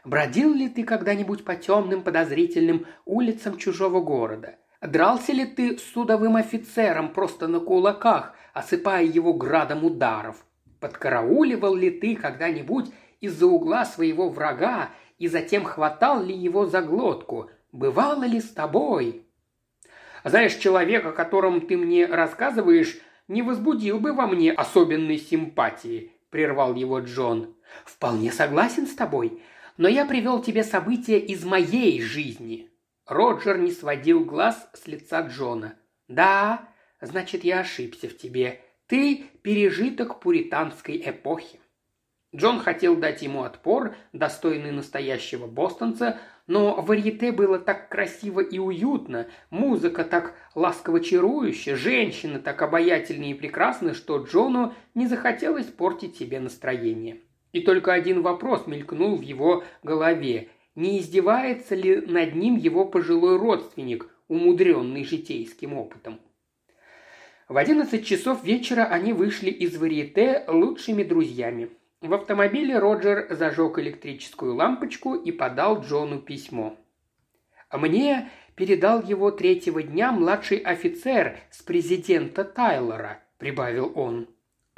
Бродил 0.05 0.53
ли 0.53 0.69
ты 0.69 0.85
когда-нибудь 0.85 1.43
по 1.43 1.57
темным 1.57 2.03
подозрительным 2.03 2.85
улицам 3.07 3.57
чужого 3.57 4.03
города? 4.03 4.57
Дрался 4.83 5.33
ли 5.33 5.47
ты 5.47 5.79
с 5.79 5.83
судовым 5.83 6.37
офицером 6.37 7.15
просто 7.15 7.49
на 7.49 7.61
кулаках, 7.61 8.35
осыпая 8.53 9.05
его 9.05 9.33
градом 9.33 9.87
ударов? 9.87 10.45
Подкарауливал 10.81 11.75
ли 11.75 11.91
ты 11.91 12.15
когда-нибудь 12.15 12.93
из-за 13.23 13.47
угла 13.47 13.87
своего 13.87 14.29
врага 14.29 14.91
и 15.17 15.29
затем 15.29 15.65
хватал 15.65 16.23
ли 16.23 16.37
его 16.37 16.67
за 16.67 16.83
глотку? 16.83 17.49
Бывало 17.73 18.25
ли 18.25 18.43
с 18.43 18.51
тобой? 18.51 19.25
Знаешь, 20.25 20.57
человек, 20.57 21.07
о 21.07 21.13
котором 21.13 21.63
ты 21.63 21.79
мне 21.79 22.05
рассказываешь, 22.05 23.01
не 23.31 23.41
возбудил 23.41 23.99
бы 23.99 24.13
во 24.13 24.27
мне 24.27 24.53
особенной 24.53 25.19
симпатии»,– 25.19 26.13
прервал 26.31 26.75
его 26.75 27.01
Джон. 27.01 27.55
«Вполне 27.87 28.31
согласен 28.31 28.87
с 28.87 28.95
тобой 28.95 29.41
но 29.81 29.89
я 29.89 30.05
привел 30.05 30.43
тебе 30.43 30.63
события 30.63 31.19
из 31.19 31.43
моей 31.43 32.03
жизни». 32.03 32.69
Роджер 33.07 33.57
не 33.57 33.73
сводил 33.73 34.27
глаз 34.27 34.69
с 34.75 34.87
лица 34.87 35.23
Джона. 35.23 35.75
«Да, 36.07 36.69
значит, 37.01 37.45
я 37.45 37.61
ошибся 37.61 38.11
в 38.11 38.17
тебе. 38.19 38.61
Ты– 38.87 39.25
пережиток 39.43 40.21
пуританской 40.21 41.03
эпохи». 41.03 41.61
Джон 42.37 42.61
хотел 42.61 42.95
дать 42.95 43.23
ему 43.23 43.43
отпор, 43.43 43.97
достойный 44.13 44.71
настоящего 44.71 45.47
бостонца, 45.47 46.21
но 46.51 46.83
варьете 46.83 47.31
было 47.31 47.61
так 47.61 47.89
красиво 47.89 48.41
и 48.41 48.59
уютно, 48.59 49.29
музыка 49.51 50.03
так 50.03 50.35
ласково 50.57 50.99
чарующая, 50.99 51.77
женщины 51.77 52.41
так 52.41 52.61
обаятельны 52.61 53.31
и 53.31 53.35
прекрасны, 53.35 53.95
что 53.95 54.19
Джону 54.19 54.75
не 54.97 55.07
захотелось 55.07 55.67
портить 55.67 56.17
себе 56.17 56.41
настроение. 56.41 57.21
И 57.53 57.61
только 57.61 57.93
один 57.93 58.23
вопрос 58.23 58.67
мелькнул 58.67 59.15
в 59.15 59.21
его 59.21 59.63
голове. 59.85 60.49
Не 60.75 60.99
издевается 60.99 61.77
ли 61.77 62.01
над 62.01 62.35
ним 62.35 62.57
его 62.57 62.85
пожилой 62.85 63.39
родственник, 63.39 64.09
умудренный 64.27 65.05
житейским 65.05 65.75
опытом? 65.75 66.19
В 67.49 67.57
одиннадцать 67.57 68.05
часов 68.05 68.43
вечера 68.43 68.87
они 68.87 69.13
вышли 69.13 69.51
из 69.51 69.77
варьете 69.77 70.43
лучшими 70.49 71.05
друзьями. 71.05 71.71
В 72.01 72.15
автомобиле 72.15 72.79
Роджер 72.79 73.27
зажег 73.29 73.79
электрическую 73.79 74.55
лампочку 74.55 75.15
и 75.15 75.31
подал 75.33 75.83
Джону 75.83 76.19
письмо. 76.19 76.79
«Мне 77.71 78.31
передал 78.55 79.03
его 79.03 79.31
третьего 79.31 79.83
дня 79.83 80.11
младший 80.11 80.57
офицер 80.59 81.39
с 81.51 81.61
президента 81.61 82.43
Тайлора»,– 82.45 83.23
прибавил 83.39 83.93
он. 83.95 84.29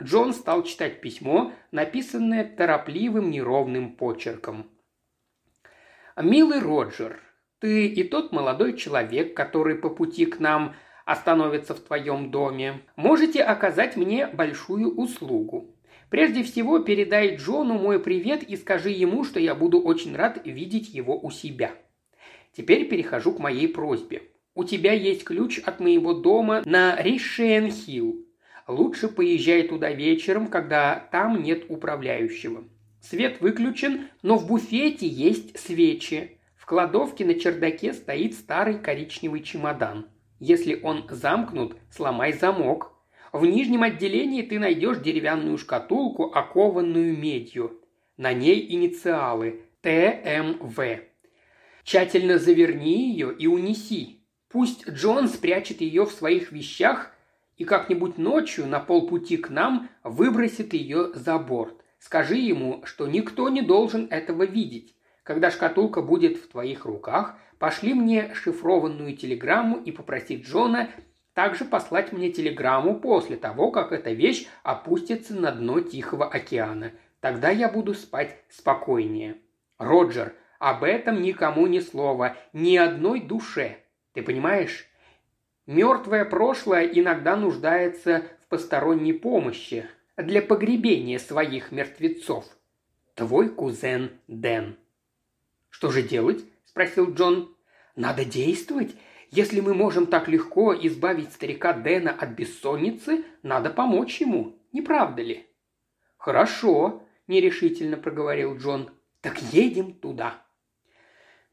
Джон 0.02 0.34
стал 0.34 0.64
читать 0.64 1.00
письмо, 1.00 1.52
написанное 1.70 2.44
торопливым 2.44 3.30
неровным 3.30 3.92
почерком. 3.94 4.68
«Милый 6.20 6.58
Роджер, 6.58 7.20
ты 7.60 7.86
и 7.86 8.02
тот 8.02 8.32
молодой 8.32 8.76
человек, 8.76 9.36
который 9.36 9.76
по 9.76 9.90
пути 9.90 10.26
к 10.26 10.40
нам 10.40 10.74
остановится 11.04 11.74
в 11.74 11.80
твоем 11.80 12.32
доме, 12.32 12.80
можете 12.96 13.44
оказать 13.44 13.96
мне 13.96 14.26
большую 14.26 14.96
услугу. 14.96 15.76
Прежде 16.12 16.42
всего, 16.42 16.78
передай 16.78 17.36
Джону 17.36 17.78
мой 17.78 17.98
привет 17.98 18.42
и 18.42 18.54
скажи 18.58 18.90
ему, 18.90 19.24
что 19.24 19.40
я 19.40 19.54
буду 19.54 19.80
очень 19.80 20.14
рад 20.14 20.42
видеть 20.44 20.92
его 20.92 21.18
у 21.18 21.30
себя. 21.30 21.72
Теперь 22.54 22.86
перехожу 22.86 23.32
к 23.32 23.38
моей 23.38 23.66
просьбе. 23.66 24.24
У 24.54 24.64
тебя 24.64 24.92
есть 24.92 25.24
ключ 25.24 25.58
от 25.60 25.80
моего 25.80 26.12
дома 26.12 26.60
на 26.66 27.00
Ришен-Хилл. 27.00 28.26
Лучше 28.68 29.08
поезжай 29.08 29.62
туда 29.62 29.90
вечером, 29.90 30.48
когда 30.48 31.08
там 31.10 31.42
нет 31.42 31.64
управляющего. 31.70 32.64
Свет 33.00 33.40
выключен, 33.40 34.08
но 34.20 34.36
в 34.36 34.46
буфете 34.46 35.06
есть 35.06 35.58
свечи. 35.58 36.36
В 36.56 36.66
кладовке 36.66 37.24
на 37.24 37.36
чердаке 37.36 37.94
стоит 37.94 38.34
старый 38.34 38.78
коричневый 38.78 39.40
чемодан. 39.40 40.08
Если 40.40 40.78
он 40.82 41.06
замкнут, 41.08 41.78
сломай 41.90 42.34
замок. 42.34 42.91
В 43.32 43.46
нижнем 43.46 43.82
отделении 43.82 44.42
ты 44.42 44.58
найдешь 44.58 44.98
деревянную 44.98 45.56
шкатулку, 45.56 46.24
окованную 46.34 47.16
медью. 47.16 47.80
На 48.18 48.34
ней 48.34 48.70
инициалы 48.74 49.62
ТМВ. 49.80 50.78
Тщательно 51.82 52.38
заверни 52.38 53.10
ее 53.10 53.34
и 53.34 53.46
унеси. 53.46 54.20
Пусть 54.50 54.86
Джон 54.86 55.28
спрячет 55.28 55.80
ее 55.80 56.04
в 56.04 56.12
своих 56.12 56.52
вещах 56.52 57.10
и 57.56 57.64
как-нибудь 57.64 58.18
ночью 58.18 58.66
на 58.66 58.80
полпути 58.80 59.38
к 59.38 59.48
нам 59.48 59.88
выбросит 60.04 60.74
ее 60.74 61.14
за 61.14 61.38
борт. 61.38 61.82
Скажи 61.98 62.36
ему, 62.36 62.82
что 62.84 63.06
никто 63.06 63.48
не 63.48 63.62
должен 63.62 64.08
этого 64.10 64.42
видеть. 64.42 64.94
Когда 65.22 65.50
шкатулка 65.50 66.02
будет 66.02 66.36
в 66.36 66.48
твоих 66.48 66.84
руках, 66.84 67.38
пошли 67.58 67.94
мне 67.94 68.34
шифрованную 68.34 69.16
телеграмму 69.16 69.80
и 69.80 69.90
попроси 69.90 70.36
Джона 70.36 70.90
также 71.34 71.64
послать 71.64 72.12
мне 72.12 72.30
телеграмму 72.30 73.00
после 73.00 73.36
того, 73.36 73.70
как 73.70 73.92
эта 73.92 74.12
вещь 74.12 74.46
опустится 74.62 75.34
на 75.34 75.50
дно 75.50 75.80
Тихого 75.80 76.26
океана. 76.26 76.92
Тогда 77.20 77.50
я 77.50 77.68
буду 77.68 77.94
спать 77.94 78.36
спокойнее. 78.50 79.36
Роджер, 79.78 80.34
об 80.58 80.84
этом 80.84 81.22
никому 81.22 81.66
ни 81.66 81.80
слова, 81.80 82.36
ни 82.52 82.76
одной 82.76 83.20
душе. 83.20 83.78
Ты 84.12 84.22
понимаешь? 84.22 84.86
Мертвое 85.66 86.24
прошлое 86.24 86.86
иногда 86.86 87.36
нуждается 87.36 88.24
в 88.42 88.48
посторонней 88.48 89.12
помощи 89.12 89.86
для 90.16 90.42
погребения 90.42 91.18
своих 91.18 91.72
мертвецов. 91.72 92.44
Твой 93.14 93.48
кузен 93.48 94.10
Дэн. 94.26 94.76
Что 95.70 95.90
же 95.90 96.02
делать? 96.02 96.44
спросил 96.64 97.12
Джон. 97.12 97.54
Надо 97.96 98.24
действовать. 98.24 98.94
Если 99.32 99.60
мы 99.60 99.72
можем 99.72 100.06
так 100.06 100.28
легко 100.28 100.74
избавить 100.74 101.32
старика 101.32 101.72
Дэна 101.72 102.10
от 102.10 102.30
бессонницы, 102.32 103.24
надо 103.42 103.70
помочь 103.70 104.20
ему, 104.20 104.58
не 104.72 104.82
правда 104.82 105.22
ли? 105.22 105.46
Хорошо, 106.18 107.02
нерешительно 107.28 107.96
проговорил 107.96 108.58
Джон. 108.58 108.90
Так 109.22 109.40
едем 109.40 109.94
туда. 109.94 110.34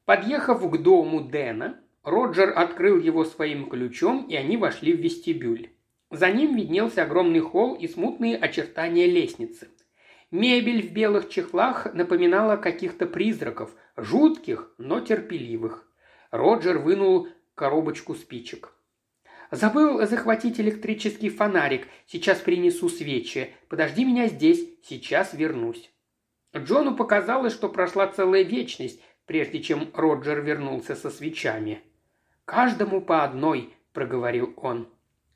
Подъехав 0.03 0.69
к 0.69 0.77
дому 0.77 1.21
Дэна, 1.21 1.79
Роджер 2.03 2.51
открыл 2.53 2.99
его 2.99 3.23
своим 3.23 3.69
ключом, 3.69 4.27
и 4.27 4.35
они 4.35 4.57
вошли 4.57 4.93
в 4.93 4.99
вестибюль. 4.99 5.69
За 6.11 6.29
ним 6.29 6.57
виднелся 6.57 7.03
огромный 7.03 7.39
холл 7.39 7.75
и 7.75 7.87
смутные 7.87 8.35
очертания 8.35 9.05
лестницы. 9.05 9.69
Мебель 10.31 10.85
в 10.85 10.91
белых 10.91 11.29
чехлах 11.29 11.93
напоминала 11.93 12.57
каких-то 12.57 13.05
призраков, 13.05 13.71
жутких, 13.95 14.73
но 14.77 14.99
терпеливых. 14.99 15.85
Роджер 16.31 16.79
вынул 16.79 17.29
коробочку 17.59 18.15
спичек. 18.15 18.73
«Забыл 19.51 20.05
захватить 20.07 20.61
электрический 20.61 21.29
фонарик. 21.29 21.89
Сейчас 22.07 22.39
принесу 22.39 22.87
свечи. 22.87 23.53
Подожди 23.67 24.05
меня 24.05 24.27
здесь. 24.27 24.65
Сейчас 24.81 25.33
вернусь». 25.33 25.91
Джону 26.55 26.95
показалось, 26.95 27.51
что 27.51 27.67
прошла 27.67 28.07
целая 28.07 28.43
вечность, 28.43 29.01
прежде 29.25 29.61
чем 29.61 29.89
Роджер 29.93 30.41
вернулся 30.41 30.95
со 30.95 31.09
свечами. 31.09 31.81
«Каждому 32.45 33.01
по 33.01 33.25
одной»,– 33.25 33.73
проговорил 33.93 34.53
он. 34.55 34.87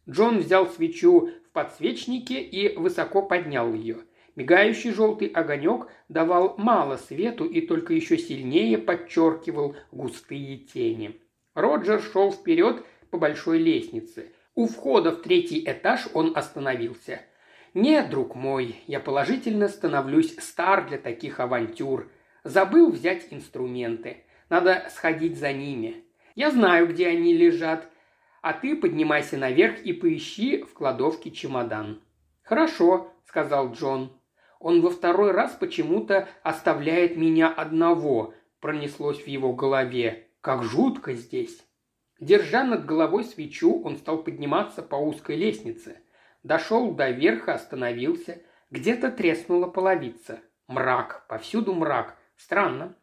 Джон 0.09 0.37
взял 0.37 0.69
свечу 0.69 1.29
в 1.45 1.51
подсвечнике 1.51 2.41
и 2.41 2.73
высоко 2.77 3.21
поднял 3.21 3.73
ее. 3.73 3.97
Мигающий 4.37 4.93
желтый 4.93 5.27
огонек 5.27 5.87
давал 6.07 6.55
мало 6.57 6.95
свету 6.95 7.43
и 7.43 7.59
только 7.67 7.93
еще 7.93 8.17
сильнее 8.17 8.77
подчеркивал 8.77 9.75
густые 9.91 10.59
тени. 10.59 11.19
Роджер 11.53 12.01
шел 12.01 12.31
вперед 12.31 12.83
по 13.11 13.17
большой 13.17 13.59
лестнице. 13.59 14.31
У 14.55 14.67
входа 14.67 15.11
в 15.11 15.21
третий 15.21 15.63
этаж 15.65 16.07
он 16.13 16.33
остановился. 16.35 17.21
«Нет, 17.73 18.09
друг 18.09 18.35
мой, 18.35 18.75
я 18.85 18.99
положительно 18.99 19.67
становлюсь 19.67 20.35
стар 20.39 20.87
для 20.87 20.97
таких 20.97 21.39
авантюр. 21.39 22.11
Забыл 22.43 22.91
взять 22.91 23.27
инструменты. 23.31 24.25
Надо 24.49 24.87
сходить 24.93 25.39
за 25.39 25.53
ними. 25.53 26.03
Я 26.35 26.51
знаю, 26.51 26.87
где 26.87 27.07
они 27.07 27.33
лежат. 27.33 27.89
а 28.41 28.51
ты 28.51 28.75
поднимайся 28.75 29.37
наверх 29.37 29.79
и 29.83 29.93
поищи 29.93 30.63
в 30.63 30.73
кладовке 30.73 31.31
чемодан». 31.31 32.01
«Хорошо»,— 32.43 33.13
сказал 33.25 33.71
Джон. 33.71 34.11
«Он 34.59 34.81
во 34.81 34.89
второй 34.89 35.31
раз 35.31 35.53
почему-то 35.53 36.27
оставляет 36.43 37.15
меня 37.15 37.47
одного»,— 37.47 38.33
пронеслось 38.59 39.21
в 39.21 39.27
его 39.27 39.53
голове. 39.53 40.22
«Как 40.43 40.61
жутко 40.65 41.13
здесь!» 41.13 41.65
Держа 42.19 42.65
над 42.65 42.85
головой 42.85 43.23
свечу, 43.23 43.81
он 43.81 43.95
стал 43.95 44.23
подниматься 44.23 44.83
по 44.83 44.95
узкой 44.95 45.37
лестнице. 45.37 46.01
Дошел 46.43 46.91
до 46.91 47.11
верха, 47.11 47.53
остановился. 47.53 48.41
Где-то 48.69 49.09
треснула 49.09 49.67
половица. 49.67 50.41
Мрак, 50.67 51.25
повсюду 51.29 51.73
мрак. 51.73 52.17
Странно. 52.35 52.93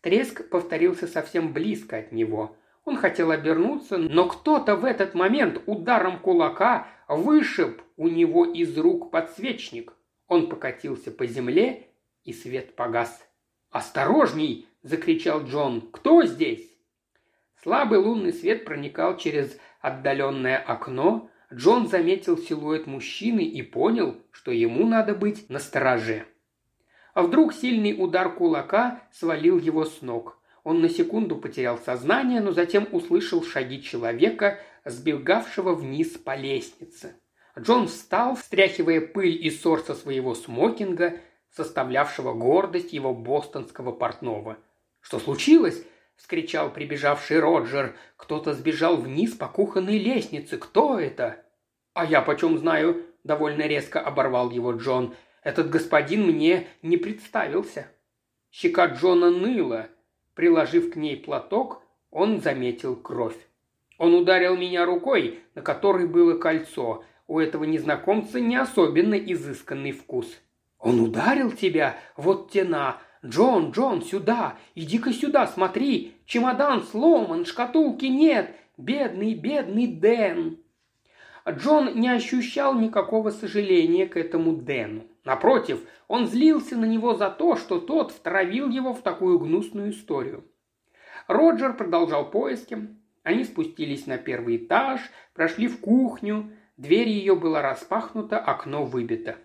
Треск 0.00 0.48
повторился 0.48 1.06
совсем 1.06 1.52
близко 1.52 1.98
от 1.98 2.12
него. 2.12 2.56
Он 2.86 2.96
хотел 2.96 3.30
обернуться, 3.30 3.98
но 3.98 4.26
кто-то 4.26 4.76
в 4.76 4.86
этот 4.86 5.12
момент 5.12 5.60
ударом 5.66 6.18
кулака 6.18 6.88
вышиб 7.08 7.82
у 7.98 8.08
него 8.08 8.46
из 8.46 8.74
рук 8.78 9.10
подсвечник. 9.10 9.92
Он 10.28 10.48
покатился 10.48 11.10
по 11.10 11.26
земле, 11.26 11.90
и 12.24 12.32
свет 12.32 12.74
погас. 12.74 13.22
«Осторожней!»– 13.68 14.66
закричал 14.82 15.44
Джон. 15.44 15.90
«Кто 15.92 16.24
здесь?» 16.24 16.75
Слабый 17.66 17.98
лунный 17.98 18.32
свет 18.32 18.64
проникал 18.64 19.16
через 19.16 19.58
отдаленное 19.80 20.56
окно. 20.56 21.28
Джон 21.52 21.88
заметил 21.88 22.38
силуэт 22.38 22.86
мужчины 22.86 23.40
и 23.40 23.60
понял, 23.60 24.18
что 24.30 24.52
ему 24.52 24.86
надо 24.86 25.16
быть 25.16 25.50
настороже. 25.50 26.26
А 27.12 27.22
вдруг 27.22 27.52
сильный 27.52 27.92
удар 27.98 28.32
кулака 28.32 29.02
свалил 29.10 29.58
его 29.58 29.84
с 29.84 30.00
ног. 30.00 30.38
Он 30.62 30.80
на 30.80 30.88
секунду 30.88 31.34
потерял 31.34 31.76
сознание, 31.76 32.40
но 32.40 32.52
затем 32.52 32.86
услышал 32.92 33.42
шаги 33.42 33.82
человека, 33.82 34.60
сбегавшего 34.84 35.74
вниз 35.74 36.10
по 36.10 36.36
лестнице. 36.36 37.16
Джон 37.58 37.88
встал, 37.88 38.36
встряхивая 38.36 39.00
пыль 39.00 39.44
и 39.44 39.50
ссор 39.50 39.80
со 39.80 39.96
своего 39.96 40.36
смокинга, 40.36 41.14
составлявшего 41.50 42.32
гордость 42.32 42.92
его 42.92 43.12
бостонского 43.12 43.90
портного. 43.90 44.56
«Что 45.00 45.18
случилось?»– 45.18 45.84
вскричал 46.16 46.70
прибежавший 46.70 47.40
Роджер. 47.40 47.94
«Кто-то 48.16 48.54
сбежал 48.54 48.96
вниз 48.96 49.34
по 49.34 49.48
кухонной 49.48 49.98
лестнице. 49.98 50.56
Кто 50.58 50.98
это?» 50.98 51.44
«А 51.94 52.04
я 52.04 52.20
почем 52.22 52.58
знаю?»– 52.58 53.04
довольно 53.24 53.62
резко 53.62 54.00
оборвал 54.00 54.50
его 54.50 54.72
Джон. 54.72 55.14
«Этот 55.42 55.70
господин 55.70 56.26
мне 56.26 56.66
не 56.82 56.96
представился». 56.96 57.88
Щека 58.50 58.86
Джона 58.86 59.30
ныла. 59.30 59.88
Приложив 60.34 60.92
к 60.92 60.96
ней 60.96 61.16
платок, 61.16 61.82
он 62.10 62.40
заметил 62.40 62.96
кровь. 62.96 63.36
Он 63.98 64.14
ударил 64.14 64.56
меня 64.56 64.84
рукой, 64.84 65.40
на 65.54 65.62
которой 65.62 66.06
было 66.06 66.38
кольцо. 66.38 67.04
У 67.26 67.38
этого 67.38 67.64
незнакомца 67.64 68.40
не 68.40 68.56
особенно 68.56 69.14
изысканный 69.14 69.92
вкус. 69.92 70.28
«Он 70.78 71.00
ударил 71.00 71.50
тебя? 71.50 71.98
Вот 72.16 72.50
тена! 72.50 72.98
«Джон, 73.26 73.72
Джон, 73.72 74.02
сюда! 74.02 74.56
Иди-ка 74.74 75.12
сюда, 75.12 75.46
смотри! 75.48 76.16
Чемодан 76.26 76.82
сломан, 76.84 77.44
шкатулки 77.44 78.06
нет! 78.06 78.54
Бедный, 78.76 79.34
бедный 79.34 79.86
Дэн!» 79.86 80.58
Джон 81.48 81.98
не 81.98 82.08
ощущал 82.08 82.74
никакого 82.74 83.30
сожаления 83.30 84.06
к 84.06 84.16
этому 84.16 84.56
Дэну. 84.56 85.06
Напротив, 85.24 85.80
он 86.08 86.26
злился 86.26 86.76
на 86.76 86.84
него 86.84 87.14
за 87.14 87.30
то, 87.30 87.56
что 87.56 87.80
тот 87.80 88.12
втравил 88.12 88.68
его 88.68 88.94
в 88.94 89.02
такую 89.02 89.38
гнусную 89.38 89.90
историю. 89.90 90.44
Роджер 91.26 91.76
продолжал 91.76 92.30
поиски. 92.30 92.88
Они 93.24 93.44
спустились 93.44 94.06
на 94.06 94.18
первый 94.18 94.56
этаж, 94.56 95.00
прошли 95.34 95.66
в 95.66 95.80
кухню. 95.80 96.52
Дверь 96.76 97.08
ее 97.08 97.34
была 97.34 97.62
распахнута, 97.62 98.38
окно 98.38 98.84
выбито. 98.84 99.36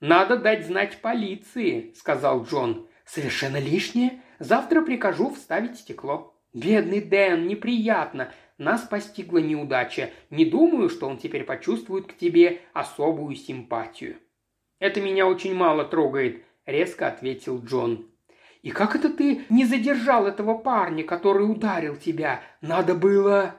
«Надо 0.00 0.38
дать 0.38 0.66
знать 0.66 1.02
полиции»,— 1.02 1.92
сказал 1.96 2.44
Джон. 2.44 2.88
«Совершенно 3.12 3.56
лишнее. 3.56 4.22
Завтра 4.38 4.82
прикажу 4.82 5.30
вставить 5.30 5.78
стекло». 5.78 6.32
«Бедный 6.52 7.00
Дэн, 7.00 7.48
неприятно. 7.48 8.32
Нас 8.56 8.82
постигла 8.82 9.38
неудача. 9.38 10.10
Не 10.30 10.44
думаю, 10.44 10.88
что 10.88 11.08
он 11.08 11.18
теперь 11.18 11.42
почувствует 11.42 12.06
к 12.06 12.16
тебе 12.16 12.60
особую 12.72 13.34
симпатию». 13.34 14.18
«Это 14.78 15.00
меня 15.00 15.26
очень 15.26 15.56
мало 15.56 15.84
трогает»,— 15.84 16.44
резко 16.66 17.08
ответил 17.08 17.60
Джон. 17.64 18.06
«И 18.62 18.70
как 18.70 18.94
это 18.94 19.08
ты 19.08 19.44
не 19.48 19.64
задержал 19.64 20.28
этого 20.28 20.56
парня, 20.56 21.02
который 21.02 21.50
ударил 21.50 21.96
тебя? 21.96 22.40
Надо 22.60 22.94
было...» 22.94 23.56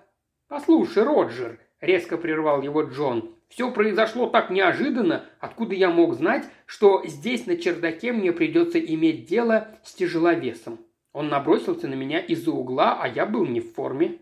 «Послушай, 0.47 1.03
Роджер»,— 1.03 1.59
резко 1.81 2.17
прервал 2.17 2.61
его 2.61 2.83
Джон, 2.83 3.35
все 3.51 3.69
произошло 3.69 4.27
так 4.27 4.49
неожиданно, 4.49 5.25
откуда 5.41 5.75
я 5.75 5.89
мог 5.89 6.13
знать, 6.13 6.45
что 6.65 7.05
здесь 7.05 7.47
на 7.47 7.57
чердаке 7.57 8.13
мне 8.13 8.31
придется 8.31 8.79
иметь 8.79 9.25
дело 9.25 9.67
с 9.83 9.93
тяжеловесом. 9.93 10.79
Он 11.11 11.27
набросился 11.27 11.89
на 11.89 11.95
меня 11.95 12.21
из-за 12.21 12.51
угла, 12.51 12.97
а 13.01 13.09
я 13.09 13.25
был 13.25 13.45
не 13.45 13.59
в 13.59 13.73
форме. 13.73 14.19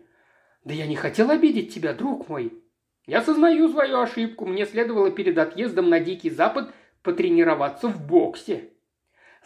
Да 0.64 0.74
я 0.74 0.88
не 0.88 0.96
хотел 0.96 1.30
обидеть 1.30 1.72
тебя, 1.72 1.94
друг 1.94 2.28
мой. 2.28 2.52
Я 3.06 3.22
сознаю 3.22 3.68
свою 3.68 4.00
ошибку. 4.00 4.46
Мне 4.46 4.66
следовало 4.66 5.12
перед 5.12 5.38
отъездом 5.38 5.88
на 5.90 6.00
Дикий 6.00 6.30
Запад 6.30 6.74
потренироваться 7.04 7.86
в 7.86 8.04
боксе. 8.04 8.72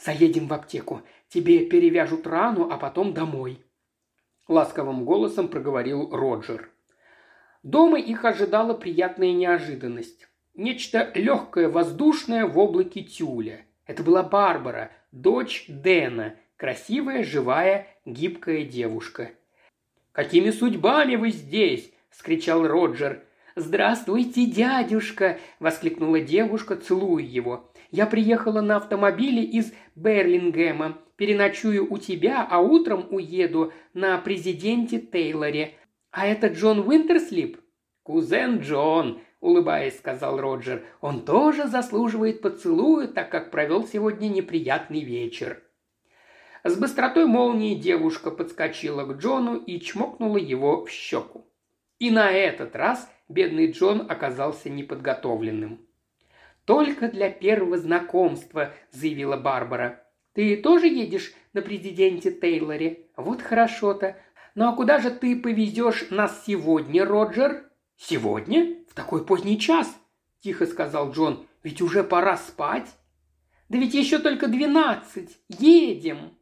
Заедем 0.03 0.49
в 0.49 0.55
аптеку. 0.55 1.03
Тебе 1.29 1.67
перевяжут 1.67 2.27
рану, 2.27 2.71
а 2.71 2.79
потом 2.79 3.13
домой. 3.13 3.63
Ласковым 4.49 5.05
голосом 5.05 5.49
проговорил 5.49 6.09
Роджер. 6.11 6.71
Дома 7.65 7.99
их 7.99 8.27
ожидала 8.27 8.75
приятная 8.75 9.33
неожиданность. 9.33 10.29
Нечто 10.55 11.11
легкое, 11.15 11.71
воздушное 11.71 12.47
в 12.47 12.59
облаке 12.59 13.03
тюля. 13.03 13.63
Это 13.87 14.03
была 14.03 14.23
Барбара, 14.23 14.91
дочь 15.13 15.65
Дэна, 15.67 16.35
красивая, 16.57 17.25
живая, 17.25 17.87
гибкая 18.05 18.65
девушка. 18.65 19.31
«Какими 20.13 20.51
судьбами 20.51 21.17
вы 21.17 21.31
здесь?»– 21.31 21.91
скричал 22.11 22.69
Роджер. 22.69 23.25
«Здравствуйте, 23.57 24.45
дядюшка!»– 24.45 25.39
воскликнула 25.59 26.21
девушка, 26.21 26.77
целуя 26.77 27.25
его. 27.25 27.73
«Я 27.91 28.05
приехала 28.05 28.61
на 28.61 28.77
автомобиле 28.77 29.43
из 29.43 29.73
Берлингема. 29.95 30.99
Переночую 31.17 31.91
у 31.91 31.97
тебя, 31.97 32.47
а 32.49 32.61
утром 32.61 33.07
уеду 33.11 33.73
на 33.95 34.19
президенте 34.19 34.99
Тейлоре. 34.99 35.75
«А 36.15 36.29
это 36.29 36.47
Джон 36.47 36.79
Уинтерслип?» 36.79 37.61
«Кузен 38.05 38.59
Джон»,– 38.59 39.21
улыбаясь, 39.41 39.99
сказал 39.99 40.41
Роджер. 40.41 40.85
«Он 41.01 41.25
тоже 41.25 41.67
заслуживает 41.67 42.41
поцелуя, 42.41 43.09
так 43.09 43.31
как 43.31 43.51
провел 43.51 43.85
сегодня 43.85 44.29
неприятный 44.29 45.03
вечер». 45.03 45.61
С 46.63 46.77
быстротой 46.77 47.27
молнии 47.27 47.75
девушка 47.75 48.31
подскочила 48.31 49.05
к 49.05 49.19
Джону 49.19 49.57
и 49.57 49.81
чмокнула 49.81 50.37
его 50.37 50.85
в 50.85 50.89
щеку. 50.89 51.51
И 51.99 52.13
на 52.13 52.31
этот 52.31 52.77
раз 52.77 53.11
бедный 53.29 53.73
Джон 53.73 54.07
оказался 54.09 54.71
неподготовленным. 54.71 55.85
«Только 56.65 57.09
для 57.09 57.29
первого 57.29 57.77
знакомства»,– 57.77 58.73
заявила 58.93 59.37
Барбара. 59.37 60.07
«Ты 60.33 60.59
тоже 60.59 60.87
едешь 60.87 61.35
на 61.55 61.61
президенте 61.61 62.31
Тейлоре? 62.31 63.09
Вот 63.17 63.43
хорошо-то. 63.43 64.17
«Ну 64.55 64.69
а 64.69 64.73
куда 64.77 65.01
же 65.01 65.11
ты 65.11 65.37
повезешь 65.37 66.11
нас 66.11 66.45
сегодня, 66.47 67.05
Роджер?» 67.05 67.65
«Сегодня? 67.97 68.77
В 68.89 68.95
такой 68.95 69.25
поздний 69.25 69.59
час?»– 69.59 69.93
тихо 70.41 70.67
сказал 70.67 71.13
Джон. 71.13 71.47
«Ведь 71.63 71.83
уже 71.83 72.05
пора 72.05 72.37
спать». 72.37 72.89
«Да 73.69 73.79
ведь 73.79 73.95
еще 73.95 74.19
только 74.19 74.47
двенадцать. 74.47 75.39
Едем!» 75.49 76.37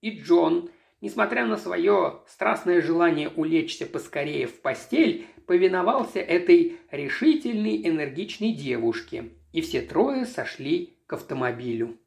И 0.00 0.20
Джон, 0.20 0.70
несмотря 1.00 1.46
на 1.46 1.56
свое 1.56 2.22
страстное 2.28 2.82
желание 2.82 3.30
улечься 3.30 3.86
поскорее 3.86 4.46
в 4.46 4.60
постель, 4.60 5.26
повиновался 5.46 6.20
этой 6.20 6.78
решительной, 6.90 7.88
энергичной 7.88 8.52
девушке, 8.52 9.30
и 9.52 9.60
все 9.60 9.80
трое 9.80 10.26
сошли 10.26 10.98
к 11.06 11.14
автомобилю. 11.14 11.98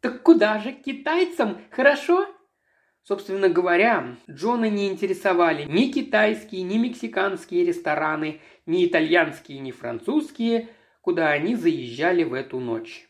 «Так 0.00 0.22
куда 0.22 0.58
же, 0.58 0.72
китайцам, 0.72 1.58
хорошо?» 1.70 2.26
Собственно 3.02 3.48
говоря, 3.48 4.16
Джона 4.30 4.68
не 4.68 4.88
интересовали 4.88 5.64
ни 5.64 5.90
китайские, 5.90 6.62
ни 6.62 6.76
мексиканские 6.76 7.64
рестораны, 7.64 8.40
ни 8.66 8.86
итальянские, 8.86 9.58
ни 9.58 9.70
французские, 9.70 10.68
куда 11.00 11.30
они 11.30 11.56
заезжали 11.56 12.24
в 12.24 12.34
эту 12.34 12.60
ночь. 12.60 13.08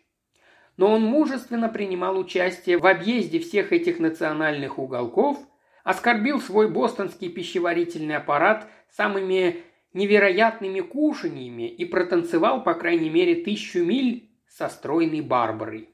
Но 0.76 0.93
он 0.93 1.03
мужественно 1.03 1.68
принимал 1.68 2.18
участие 2.18 2.78
в 2.78 2.86
объезде 2.86 3.41
всех 3.41 3.72
этих 3.72 3.99
национальных 3.99 4.78
уголков, 4.78 5.38
оскорбил 5.84 6.41
свой 6.41 6.70
бостонский 6.70 7.28
пищеварительный 7.28 8.16
аппарат 8.16 8.68
самыми 8.91 9.62
невероятными 9.93 10.80
кушаньями 10.80 11.68
и 11.68 11.84
протанцевал, 11.84 12.62
по 12.62 12.74
крайней 12.74 13.11
мере, 13.11 13.43
тысячу 13.43 13.84
миль 13.84 14.30
со 14.47 14.68
стройной 14.68 15.20
Барбарой. 15.20 15.91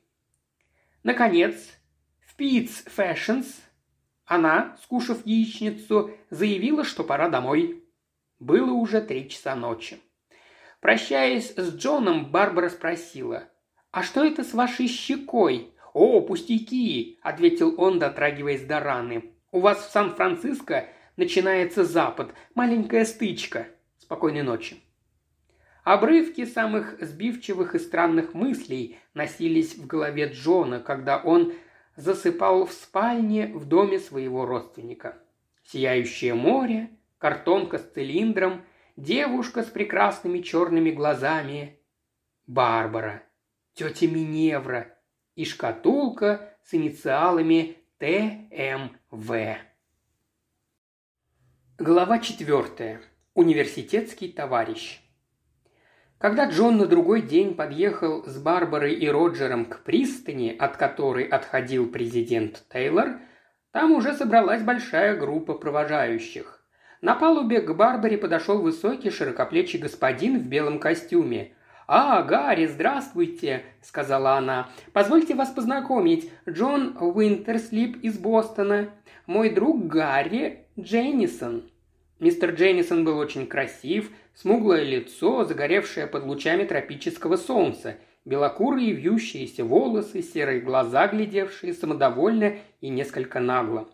Наконец, 1.03 1.57
в 2.20 2.36
Питц 2.36 2.84
Fashions 2.84 3.47
она, 4.27 4.77
скушав 4.83 5.24
яичницу, 5.24 6.11
заявила, 6.31 6.85
что 6.85 7.05
пора 7.05 7.29
домой. 7.29 7.85
Было 8.39 8.72
уже 8.72 9.01
три 9.01 9.29
часа 9.31 9.55
ночи. 9.55 9.99
Прощаясь 10.81 11.55
с 11.57 11.77
Джоном, 11.77 12.31
Барбара 12.31 12.68
спросила, 12.68 13.45
«А 13.93 14.03
что 14.03 14.24
это 14.24 14.45
с 14.45 14.53
вашей 14.53 14.89
щекой?» 14.89 15.72
«О, 15.95 16.20
пустяки!»– 16.20 17.18
ответил 17.22 17.74
он, 17.81 17.99
дотрагиваясь 17.99 18.64
до 18.64 18.81
раны. 18.81 19.33
«У 19.51 19.61
вас 19.61 19.87
в 19.87 19.91
Сан-Франциско 19.91 20.89
начинается 21.16 21.85
запад, 21.85 22.35
маленькая 22.55 23.07
стычка. 23.07 23.68
Спокойной 23.97 24.43
ночи». 24.43 24.77
Обрывки 25.85 26.45
самых 26.45 27.01
сбивчивых 27.01 27.77
и 27.77 27.79
странных 27.79 28.35
мыслей 28.35 28.99
носились 29.14 29.77
в 29.77 29.87
голове 29.87 30.29
Джона, 30.31 30.81
когда 30.81 31.16
он 31.16 31.55
засыпал 31.97 32.66
в 32.66 32.72
спальне 32.72 33.49
в 33.49 33.66
доме 33.66 33.99
своего 33.99 34.47
родственника. 34.47 35.18
Сияющее 35.64 36.34
море, 36.34 36.90
картонка 37.18 37.78
с 37.78 37.90
цилиндром, 37.92 38.64
девушка 38.97 39.62
с 39.62 39.66
прекрасными 39.66 40.40
черными 40.40 40.90
глазами, 40.90 41.80
Барбара, 42.47 43.22
тетя 43.74 44.07
Миневра 44.07 44.97
и 45.34 45.44
шкатулка 45.44 46.57
с 46.62 46.74
инициалами 46.74 47.78
ТМВ. 47.99 49.59
Глава 51.78 52.18
четвертая. 52.20 53.03
Университетский 53.34 54.28
товарищ. 54.28 55.05
Когда 56.18 56.46
Джон 56.46 56.78
на 56.78 56.86
другой 56.86 57.20
день 57.20 57.54
подъехал 57.54 58.24
с 58.24 58.38
Барбарой 58.38 58.94
и 58.94 59.06
Роджером 59.06 59.66
к 59.66 59.80
пристани, 59.80 60.56
от 60.58 60.78
которой 60.78 61.24
отходил 61.24 61.90
президент 61.90 62.64
Тейлор, 62.72 63.20
там 63.70 63.92
уже 63.92 64.14
собралась 64.14 64.62
большая 64.62 65.14
группа 65.16 65.52
провожающих. 65.52 66.64
На 67.02 67.14
палубе 67.14 67.60
к 67.60 67.70
Барбаре 67.74 68.16
подошел 68.16 68.62
высокий 68.62 69.10
широкоплечий 69.10 69.78
господин 69.78 70.38
в 70.38 70.48
белом 70.48 70.78
костюме. 70.78 71.52
«А, 71.86 72.22
Гарри, 72.22 72.66
здравствуйте!»– 72.66 73.64
сказала 73.82 74.32
она. 74.38 74.68
«Позвольте 74.94 75.34
вас 75.34 75.50
познакомить. 75.50 76.32
Джон 76.48 76.96
Уинтерслип 76.98 78.02
из 78.02 78.18
Бостона. 78.18 78.88
Мой 79.26 79.50
друг 79.50 79.86
Гарри 79.86 80.66
Дженнисон». 80.80 81.70
Мистер 82.18 82.54
Дженнисон 82.54 83.04
был 83.04 83.18
очень 83.18 83.46
красив, 83.46 84.10
смуглое 84.37 84.84
лицо, 84.84 85.45
загоревшее 85.45 86.07
под 86.07 86.24
лучами 86.24 86.64
тропического 86.64 87.37
солнца, 87.37 87.97
белокурые 88.24 88.93
вьющиеся 88.93 89.64
волосы, 89.64 90.22
серые 90.22 90.61
глаза, 90.61 91.09
глядевшие 91.09 91.72
самодовольно 91.72 92.57
и 92.80 92.89
несколько 92.89 93.41
нагло. 93.41 93.89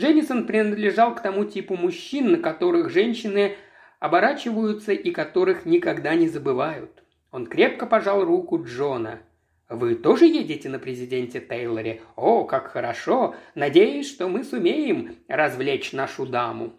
Дженнисон 0.00 0.46
принадлежал 0.46 1.14
к 1.14 1.20
тому 1.20 1.44
типу 1.44 1.76
мужчин, 1.76 2.32
на 2.32 2.38
которых 2.38 2.90
женщины 2.90 3.56
оборачиваются 4.00 4.92
и 4.92 5.10
которых 5.12 5.66
никогда 5.66 6.14
не 6.14 6.28
забывают. 6.28 7.04
Он 7.30 7.46
крепко 7.46 7.86
пожал 7.86 8.24
руку 8.24 8.62
Джона. 8.64 9.20
«Вы 9.68 9.94
тоже 9.94 10.26
едете 10.26 10.68
на 10.68 10.78
президенте 10.78 11.40
Тейлоре? 11.40 12.00
О, 12.16 12.44
как 12.44 12.68
хорошо! 12.68 13.34
Надеюсь, 13.54 14.08
что 14.08 14.28
мы 14.28 14.44
сумеем 14.44 15.16
развлечь 15.28 15.92
нашу 15.92 16.26
даму». 16.26 16.74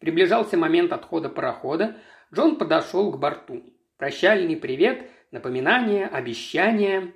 Приближался 0.00 0.56
момент 0.56 0.92
отхода 0.92 1.28
парохода. 1.28 1.96
Джон 2.34 2.56
подошел 2.56 3.12
к 3.12 3.18
борту. 3.18 3.62
Прощальный 3.98 4.56
привет, 4.56 5.10
напоминание, 5.30 6.06
обещание. 6.06 7.12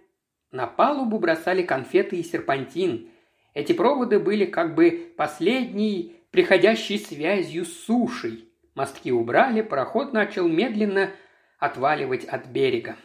На 0.52 0.66
палубу 0.66 1.18
бросали 1.18 1.62
конфеты 1.62 2.16
и 2.16 2.22
серпантин. 2.22 3.08
Эти 3.54 3.72
проводы 3.72 4.18
были 4.18 4.44
как 4.44 4.74
бы 4.74 5.14
последней 5.16 6.16
приходящей 6.30 6.98
связью 6.98 7.64
с 7.64 7.72
сушей. 7.72 8.50
Мостки 8.74 9.10
убрали, 9.12 9.62
пароход 9.62 10.12
начал 10.12 10.46
медленно 10.46 11.10
отваливать 11.58 12.24
от 12.24 12.48
берега. 12.48 12.96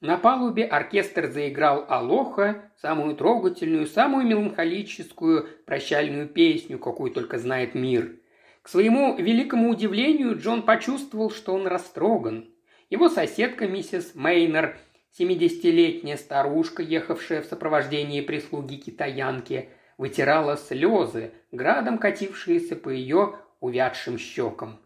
На 0.00 0.16
палубе 0.16 0.64
оркестр 0.64 1.28
заиграл 1.28 1.84
«Алоха», 1.88 2.72
самую 2.80 3.14
трогательную, 3.14 3.86
самую 3.86 4.26
меланхолическую 4.26 5.46
прощальную 5.64 6.28
песню, 6.28 6.78
какую 6.78 7.12
только 7.12 7.38
знает 7.38 7.76
мир– 7.76 8.16
своему 8.70 9.16
великому 9.16 9.70
удивлению 9.70 10.38
Джон 10.38 10.62
почувствовал, 10.62 11.30
что 11.30 11.54
он 11.54 11.66
растроган. 11.66 12.50
Его 12.90 13.08
соседка 13.08 13.66
миссис 13.66 14.14
Мейнер, 14.14 14.78
70-летняя 15.18 16.16
старушка, 16.16 16.82
ехавшая 16.82 17.40
в 17.42 17.46
сопровождении 17.46 18.20
прислуги 18.20 18.76
китаянки, 18.76 19.70
вытирала 19.96 20.56
слезы, 20.56 21.32
градом 21.50 21.98
катившиеся 21.98 22.76
по 22.76 22.90
ее 22.90 23.36
увядшим 23.60 24.18
щекам. 24.18 24.78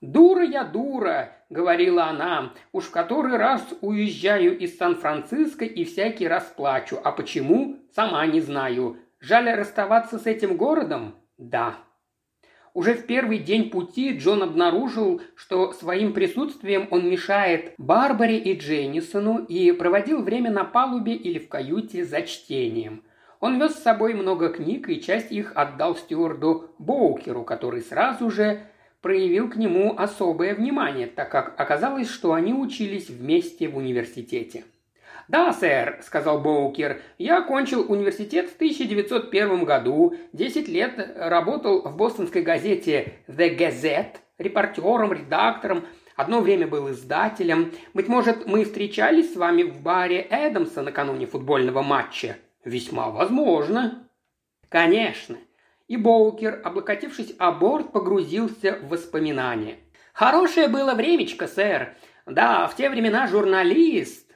«Дура 0.00 0.44
я 0.44 0.64
дура!»— 0.64 1.32
говорила 1.50 2.04
она. 2.04 2.52
«Уж 2.72 2.84
в 2.84 2.90
который 2.90 3.36
раз 3.36 3.62
уезжаю 3.80 4.58
из 4.58 4.78
Сан-Франциско 4.78 5.64
и 5.64 5.84
всякий 5.84 6.26
раз 6.26 6.44
плачу. 6.56 6.98
А 7.02 7.12
почему? 7.12 7.76
Сама 7.94 8.24
не 8.26 8.40
знаю. 8.40 8.98
Жаль 9.18 9.50
расставаться 9.50 10.18
с 10.18 10.26
этим 10.26 10.56
городом? 10.56 11.16
Да, 11.36 11.76
уже 12.74 12.94
в 12.94 13.06
первый 13.06 13.38
день 13.38 13.70
пути 13.70 14.16
Джон 14.16 14.42
обнаружил, 14.42 15.20
что 15.34 15.72
своим 15.72 16.12
присутствием 16.12 16.88
он 16.90 17.08
мешает 17.08 17.74
Барбаре 17.78 18.38
и 18.38 18.58
Дженнисону 18.58 19.44
и 19.44 19.72
проводил 19.72 20.22
время 20.22 20.50
на 20.50 20.64
палубе 20.64 21.14
или 21.14 21.38
в 21.38 21.48
каюте 21.48 22.04
за 22.04 22.22
чтением. 22.22 23.02
Он 23.40 23.58
вез 23.58 23.74
с 23.74 23.82
собой 23.82 24.14
много 24.14 24.50
книг 24.50 24.88
и 24.88 25.00
часть 25.00 25.32
их 25.32 25.52
отдал 25.54 25.96
стюарду 25.96 26.70
Боукеру, 26.78 27.42
который 27.42 27.80
сразу 27.80 28.30
же 28.30 28.66
проявил 29.00 29.48
к 29.48 29.56
нему 29.56 29.94
особое 29.96 30.54
внимание, 30.54 31.06
так 31.06 31.30
как 31.30 31.58
оказалось, 31.58 32.08
что 32.08 32.34
они 32.34 32.52
учились 32.52 33.08
вместе 33.08 33.68
в 33.68 33.76
университете. 33.76 34.64
«Да, 35.30 35.52
сэр»,– 35.52 36.00
сказал 36.02 36.40
Боукер,– 36.40 37.02
«я 37.18 37.38
окончил 37.38 37.88
университет 37.88 38.50
в 38.50 38.56
1901 38.56 39.64
году, 39.64 40.16
10 40.32 40.66
лет 40.66 41.14
работал 41.16 41.82
в 41.82 41.96
бостонской 41.96 42.42
газете 42.42 43.12
«The 43.28 43.56
Gazette», 43.56 44.16
репортером, 44.38 45.12
редактором, 45.12 45.84
одно 46.16 46.40
время 46.40 46.66
был 46.66 46.90
издателем. 46.90 47.72
Быть 47.94 48.08
может, 48.08 48.46
мы 48.46 48.64
встречались 48.64 49.32
с 49.32 49.36
вами 49.36 49.62
в 49.62 49.80
баре 49.80 50.20
Эдамса 50.20 50.82
накануне 50.82 51.26
футбольного 51.26 51.82
матча?» 51.82 52.36
«Весьма 52.64 53.10
возможно». 53.10 54.08
«Конечно». 54.68 55.36
И 55.86 55.96
Боукер, 55.96 56.60
облокотившись 56.64 57.36
о 57.38 57.52
борт, 57.52 57.92
погрузился 57.92 58.80
в 58.82 58.88
воспоминания. 58.88 59.76
«Хорошее 60.12 60.66
было 60.66 60.94
времечко, 60.94 61.46
сэр. 61.46 61.94
Да, 62.26 62.66
в 62.66 62.74
те 62.74 62.90
времена 62.90 63.28
журналист, 63.28 64.29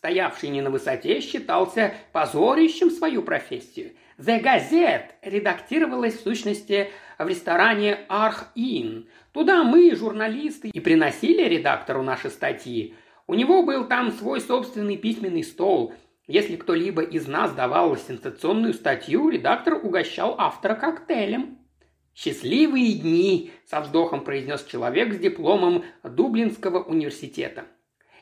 стоявший 0.00 0.48
не 0.48 0.62
на 0.62 0.70
высоте, 0.70 1.20
считался 1.20 1.92
позорищем 2.12 2.90
свою 2.90 3.22
профессию. 3.22 3.92
«The 4.16 4.42
Gazette» 4.42 5.10
редактировалась 5.20 6.14
в 6.14 6.22
сущности 6.22 6.88
в 7.18 7.28
ресторане 7.28 7.98
«Арх-Ин». 8.08 9.08
Туда 9.32 9.62
мы, 9.62 9.94
журналисты, 9.94 10.70
и 10.70 10.80
приносили 10.80 11.46
редактору 11.46 12.02
наши 12.02 12.30
статьи. 12.30 12.94
У 13.26 13.34
него 13.34 13.62
был 13.62 13.84
там 13.88 14.10
свой 14.10 14.40
собственный 14.40 14.96
письменный 14.96 15.44
стол. 15.44 15.92
Если 16.26 16.56
кто-либо 16.56 17.02
из 17.02 17.28
нас 17.28 17.52
давал 17.52 17.94
сенсационную 17.98 18.72
статью, 18.72 19.28
редактор 19.28 19.74
угощал 19.74 20.34
автора 20.38 20.76
коктейлем. 20.76 21.58
«Счастливые 22.14 22.94
дни!»– 22.94 23.50
со 23.66 23.82
вздохом 23.82 24.24
произнес 24.24 24.64
человек 24.64 25.12
с 25.12 25.18
дипломом 25.18 25.84
Дублинского 26.02 26.82
университета. 26.82 27.66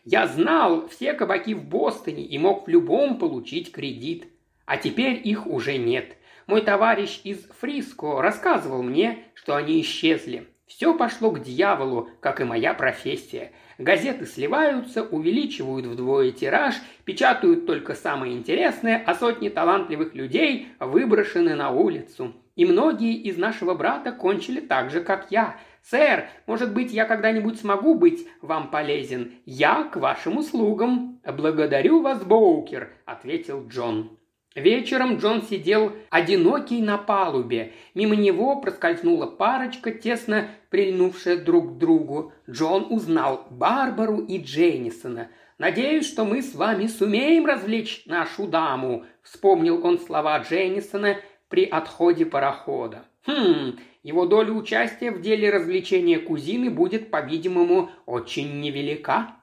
Я 0.05 0.27
знал 0.27 0.89
все 0.89 1.13
кабаки 1.13 1.55
в 1.55 1.65
Бостоне 1.65 2.25
и 2.25 2.39
мог 2.39 2.67
в 2.67 2.69
любом 2.71 3.19
получить 3.19 3.73
кредит. 3.73 4.27
А 4.65 4.77
теперь 4.77 5.21
их 5.23 5.47
уже 5.47 5.79
нет. 5.79 6.17
Мой 6.47 6.63
товарищ 6.63 7.21
из 7.25 7.47
Фриско 7.61 8.21
рассказывал 8.21 8.83
мне, 8.83 9.25
что 9.35 9.55
они 9.57 9.81
исчезли. 9.81 10.49
Все 10.67 10.95
пошло 10.95 11.31
к 11.31 11.43
дьяволу, 11.43 12.11
как 12.21 12.41
и 12.41 12.45
моя 12.45 12.75
профессия. 12.75 13.53
Газеты 13.79 14.27
сливаются, 14.27 15.03
увеличивают 15.03 15.87
вдвое 15.87 16.31
тираж, 16.31 16.75
печатают 17.05 17.67
только 17.67 17.95
самое 17.95 18.35
интересное, 18.35 19.03
а 19.07 19.15
сотни 19.15 19.49
талантливых 19.49 20.15
людей 20.15 20.69
выброшены 20.79 21.55
на 21.55 21.71
улицу. 21.71 22.35
И 22.55 22.67
многие 22.67 23.15
из 23.15 23.39
нашего 23.39 23.75
брата 23.75 24.13
кончили 24.13 24.61
так 24.61 24.91
же, 24.91 25.01
как 25.01 25.29
я, 25.31 25.57
«Сэр, 25.83 26.29
может 26.47 26.73
быть, 26.73 26.93
я 26.93 27.05
когда-нибудь 27.05 27.61
смогу 27.61 27.95
быть 27.95 28.27
вам 28.43 28.71
полезен? 28.71 29.33
Я 29.45 29.85
к 29.85 29.97
вашим 29.97 30.39
услугам». 30.39 31.21
«Благодарю 31.25 32.03
вас, 32.03 32.23
Боукер»,— 32.25 32.91
ответил 33.05 33.67
Джон. 33.67 34.19
Вечером 34.55 35.19
Джон 35.19 35.43
сидел 35.43 35.93
одинокий 36.11 36.83
на 36.83 36.99
палубе. 36.99 37.73
Мимо 37.95 38.17
него 38.17 38.61
проскользнула 38.61 39.27
парочка, 39.27 39.93
тесно 39.93 40.49
прильнувшая 40.71 41.37
друг 41.37 41.75
к 41.75 41.79
другу. 41.79 42.33
Джон 42.51 42.87
узнал 42.91 43.47
Барбару 43.51 44.19
и 44.19 44.43
Дженнисона. 44.43 45.29
«Надеюсь, 45.59 46.07
что 46.07 46.25
мы 46.25 46.43
с 46.43 46.55
вами 46.55 46.87
сумеем 46.87 47.47
развлечь 47.47 48.05
нашу 48.07 48.47
даму»,— 48.47 49.05
вспомнил 49.23 49.85
он 49.85 49.99
слова 49.99 50.39
Дженнисона, 50.39 51.17
при 51.49 51.65
отходе 51.65 52.27
парохода. 52.27 53.05
Хм, 53.27 53.79
его 54.09 54.25
доля 54.25 54.53
участия 54.53 55.11
в 55.11 55.21
деле 55.21 55.51
развлечения 55.51 56.19
кузины 56.19 56.71
будет, 56.71 57.11
по-видимому, 57.11 57.91
очень 58.07 58.59
невелика. 58.59 59.37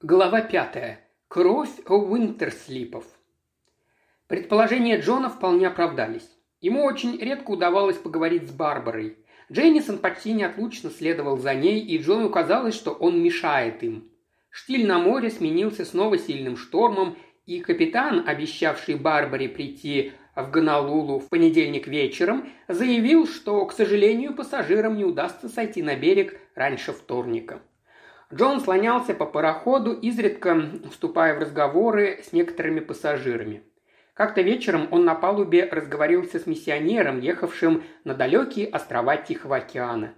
Глава 0.00 0.42
пятая. 0.42 1.00
Кровь 1.26 1.80
Уинтерслипов. 1.88 3.04
Предположения 4.28 5.00
Джона 5.00 5.28
вполне 5.28 5.66
оправдались. 5.66 6.30
Ему 6.60 6.84
очень 6.84 7.18
редко 7.18 7.50
удавалось 7.50 7.96
поговорить 7.96 8.48
с 8.48 8.52
Барбарой. 8.52 9.18
Джейнисон 9.50 9.98
почти 9.98 10.32
неотлучно 10.32 10.90
следовал 10.90 11.38
за 11.38 11.54
ней, 11.54 11.80
и 11.80 11.98
Джону 11.98 12.30
казалось, 12.30 12.76
что 12.76 12.92
он 12.92 13.20
мешает 13.20 13.82
им. 13.82 14.08
Штиль 14.50 14.86
на 14.86 15.00
море 15.00 15.30
сменился 15.30 15.84
снова 15.84 16.16
сильным 16.16 16.56
штормом, 16.56 17.18
и 17.44 17.58
капитан, 17.58 18.22
обещавший 18.24 18.94
Барбаре 18.94 19.48
прийти 19.48 20.12
в 20.34 20.50
Гонолулу 20.50 21.18
в 21.18 21.28
понедельник 21.28 21.86
вечером, 21.86 22.48
заявил, 22.68 23.26
что, 23.26 23.64
к 23.66 23.72
сожалению, 23.72 24.34
пассажирам 24.34 24.96
не 24.96 25.04
удастся 25.04 25.48
сойти 25.48 25.82
на 25.82 25.94
берег 25.96 26.38
раньше 26.54 26.92
вторника. 26.92 27.60
Джон 28.32 28.60
слонялся 28.60 29.12
по 29.12 29.26
пароходу, 29.26 29.92
изредка 29.92 30.70
вступая 30.90 31.34
в 31.34 31.38
разговоры 31.38 32.22
с 32.26 32.32
некоторыми 32.32 32.80
пассажирами. 32.80 33.62
Как-то 34.14 34.40
вечером 34.40 34.88
он 34.90 35.04
на 35.04 35.14
палубе 35.14 35.68
разговорился 35.70 36.38
с 36.38 36.46
миссионером, 36.46 37.20
ехавшим 37.20 37.82
на 38.04 38.14
далекие 38.14 38.68
острова 38.68 39.16
Тихого 39.16 39.56
океана. 39.56 40.14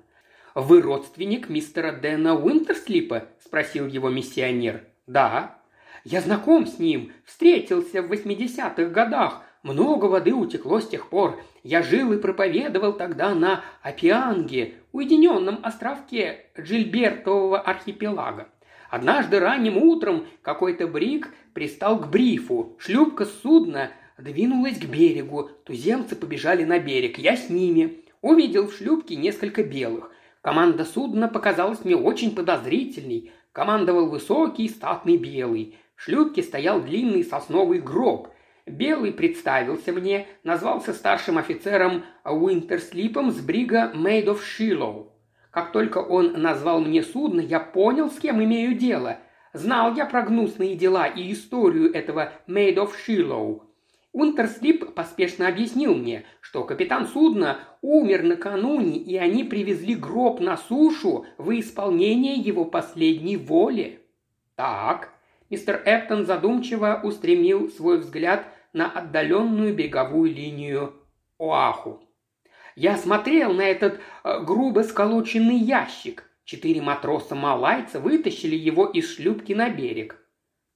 «Вы 0.54 0.82
родственник 0.82 1.48
мистера 1.48 1.90
Дэна 1.90 2.36
Уинтерслипа?»– 2.36 3.28
спросил 3.44 3.86
его 3.86 4.10
миссионер. 4.10 4.84
«Да». 5.06 5.58
«Я 6.04 6.20
знаком 6.20 6.66
с 6.66 6.78
ним, 6.78 7.12
встретился 7.24 8.02
в 8.02 8.12
80-х 8.12 8.84
годах, 8.90 9.42
много 9.64 10.04
воды 10.04 10.32
утекло 10.32 10.80
с 10.80 10.86
тех 10.86 11.08
пор. 11.08 11.40
Я 11.64 11.82
жил 11.82 12.12
и 12.12 12.18
проповедовал 12.18 12.92
тогда 12.92 13.34
на 13.34 13.64
Апианге, 13.82 14.74
уединенном 14.92 15.58
островке 15.62 16.46
Джильбертового 16.58 17.58
архипелага. 17.58 18.48
Однажды 18.90 19.40
ранним 19.40 19.78
утром 19.78 20.26
какой-то 20.42 20.86
брик 20.86 21.30
пристал 21.54 21.98
к 21.98 22.08
брифу. 22.08 22.76
Шлюпка 22.78 23.24
судна 23.24 23.90
двинулась 24.18 24.78
к 24.78 24.84
берегу. 24.84 25.48
Туземцы 25.64 26.14
побежали 26.14 26.64
на 26.64 26.78
берег. 26.78 27.18
Я 27.18 27.36
с 27.36 27.48
ними. 27.48 28.04
Увидел 28.20 28.68
в 28.68 28.74
шлюпке 28.74 29.16
несколько 29.16 29.64
белых. 29.64 30.10
Команда 30.42 30.84
судна 30.84 31.26
показалась 31.26 31.84
мне 31.84 31.96
очень 31.96 32.34
подозрительной. 32.34 33.32
Командовал 33.52 34.10
высокий, 34.10 34.68
статный 34.68 35.16
белый. 35.16 35.78
В 35.96 36.02
шлюпке 36.02 36.42
стоял 36.42 36.82
длинный 36.82 37.24
сосновый 37.24 37.80
гроб. 37.80 38.28
Белый 38.66 39.12
представился 39.12 39.92
мне, 39.92 40.26
назвался 40.42 40.94
старшим 40.94 41.36
офицером 41.36 42.04
Уинтерслипом 42.24 43.30
с 43.30 43.40
брига 43.40 43.92
Made 43.94 44.26
of 44.26 44.40
Shiloh. 44.40 45.08
Как 45.50 45.70
только 45.70 45.98
он 45.98 46.40
назвал 46.40 46.80
мне 46.80 47.02
судно, 47.02 47.40
я 47.40 47.60
понял, 47.60 48.10
с 48.10 48.18
кем 48.18 48.42
имею 48.42 48.74
дело. 48.74 49.18
Знал 49.52 49.94
я 49.94 50.06
про 50.06 50.22
гнусные 50.22 50.74
дела 50.76 51.06
и 51.06 51.30
историю 51.32 51.92
этого 51.92 52.32
Made 52.48 52.76
of 52.76 52.92
Shiloh. 53.06 53.60
Унтерслип 54.12 54.94
поспешно 54.94 55.48
объяснил 55.48 55.94
мне, 55.94 56.24
что 56.40 56.64
капитан 56.64 57.06
судна 57.06 57.58
умер 57.82 58.22
накануне, 58.22 58.96
и 58.96 59.16
они 59.16 59.44
привезли 59.44 59.94
гроб 59.94 60.40
на 60.40 60.56
сушу 60.56 61.26
в 61.36 61.50
исполнение 61.58 62.36
его 62.36 62.64
последней 62.64 63.36
воли. 63.36 64.00
Так, 64.54 65.12
мистер 65.50 65.82
Эптон 65.84 66.26
задумчиво 66.26 67.00
устремил 67.02 67.68
свой 67.68 67.98
взгляд 67.98 68.46
на 68.74 68.90
отдаленную 68.90 69.74
береговую 69.74 70.34
линию 70.34 70.92
Оаху. 71.38 72.02
Я 72.76 72.96
смотрел 72.96 73.52
на 73.54 73.62
этот 73.62 74.00
э, 74.24 74.40
грубо 74.40 74.80
сколоченный 74.80 75.56
ящик. 75.56 76.28
Четыре 76.44 76.82
матроса-малайца 76.82 78.00
вытащили 78.00 78.56
его 78.56 78.84
из 78.84 79.14
шлюпки 79.14 79.52
на 79.54 79.70
берег. 79.70 80.20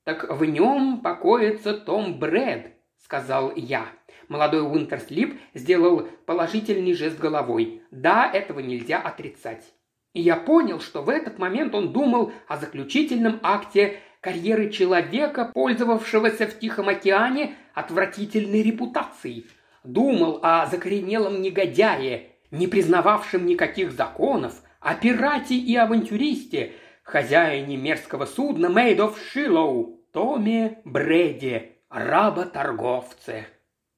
«Так 0.05 0.31
в 0.31 0.45
нем 0.45 1.01
покоится 1.03 1.75
Том 1.75 2.19
Брэд»,— 2.19 2.73
сказал 3.05 3.53
я. 3.55 3.87
Молодой 4.29 4.63
Уинтерслип 4.63 5.39
сделал 5.53 6.09
положительный 6.25 6.95
жест 6.95 7.19
головой. 7.19 7.83
«Да, 7.91 8.31
этого 8.33 8.61
нельзя 8.61 9.01
отрицать». 9.01 9.75
И 10.15 10.23
я 10.23 10.37
понял, 10.37 10.81
что 10.81 11.03
в 11.03 11.11
этот 11.11 11.39
момент 11.39 11.75
он 11.75 11.93
думал 11.93 12.33
о 12.47 12.57
заключительном 12.57 13.41
акте 13.43 14.01
карьеры 14.21 14.71
человека, 14.71 15.51
пользовавшегося 15.53 16.47
в 16.47 16.59
Тихом 16.59 16.89
океане 16.89 17.57
отвратительной 17.79 18.63
репутацией. 18.63 19.47
Думал 19.85 20.41
о 20.43 20.67
закоренелом 20.67 21.41
негодяе, 21.41 22.33
не 22.51 22.67
признававшем 22.67 23.47
никаких 23.47 23.93
законов, 23.93 24.63
о 24.81 24.95
пирате 24.95 25.55
и 25.55 25.75
авантюристе, 25.77 26.73
хозяине 27.03 27.77
мерзкого 27.77 28.27
судна 28.27 28.67
Made 28.67 28.99
of 28.99 29.15
Shiloh, 29.35 29.97
Томе 30.13 30.81
Бреди, 30.85 31.73
работорговце. 31.89 33.47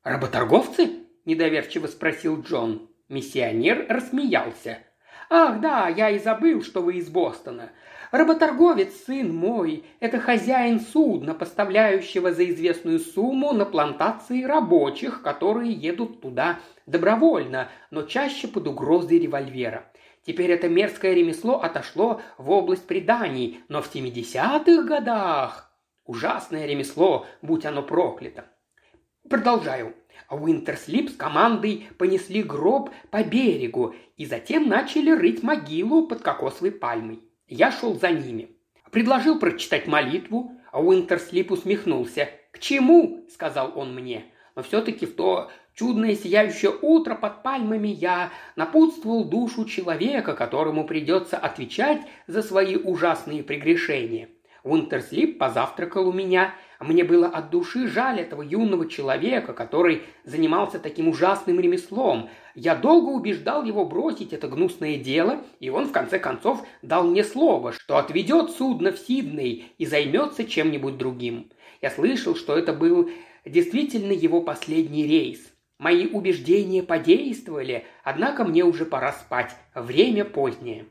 «Работорговцы?»– 0.03 1.07
недоверчиво 1.24 1.87
спросил 1.87 2.41
Джон. 2.43 2.89
Миссионер 3.09 3.87
рассмеялся. 3.89 4.78
«Ах, 5.28 5.61
да, 5.61 5.89
я 5.89 6.11
и 6.11 6.18
забыл, 6.18 6.62
что 6.62 6.83
вы 6.83 6.97
из 6.97 7.09
Бостона. 7.09 7.70
Работорговец, 8.11 9.04
сын 9.06 9.32
мой, 9.32 9.84
это 10.00 10.18
хозяин 10.18 10.80
судна, 10.80 11.32
поставляющего 11.32 12.32
за 12.32 12.48
известную 12.50 12.98
сумму 12.98 13.52
на 13.52 13.64
плантации 13.64 14.42
рабочих, 14.42 15.22
которые 15.22 15.72
едут 15.72 16.20
туда 16.20 16.58
добровольно, 16.86 17.68
но 17.92 18.02
чаще 18.02 18.48
под 18.48 18.66
угрозой 18.66 19.20
револьвера. 19.20 19.84
Теперь 20.26 20.50
это 20.50 20.68
мерзкое 20.68 21.14
ремесло 21.14 21.61
отошло 21.61 22.20
в 22.36 22.50
область 22.50 22.86
преданий, 22.86 23.61
но 23.68 23.80
в 23.80 23.94
70-х 23.94 24.82
годах... 24.82 25.66
Ужасное 26.04 26.66
ремесло, 26.66 27.26
будь 27.40 27.64
оно 27.64 27.84
проклято. 27.84 28.46
Продолжаю. 29.28 29.94
Уинтерслип 30.28 31.11
с 31.11 31.14
командой 31.14 31.88
понесли 31.98 32.42
гроб 32.42 32.90
по 33.11 33.22
берегу 33.22 33.94
и 34.16 34.26
затем 34.26 34.68
начали 34.68 35.11
рыть 35.12 35.44
могилу 35.44 36.08
под 36.08 36.22
кокосовой 36.22 36.72
пальмой. 36.72 37.30
Я 37.51 37.72
шел 37.72 37.98
за 37.98 38.12
ними. 38.12 38.48
Предложил 38.92 39.40
прочитать 39.40 39.88
молитву, 39.88 40.53
а 40.70 40.80
Уинтерслип 40.80 41.51
усмехнулся. 41.51 42.28
«К 42.53 42.61
чему?»– 42.61 43.26
сказал 43.28 43.72
он 43.76 43.92
мне. 43.92 44.26
Но 44.55 44.62
все-таки 44.62 45.05
в 45.05 45.16
то 45.16 45.51
чудное 45.74 46.14
сияющее 46.14 46.70
утро 46.80 47.16
под 47.16 47.42
пальмами 47.42 47.88
я 47.88 48.30
напутствовал 48.55 49.24
душу 49.24 49.64
человека, 49.64 50.34
которому 50.34 50.86
придется 50.86 51.36
отвечать 51.36 52.01
за 52.28 52.42
свои 52.42 52.76
ужасные 52.76 53.42
прегрешения. 53.42 54.28
Уинтерслип 54.62 55.36
позавтракал 55.36 56.09
у 56.09 56.12
меня– 56.12 56.55
мне 56.85 57.05
было 57.05 57.26
от 57.26 57.51
души 57.51 57.87
жаль 57.89 58.20
этого 58.20 58.41
юного 58.41 58.89
человека, 58.89 59.53
который 59.53 60.03
занимался 60.24 60.78
таким 60.78 61.09
ужасным 61.09 61.61
ремеслом. 61.61 62.31
Я 62.55 62.74
долго 62.74 63.11
убеждал 63.11 63.64
его 63.64 63.85
бросить 63.85 64.33
это 64.33 64.49
гнусное 64.49 64.97
дело, 64.97 65.45
и 65.61 65.68
он 65.68 65.89
в 65.89 65.93
конце 65.93 66.18
концов 66.18 66.66
дал 66.81 67.05
мне 67.05 67.22
слово, 67.22 67.72
что 67.72 67.99
отведет 67.99 68.53
судно 68.53 68.93
в 68.93 68.99
Сидней 68.99 69.72
и 69.76 69.85
займется 69.85 70.45
чем-нибудь 70.45 70.97
другим. 70.97 71.51
Я 71.83 71.91
слышал, 71.91 72.35
что 72.35 72.57
это 72.57 72.72
был 72.72 73.11
действительно 73.45 74.12
его 74.12 74.41
последний 74.41 75.07
рейс. 75.07 75.53
Мои 75.76 76.07
убеждения 76.07 76.83
подействовали, 76.83 77.85
однако 78.05 78.45
мне 78.45 78.64
уже 78.64 78.87
пора 78.87 79.12
спать, 79.12 79.55
время 79.74 80.24
позднее. 80.24 80.87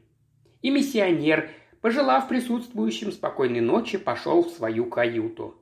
И 0.61 0.69
миссионер, 0.69 1.49
пожелав 1.81 2.27
присутствующим 2.27 3.11
спокойной 3.11 3.61
ночи, 3.61 3.97
пошел 3.97 4.43
в 4.43 4.49
свою 4.49 4.85
каюту. 4.85 5.55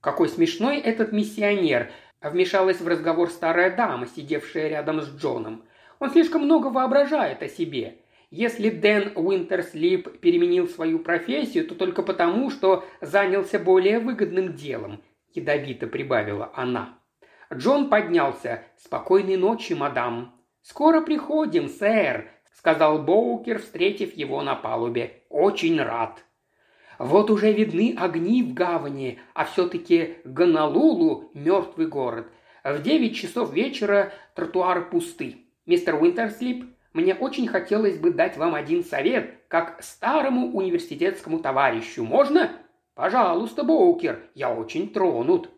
Какой 0.00 0.28
смешной 0.28 0.78
этот 0.78 1.12
миссионер!»– 1.12 1.90
вмешалась 2.22 2.80
в 2.80 2.86
разговор 2.86 3.30
старая 3.30 3.74
дама, 3.74 4.06
сидевшая 4.06 4.68
рядом 4.68 5.02
с 5.02 5.08
Джоном. 5.08 5.64
«Он 5.98 6.10
слишком 6.10 6.42
много 6.42 6.68
воображает 6.68 7.42
о 7.42 7.48
себе. 7.48 7.98
Если 8.30 8.70
Дэн 8.70 9.12
Уинтерслип 9.16 10.20
переменил 10.20 10.68
свою 10.68 10.98
профессию, 10.98 11.66
то 11.66 11.74
только 11.74 12.02
потому, 12.02 12.50
что 12.50 12.84
занялся 13.00 13.58
более 13.58 13.98
выгодным 13.98 14.54
делом»,– 14.54 15.02
ядовито 15.34 15.86
прибавила 15.86 16.52
она. 16.54 16.98
Джон 17.52 17.88
поднялся. 17.88 18.62
«Спокойной 18.76 19.36
ночи, 19.36 19.72
мадам». 19.72 20.34
«Скоро 20.62 21.00
приходим, 21.00 21.68
сэр»,– 21.68 22.30
сказал 22.52 23.02
Боукер, 23.02 23.58
встретив 23.58 24.14
его 24.14 24.42
на 24.42 24.54
палубе. 24.54 25.22
«Очень 25.30 25.80
рад». 25.80 26.22
Вот 26.98 27.30
уже 27.30 27.52
видны 27.52 27.94
огни 27.96 28.42
в 28.42 28.54
гавани, 28.54 29.20
а 29.34 29.44
все-таки 29.44 30.16
Гонолулу– 30.24 31.30
мертвый 31.34 31.86
город. 31.86 32.26
В 32.64 32.82
девять 32.82 33.16
часов 33.16 33.52
вечера 33.52 34.12
тротуары 34.34 34.82
пусты. 34.82 35.36
Мистер 35.64 35.94
Уинтерслип, 35.94 36.64
мне 36.92 37.14
очень 37.14 37.46
хотелось 37.46 37.98
бы 37.98 38.10
дать 38.12 38.36
вам 38.36 38.54
один 38.54 38.82
совет, 38.82 39.44
как 39.46 39.82
старому 39.82 40.52
университетскому 40.56 41.38
товарищу. 41.38 42.04
Можно? 42.04 42.50
Пожалуйста, 42.94 43.62
Боукер, 43.62 44.18
я 44.34 44.52
очень 44.52 44.92
тронут. 44.92 45.50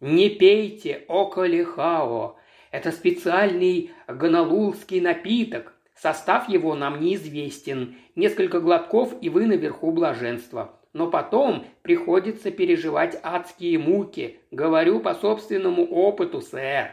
«Не 0.00 0.28
пейте 0.28 1.04
околихао. 1.08 2.36
Это 2.70 2.92
специальный 2.92 3.92
гонолулский 4.06 5.00
напиток. 5.00 5.72
Состав 5.96 6.48
его 6.48 6.74
нам 6.74 7.00
неизвестен. 7.00 7.96
Несколько 8.14 8.60
глотков, 8.60 9.14
и 9.20 9.30
вы 9.30 9.46
наверху 9.46 9.92
блаженства. 9.92 10.78
Но 10.92 11.10
потом 11.10 11.66
приходится 11.82 12.50
переживать 12.50 13.18
адские 13.22 13.78
муки. 13.78 14.40
Говорю 14.50 15.00
по 15.00 15.14
собственному 15.14 15.84
опыту, 15.84 16.40
сэр». 16.40 16.90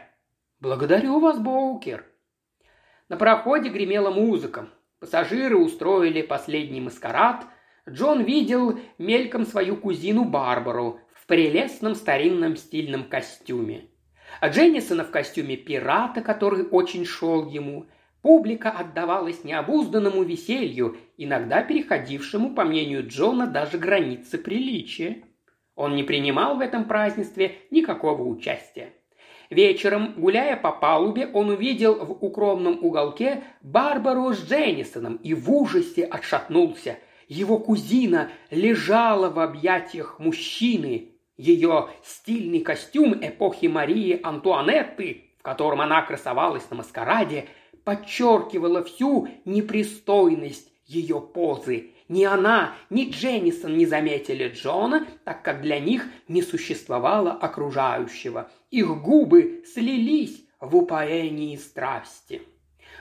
«Благодарю 0.60 1.20
вас, 1.20 1.38
Боукер». 1.38 2.06
На 3.10 3.16
проходе 3.16 3.68
гремела 3.68 4.10
музыка. 4.10 4.68
Пассажиры 4.98 5.58
устроили 5.58 6.22
последний 6.22 6.80
маскарад. 6.80 7.44
Джон 7.86 8.22
видел 8.22 8.78
мельком 8.96 9.44
свою 9.44 9.76
кузину 9.76 10.24
Барбару 10.24 11.00
в 11.12 11.26
прелестном 11.26 11.94
старинном 11.94 12.56
стильном 12.56 13.04
костюме. 13.04 13.90
А 14.40 14.48
Дженнисона 14.48 15.04
в 15.04 15.10
костюме 15.10 15.58
пирата, 15.58 16.22
который 16.22 16.66
очень 16.66 17.04
шел 17.04 17.46
ему. 17.46 17.86
Публика 18.24 18.70
отдавалась 18.70 19.44
необузданному 19.44 20.22
веселью, 20.22 20.96
иногда 21.18 21.60
переходившему, 21.62 22.54
по 22.54 22.64
мнению 22.64 23.06
Джона, 23.06 23.46
даже 23.46 23.76
границы 23.76 24.38
приличия. 24.38 25.24
Он 25.74 25.94
не 25.94 26.04
принимал 26.04 26.56
в 26.56 26.60
этом 26.60 26.86
празднестве 26.86 27.56
никакого 27.70 28.22
участия. 28.22 28.94
Вечером, 29.50 30.14
гуляя 30.16 30.56
по 30.56 30.72
палубе, 30.72 31.26
он 31.26 31.50
увидел 31.50 32.02
в 32.02 32.12
укромном 32.24 32.82
уголке 32.82 33.42
Барбару 33.60 34.32
с 34.32 34.42
Дженнисоном 34.48 35.16
и 35.16 35.34
в 35.34 35.52
ужасе 35.52 36.06
отшатнулся. 36.06 36.96
Его 37.28 37.58
кузина 37.58 38.30
лежала 38.50 39.28
в 39.28 39.38
объятиях 39.38 40.18
мужчины. 40.18 41.10
Ее 41.36 41.90
стильный 42.02 42.60
костюм 42.60 43.18
эпохи 43.20 43.66
Марии 43.66 44.18
Антуанетты, 44.22 45.24
в 45.38 45.42
котором 45.42 45.82
она 45.82 46.00
красовалась 46.00 46.70
на 46.70 46.76
маскараде, 46.76 47.48
подчеркивала 47.84 48.82
всю 48.82 49.28
непристойность 49.44 50.72
ее 50.86 51.20
позы. 51.20 51.90
Ни 52.08 52.24
она, 52.24 52.74
ни 52.90 53.10
Дженнисон 53.10 53.76
не 53.76 53.86
заметили 53.86 54.48
Джона, 54.48 55.06
так 55.24 55.42
как 55.42 55.62
для 55.62 55.80
них 55.80 56.06
не 56.28 56.42
существовало 56.42 57.32
окружающего. 57.32 58.50
Их 58.70 58.88
губы 59.00 59.64
слились 59.72 60.44
в 60.60 60.76
упоении 60.76 61.56
страсти. 61.56 62.42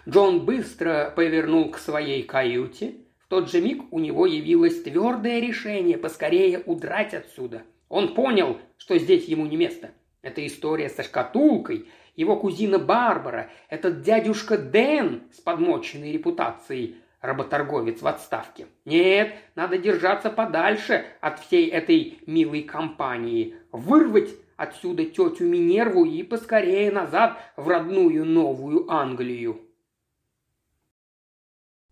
Джон 0.08 0.46
быстро 0.46 1.14
повернул 1.16 1.70
к 1.72 1.78
своей 1.78 2.24
каюте. 2.24 2.96
В 3.20 3.28
тот 3.28 3.52
же 3.52 3.62
миг 3.62 3.84
у 3.92 4.00
него 4.00 4.26
явилось 4.26 4.84
твердое 4.84 5.40
решение 5.40 5.98
поскорее 5.98 6.60
удрать 6.66 7.14
отсюда. 7.14 7.64
Он 7.90 8.14
понял, 8.14 8.58
что 8.78 8.98
здесь 8.98 9.26
ему 9.26 9.46
не 9.46 9.58
место. 9.58 9.92
Это 10.22 10.46
история 10.46 10.90
со 10.90 11.04
шкатулкой, 11.04 11.90
его 12.16 12.38
кузина 12.40 12.80
Барбара, 12.80 13.50
этот 13.70 14.02
дядюшка 14.02 14.58
Дэн 14.58 15.24
с 15.36 15.40
подмоченной 15.40 16.12
репутацией, 16.12 16.98
работорговец 17.22 18.02
в 18.02 18.08
отставке. 18.08 18.68
Нет, 18.86 19.34
надо 19.56 19.78
держаться 19.78 20.30
подальше 20.30 21.06
от 21.22 21.40
всей 21.40 21.70
этой 21.70 22.20
милой 22.26 22.64
компании, 22.64 23.56
вырвать 23.72 24.30
отсюда 24.58 25.06
тетю 25.06 25.46
Минерву 25.46 26.06
и 26.06 26.22
поскорее 26.24 26.92
назад 26.92 27.38
в 27.56 27.68
родную 27.68 28.26
Новую 28.26 28.92
Англию. 28.92 29.62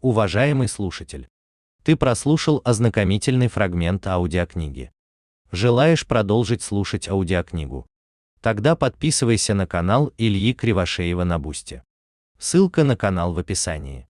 Уважаемый 0.01 0.67
слушатель, 0.67 1.28
ты 1.84 1.95
прослушал 1.95 2.61
ознакомительный 2.63 3.47
фрагмент 3.47 4.05
аудиокниги. 4.07 4.91
Желаешь 5.51 6.07
продолжить 6.07 6.61
слушать 6.61 7.07
аудиокнигу? 7.07 7.86
Тогда 8.41 8.75
подписывайся 8.75 9.53
на 9.53 9.67
канал 9.67 10.13
Ильи 10.17 10.53
Кривошеева 10.53 11.23
на 11.23 11.37
Бусте. 11.37 11.83
Ссылка 12.39 12.83
на 12.83 12.97
канал 12.97 13.33
в 13.33 13.39
описании. 13.39 14.07